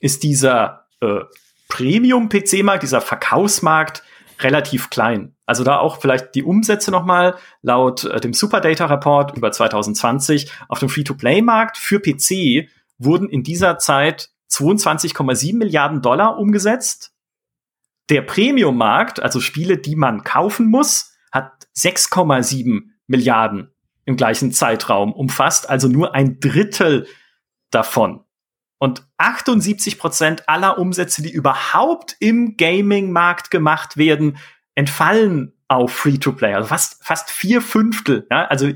ist 0.00 0.24
dieser 0.24 0.86
äh, 1.00 1.20
Premium-PC-Markt, 1.68 2.82
dieser 2.82 3.00
Verkaufsmarkt 3.00 4.02
relativ 4.40 4.90
klein. 4.90 5.34
Also 5.46 5.64
da 5.64 5.78
auch 5.78 6.00
vielleicht 6.00 6.34
die 6.34 6.42
Umsätze 6.42 6.90
nochmal 6.90 7.36
laut 7.62 8.04
äh, 8.04 8.20
dem 8.20 8.32
Superdata 8.32 8.86
Report 8.86 9.36
über 9.36 9.50
2020 9.50 10.50
auf 10.68 10.78
dem 10.78 10.88
Free-to-Play-Markt 10.88 11.76
für 11.76 12.00
PC 12.00 12.68
wurden 12.98 13.28
in 13.28 13.42
dieser 13.42 13.78
Zeit 13.78 14.30
22,7 14.50 15.56
Milliarden 15.56 16.02
Dollar 16.02 16.38
umgesetzt. 16.38 17.12
Der 18.10 18.22
Premium-Markt, 18.22 19.20
also 19.20 19.40
Spiele, 19.40 19.78
die 19.78 19.96
man 19.96 20.24
kaufen 20.24 20.70
muss, 20.70 21.14
hat 21.30 21.68
6,7 21.76 22.84
Milliarden 23.06 23.70
im 24.04 24.16
gleichen 24.16 24.52
Zeitraum 24.52 25.12
umfasst, 25.12 25.68
also 25.68 25.88
nur 25.88 26.14
ein 26.14 26.40
Drittel 26.40 27.06
davon. 27.70 28.24
Und 28.78 29.06
78 29.16 29.98
Prozent 29.98 30.48
aller 30.48 30.78
Umsätze, 30.78 31.22
die 31.22 31.32
überhaupt 31.32 32.16
im 32.20 32.56
Gaming-Markt 32.56 33.50
gemacht 33.50 33.96
werden, 33.96 34.38
entfallen 34.74 35.52
auf 35.66 35.92
Free-to-Play. 35.92 36.54
Also 36.54 36.68
fast, 36.68 37.04
fast 37.04 37.30
vier 37.30 37.60
Fünftel. 37.60 38.26
Ja? 38.30 38.46
Also 38.46 38.70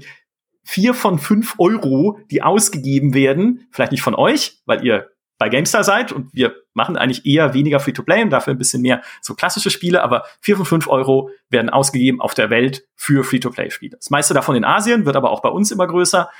vier 0.64 0.94
von 0.94 1.18
fünf 1.18 1.54
Euro, 1.58 2.18
die 2.30 2.42
ausgegeben 2.42 3.14
werden, 3.14 3.66
vielleicht 3.70 3.92
nicht 3.92 4.02
von 4.02 4.14
euch, 4.14 4.60
weil 4.66 4.84
ihr 4.84 5.12
bei 5.38 5.48
GameStar 5.48 5.82
seid 5.82 6.12
und 6.12 6.32
wir 6.32 6.54
machen 6.72 6.96
eigentlich 6.96 7.26
eher 7.26 7.52
weniger 7.52 7.80
Free-to-Play 7.80 8.22
und 8.22 8.30
dafür 8.30 8.54
ein 8.54 8.58
bisschen 8.58 8.80
mehr 8.80 9.02
so 9.20 9.34
klassische 9.34 9.70
Spiele, 9.70 10.02
aber 10.02 10.24
vier 10.40 10.56
von 10.56 10.66
fünf 10.66 10.86
Euro 10.86 11.30
werden 11.48 11.68
ausgegeben 11.68 12.20
auf 12.20 12.34
der 12.34 12.48
Welt 12.48 12.86
für 12.94 13.24
Free-to-Play-Spiele. 13.24 13.96
Das 13.96 14.10
meiste 14.10 14.34
davon 14.34 14.54
in 14.54 14.64
Asien, 14.64 15.04
wird 15.04 15.16
aber 15.16 15.30
auch 15.30 15.42
bei 15.42 15.48
uns 15.48 15.72
immer 15.72 15.88
größer 15.88 16.30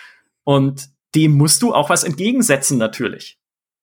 und 0.45 0.89
dem 1.17 1.33
musst 1.33 1.63
du 1.63 1.75
auch 1.75 1.91
was 1.91 2.05
entgegensetzen 2.05 2.79
natürlich. 2.79 3.39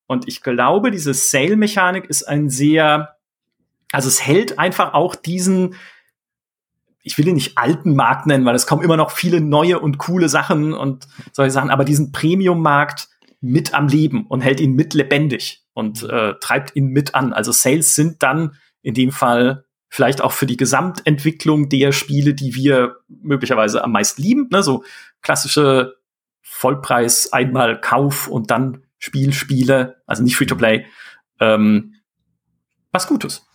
Und 0.10 0.28
ich 0.28 0.41
glaube, 0.41 0.89
diese 0.89 1.14
Sale-Mechanik 1.14 2.05
ist 2.05 2.24
ein 2.24 2.49
sehr, 2.49 3.18
also 3.91 4.07
es 4.07 4.26
hält 4.26 4.57
einfach 4.57 4.95
auch 4.95 5.14
diesen, 5.14 5.76
ich 7.03 7.16
will 7.20 7.28
ihn 7.28 7.36
nicht 7.36 7.60
alten 7.60 7.95
Markt 7.95 8.26
nennen, 8.26 8.43
weil 8.43 8.55
es 8.55 8.66
kommen 8.66 8.82
immer 8.82 8.97
noch 8.97 9.12
viele 9.12 9.39
neue 9.39 9.80
und 9.80 9.99
coole 9.99 10.28
Sachen 10.28 10.74
und 10.74 11.07
solche 11.32 11.51
Sachen, 11.51 11.70
aber 11.70 11.86
diesen 11.86 12.12
Premium-Markt 12.12 13.07
mit 13.39 13.76
am 13.76 13.88
Leben 13.88 14.26
und 14.26 14.41
hält 14.41 14.60
ihn 14.60 14.74
mit 14.74 14.95
lebendig 14.95 15.64
und 15.74 16.01
äh, 16.01 16.34
treibt 16.39 16.76
ihn 16.76 16.88
mit 16.88 17.14
an. 17.14 17.32
Also 17.32 17.51
Sales 17.51 17.93
sind 17.93 18.24
dann 18.24 18.55
in 18.82 18.95
dem 18.95 19.12
Fall 19.12 19.64
vielleicht 19.89 20.22
auch 20.22 20.32
für 20.32 20.47
die 20.47 20.57
Gesamtentwicklung 20.57 21.70
der 21.70 21.91
Spiele, 21.91 22.34
die 22.34 22.55
wir 22.55 22.95
möglicherweise 23.07 23.84
am 23.84 23.91
meisten 23.91 24.24
lieben, 24.24 24.47
ne? 24.51 24.64
so 24.64 24.84
klassische 25.22 25.97
Vollpreis 26.41 27.32
einmal 27.32 27.80
Kauf 27.80 28.28
und 28.28 28.49
dann 28.49 28.82
Spielspiele, 29.00 30.02
also 30.06 30.24
nicht 30.24 30.36
Free-to-Play, 30.36 30.86
ähm, 31.39 31.95
was 32.91 33.08
Gutes. 33.08 33.45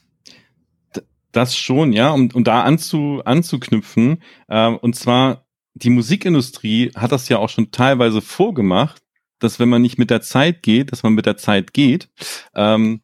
Das 1.32 1.56
schon, 1.56 1.92
ja, 1.92 2.10
um, 2.10 2.30
um 2.32 2.44
da 2.44 2.62
anzu, 2.62 3.20
anzuknüpfen. 3.24 4.22
Äh, 4.48 4.68
und 4.68 4.94
zwar, 4.94 5.46
die 5.74 5.90
Musikindustrie 5.90 6.92
hat 6.94 7.12
das 7.12 7.28
ja 7.28 7.38
auch 7.38 7.48
schon 7.48 7.70
teilweise 7.70 8.20
vorgemacht, 8.20 9.02
dass 9.40 9.58
wenn 9.58 9.68
man 9.68 9.82
nicht 9.82 9.98
mit 9.98 10.10
der 10.10 10.22
Zeit 10.22 10.62
geht, 10.62 10.92
dass 10.92 11.02
man 11.02 11.14
mit 11.14 11.26
der 11.26 11.36
Zeit 11.36 11.72
geht. 11.72 12.08
Ähm, 12.54 13.02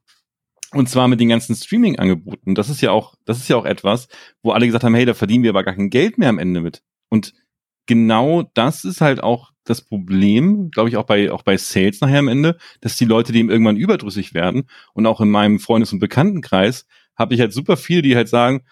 und 0.73 0.89
zwar 0.89 1.09
mit 1.09 1.19
den 1.19 1.29
ganzen 1.29 1.57
Streaming-Angeboten. 1.57 2.55
Das 2.55 2.69
ist 2.69 2.81
ja 2.81 2.93
auch, 2.93 3.17
das 3.25 3.39
ist 3.39 3.49
ja 3.49 3.57
auch 3.57 3.65
etwas, 3.65 4.09
wo 4.43 4.53
alle 4.53 4.67
gesagt 4.67 4.85
haben, 4.85 4.95
hey, 4.95 5.05
da 5.05 5.15
verdienen 5.15 5.43
wir 5.43 5.51
aber 5.51 5.65
gar 5.65 5.75
kein 5.75 5.91
Geld 5.91 6.17
mehr 6.17 6.29
am 6.29 6.39
Ende 6.39 6.61
mit. 6.61 6.83
Und 7.09 7.35
genau 7.87 8.51
das 8.55 8.85
ist 8.85 9.01
halt 9.01 9.23
auch 9.23 9.51
das 9.65 9.83
Problem, 9.83 10.71
glaube 10.71 10.89
ich, 10.89 10.97
auch 10.97 11.05
bei, 11.05 11.31
auch 11.31 11.43
bei 11.43 11.57
Sales 11.57 12.01
nachher 12.01 12.19
am 12.19 12.29
Ende, 12.29 12.57
dass 12.81 12.97
die 12.97 13.05
Leute 13.05 13.33
dem 13.33 13.51
irgendwann 13.51 13.77
überdrüssig 13.77 14.35
werden. 14.35 14.65
Und 14.95 15.07
auch 15.07 15.21
in 15.21 15.31
meinem 15.31 15.61
Freundes- 15.61 15.93
und 15.93 16.01
Bekanntenkreis 16.01 16.87
habe 17.17 17.35
ich 17.35 17.41
halt 17.41 17.53
super 17.53 17.77
viele, 17.77 18.03
die 18.03 18.17
halt 18.17 18.29
sagen, 18.29 18.63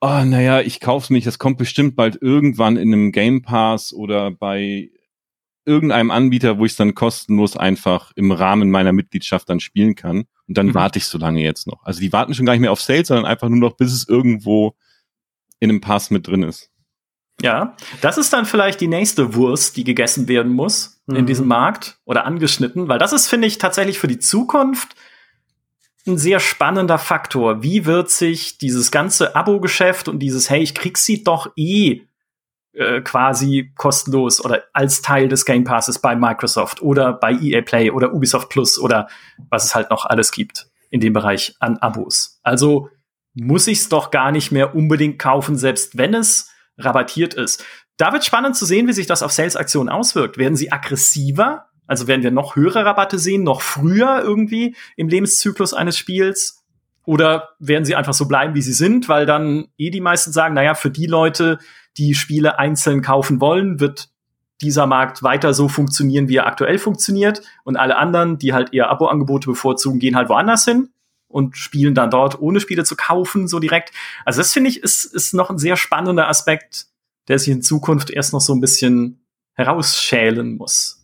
oh, 0.00 0.24
naja, 0.24 0.60
ich 0.60 0.80
kauf's 0.80 1.10
mich, 1.10 1.24
das 1.24 1.38
kommt 1.38 1.58
bestimmt 1.58 1.94
bald 1.94 2.20
irgendwann 2.20 2.76
in 2.76 2.92
einem 2.92 3.12
Game 3.12 3.42
Pass 3.42 3.92
oder 3.92 4.32
bei 4.32 4.90
irgendeinem 5.64 6.10
Anbieter, 6.10 6.58
wo 6.58 6.64
ich 6.64 6.72
es 6.72 6.76
dann 6.76 6.96
kostenlos 6.96 7.56
einfach 7.56 8.10
im 8.16 8.32
Rahmen 8.32 8.70
meiner 8.70 8.92
Mitgliedschaft 8.92 9.48
dann 9.48 9.60
spielen 9.60 9.94
kann. 9.94 10.24
Und 10.48 10.58
dann 10.58 10.68
mhm. 10.68 10.74
warte 10.74 10.98
ich 10.98 11.04
so 11.04 11.18
lange 11.18 11.40
jetzt 11.40 11.68
noch. 11.68 11.84
Also 11.84 12.00
die 12.00 12.12
warten 12.12 12.34
schon 12.34 12.46
gar 12.46 12.54
nicht 12.54 12.62
mehr 12.62 12.72
auf 12.72 12.80
Sales, 12.80 13.08
sondern 13.08 13.26
einfach 13.26 13.48
nur 13.48 13.60
noch, 13.60 13.76
bis 13.76 13.92
es 13.92 14.08
irgendwo 14.08 14.74
in 15.60 15.70
einem 15.70 15.80
Pass 15.80 16.10
mit 16.10 16.26
drin 16.26 16.42
ist. 16.42 16.71
Ja, 17.40 17.76
das 18.00 18.18
ist 18.18 18.32
dann 18.32 18.44
vielleicht 18.44 18.80
die 18.80 18.88
nächste 18.88 19.34
Wurst, 19.34 19.76
die 19.76 19.84
gegessen 19.84 20.28
werden 20.28 20.52
muss 20.52 21.02
mhm. 21.06 21.16
in 21.16 21.26
diesem 21.26 21.48
Markt 21.48 21.98
oder 22.04 22.24
angeschnitten, 22.24 22.88
weil 22.88 22.98
das 22.98 23.12
ist, 23.12 23.28
finde 23.28 23.48
ich, 23.48 23.58
tatsächlich 23.58 23.98
für 23.98 24.08
die 24.08 24.18
Zukunft 24.18 24.94
ein 26.06 26.18
sehr 26.18 26.40
spannender 26.40 26.98
Faktor. 26.98 27.62
Wie 27.62 27.86
wird 27.86 28.10
sich 28.10 28.58
dieses 28.58 28.90
ganze 28.90 29.36
Abo-Geschäft 29.36 30.08
und 30.08 30.18
dieses, 30.18 30.50
hey, 30.50 30.62
ich 30.62 30.74
krieg 30.74 30.98
sie 30.98 31.22
doch 31.22 31.50
eh 31.56 32.02
äh, 32.74 33.02
quasi 33.02 33.72
kostenlos 33.76 34.44
oder 34.44 34.64
als 34.72 35.02
Teil 35.02 35.28
des 35.28 35.44
Game 35.44 35.64
Passes 35.64 35.98
bei 35.98 36.16
Microsoft 36.16 36.82
oder 36.82 37.12
bei 37.12 37.32
EA 37.32 37.62
Play 37.62 37.90
oder 37.90 38.12
Ubisoft 38.14 38.48
Plus 38.48 38.78
oder 38.78 39.08
was 39.50 39.64
es 39.64 39.74
halt 39.74 39.90
noch 39.90 40.04
alles 40.04 40.32
gibt 40.32 40.68
in 40.90 41.00
dem 41.00 41.12
Bereich 41.12 41.54
an 41.60 41.78
Abos. 41.78 42.40
Also 42.42 42.88
muss 43.34 43.66
ich 43.66 43.78
es 43.78 43.88
doch 43.88 44.10
gar 44.10 44.32
nicht 44.32 44.52
mehr 44.52 44.74
unbedingt 44.74 45.18
kaufen, 45.18 45.56
selbst 45.56 45.96
wenn 45.96 46.14
es 46.14 46.51
rabattiert 46.84 47.34
ist. 47.34 47.64
Da 47.96 48.12
wird 48.12 48.24
spannend 48.24 48.56
zu 48.56 48.64
sehen, 48.64 48.88
wie 48.88 48.92
sich 48.92 49.06
das 49.06 49.22
auf 49.22 49.32
Sales-Aktionen 49.32 49.88
auswirkt. 49.88 50.38
Werden 50.38 50.56
sie 50.56 50.72
aggressiver? 50.72 51.66
Also 51.86 52.06
werden 52.06 52.22
wir 52.22 52.30
noch 52.30 52.56
höhere 52.56 52.84
Rabatte 52.84 53.18
sehen, 53.18 53.42
noch 53.42 53.60
früher 53.60 54.22
irgendwie 54.22 54.76
im 54.96 55.08
Lebenszyklus 55.08 55.74
eines 55.74 55.96
Spiels? 55.98 56.64
Oder 57.04 57.50
werden 57.58 57.84
sie 57.84 57.96
einfach 57.96 58.14
so 58.14 58.26
bleiben, 58.26 58.54
wie 58.54 58.62
sie 58.62 58.72
sind, 58.72 59.08
weil 59.08 59.26
dann 59.26 59.66
eh 59.76 59.90
die 59.90 60.00
meisten 60.00 60.32
sagen, 60.32 60.54
naja, 60.54 60.74
für 60.74 60.90
die 60.90 61.06
Leute, 61.06 61.58
die 61.96 62.14
Spiele 62.14 62.58
einzeln 62.58 63.02
kaufen 63.02 63.40
wollen, 63.40 63.80
wird 63.80 64.08
dieser 64.60 64.86
Markt 64.86 65.24
weiter 65.24 65.52
so 65.52 65.68
funktionieren, 65.68 66.28
wie 66.28 66.36
er 66.36 66.46
aktuell 66.46 66.78
funktioniert. 66.78 67.42
Und 67.64 67.76
alle 67.76 67.96
anderen, 67.96 68.38
die 68.38 68.52
halt 68.52 68.72
eher 68.72 68.88
Abo-Angebote 68.88 69.48
bevorzugen, 69.48 69.98
gehen 69.98 70.14
halt 70.14 70.28
woanders 70.28 70.64
hin 70.64 70.91
und 71.32 71.56
spielen 71.56 71.94
dann 71.94 72.10
dort, 72.10 72.40
ohne 72.40 72.60
Spiele 72.60 72.84
zu 72.84 72.96
kaufen, 72.96 73.48
so 73.48 73.58
direkt. 73.58 73.92
Also 74.24 74.40
das 74.40 74.52
finde 74.52 74.70
ich, 74.70 74.82
ist, 74.82 75.04
ist 75.04 75.34
noch 75.34 75.50
ein 75.50 75.58
sehr 75.58 75.76
spannender 75.76 76.28
Aspekt, 76.28 76.86
der 77.28 77.38
sich 77.38 77.48
in 77.48 77.62
Zukunft 77.62 78.10
erst 78.10 78.32
noch 78.32 78.40
so 78.40 78.54
ein 78.54 78.60
bisschen 78.60 79.24
herausschälen 79.54 80.56
muss. 80.56 81.02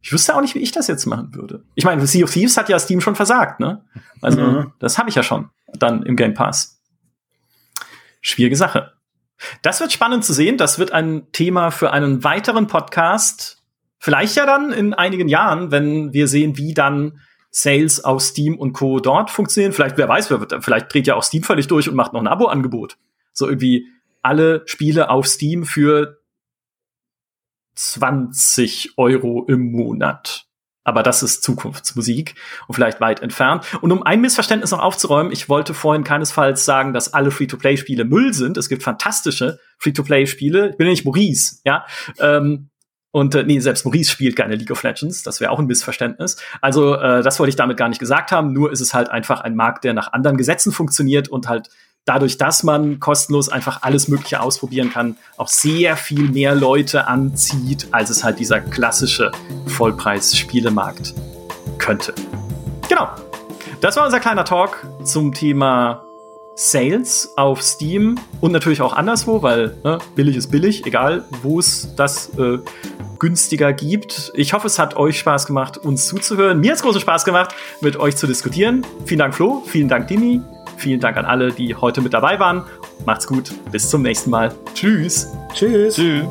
Ich 0.00 0.12
wüsste 0.12 0.34
auch 0.34 0.40
nicht, 0.40 0.54
wie 0.54 0.60
ich 0.60 0.72
das 0.72 0.88
jetzt 0.88 1.06
machen 1.06 1.34
würde. 1.34 1.64
Ich 1.74 1.84
meine, 1.84 2.06
Sea 2.06 2.24
of 2.24 2.32
Thieves 2.32 2.56
hat 2.56 2.68
ja 2.68 2.78
Steam 2.78 3.00
schon 3.00 3.14
versagt, 3.14 3.60
ne? 3.60 3.84
Also, 4.20 4.40
mhm. 4.40 4.72
das 4.80 4.98
habe 4.98 5.08
ich 5.08 5.14
ja 5.14 5.22
schon 5.22 5.50
dann 5.72 6.02
im 6.02 6.16
Game 6.16 6.34
Pass. 6.34 6.80
Schwierige 8.20 8.56
Sache. 8.56 8.92
Das 9.62 9.80
wird 9.80 9.92
spannend 9.92 10.24
zu 10.24 10.32
sehen. 10.32 10.56
Das 10.56 10.78
wird 10.78 10.92
ein 10.92 11.30
Thema 11.32 11.70
für 11.70 11.92
einen 11.92 12.24
weiteren 12.24 12.66
Podcast. 12.66 13.62
Vielleicht 13.98 14.36
ja 14.36 14.46
dann 14.46 14.72
in 14.72 14.94
einigen 14.94 15.28
Jahren, 15.28 15.70
wenn 15.70 16.12
wir 16.12 16.26
sehen, 16.26 16.56
wie 16.56 16.74
dann 16.74 17.20
Sales 17.54 18.02
auf 18.02 18.22
Steam 18.22 18.58
und 18.58 18.72
Co. 18.72 18.98
dort 18.98 19.30
funktionieren. 19.30 19.72
Vielleicht, 19.72 19.98
wer 19.98 20.08
weiß, 20.08 20.30
wer 20.30 20.40
wird, 20.40 20.64
vielleicht 20.64 20.92
dreht 20.92 21.06
ja 21.06 21.14
auch 21.14 21.22
Steam 21.22 21.42
völlig 21.42 21.68
durch 21.68 21.88
und 21.88 21.94
macht 21.94 22.14
noch 22.14 22.20
ein 22.20 22.26
Abo-Angebot. 22.26 22.96
So 23.34 23.46
irgendwie 23.46 23.86
alle 24.22 24.62
Spiele 24.64 25.10
auf 25.10 25.26
Steam 25.26 25.64
für 25.64 26.18
20 27.74 28.94
Euro 28.96 29.44
im 29.46 29.70
Monat. 29.70 30.46
Aber 30.84 31.02
das 31.02 31.22
ist 31.22 31.44
Zukunftsmusik 31.44 32.34
und 32.66 32.74
vielleicht 32.74 33.00
weit 33.00 33.20
entfernt. 33.20 33.66
Und 33.82 33.92
um 33.92 34.02
ein 34.02 34.20
Missverständnis 34.20 34.72
noch 34.72 34.80
aufzuräumen, 34.80 35.30
ich 35.30 35.48
wollte 35.48 35.74
vorhin 35.74 36.04
keinesfalls 36.04 36.64
sagen, 36.64 36.92
dass 36.92 37.12
alle 37.12 37.30
Free-to-Play-Spiele 37.30 38.04
Müll 38.04 38.32
sind. 38.32 38.56
Es 38.56 38.68
gibt 38.68 38.82
fantastische 38.82 39.60
Free-to-Play-Spiele. 39.78 40.70
Ich 40.70 40.76
bin 40.76 40.86
ja 40.86 40.92
nicht 40.92 41.04
Maurice, 41.04 41.60
ja. 41.64 41.86
Ähm, 42.18 42.70
und 43.12 43.34
äh, 43.34 43.44
nee, 43.44 43.60
selbst 43.60 43.84
Maurice 43.84 44.10
spielt 44.10 44.36
keine 44.36 44.56
League 44.56 44.70
of 44.70 44.82
Legends. 44.82 45.22
Das 45.22 45.40
wäre 45.40 45.52
auch 45.52 45.58
ein 45.58 45.66
Missverständnis. 45.66 46.38
Also 46.62 46.94
äh, 46.94 47.22
das 47.22 47.38
wollte 47.38 47.50
ich 47.50 47.56
damit 47.56 47.76
gar 47.76 47.88
nicht 47.88 47.98
gesagt 47.98 48.32
haben. 48.32 48.52
Nur 48.52 48.72
ist 48.72 48.80
es 48.80 48.94
halt 48.94 49.10
einfach 49.10 49.42
ein 49.42 49.54
Markt, 49.54 49.84
der 49.84 49.92
nach 49.92 50.12
anderen 50.12 50.38
Gesetzen 50.38 50.72
funktioniert 50.72 51.28
und 51.28 51.46
halt 51.46 51.68
dadurch, 52.06 52.38
dass 52.38 52.62
man 52.62 53.00
kostenlos 53.00 53.50
einfach 53.50 53.82
alles 53.82 54.08
Mögliche 54.08 54.40
ausprobieren 54.40 54.90
kann, 54.90 55.16
auch 55.36 55.48
sehr 55.48 55.96
viel 55.96 56.30
mehr 56.30 56.54
Leute 56.54 57.06
anzieht, 57.06 57.86
als 57.92 58.10
es 58.10 58.24
halt 58.24 58.38
dieser 58.38 58.60
klassische 58.60 59.30
Vollpreis-Spielemarkt 59.66 61.14
könnte. 61.78 62.14
Genau. 62.88 63.08
Das 63.82 63.96
war 63.96 64.06
unser 64.06 64.20
kleiner 64.20 64.44
Talk 64.44 64.86
zum 65.04 65.34
Thema 65.34 66.04
Sales 66.54 67.32
auf 67.36 67.62
Steam 67.62 68.16
und 68.40 68.52
natürlich 68.52 68.82
auch 68.82 68.92
anderswo, 68.92 69.42
weil 69.42 69.76
ne, 69.84 69.98
billig 70.14 70.36
ist 70.36 70.50
billig, 70.50 70.84
egal 70.86 71.24
wo 71.42 71.58
es 71.58 71.94
das 71.96 72.30
äh, 72.38 72.58
günstiger 73.18 73.72
gibt. 73.72 74.32
Ich 74.34 74.52
hoffe, 74.52 74.66
es 74.66 74.78
hat 74.78 74.96
euch 74.96 75.18
Spaß 75.18 75.46
gemacht, 75.46 75.78
uns 75.78 76.06
zuzuhören. 76.06 76.60
Mir 76.60 76.72
hat 76.72 76.76
es 76.76 76.82
großen 76.82 77.00
Spaß 77.00 77.24
gemacht, 77.24 77.54
mit 77.80 77.96
euch 77.96 78.16
zu 78.16 78.26
diskutieren. 78.26 78.84
Vielen 79.06 79.20
Dank, 79.20 79.34
Flo. 79.34 79.62
Vielen 79.66 79.88
Dank, 79.88 80.08
Dini. 80.08 80.40
Vielen 80.76 81.00
Dank 81.00 81.16
an 81.16 81.24
alle, 81.24 81.52
die 81.52 81.74
heute 81.74 82.00
mit 82.00 82.12
dabei 82.12 82.38
waren. 82.40 82.64
Macht's 83.06 83.26
gut. 83.26 83.52
Bis 83.70 83.88
zum 83.88 84.02
nächsten 84.02 84.30
Mal. 84.30 84.54
Tschüss. 84.74 85.28
Tschüss. 85.54 85.94
Tschüss. 85.94 86.26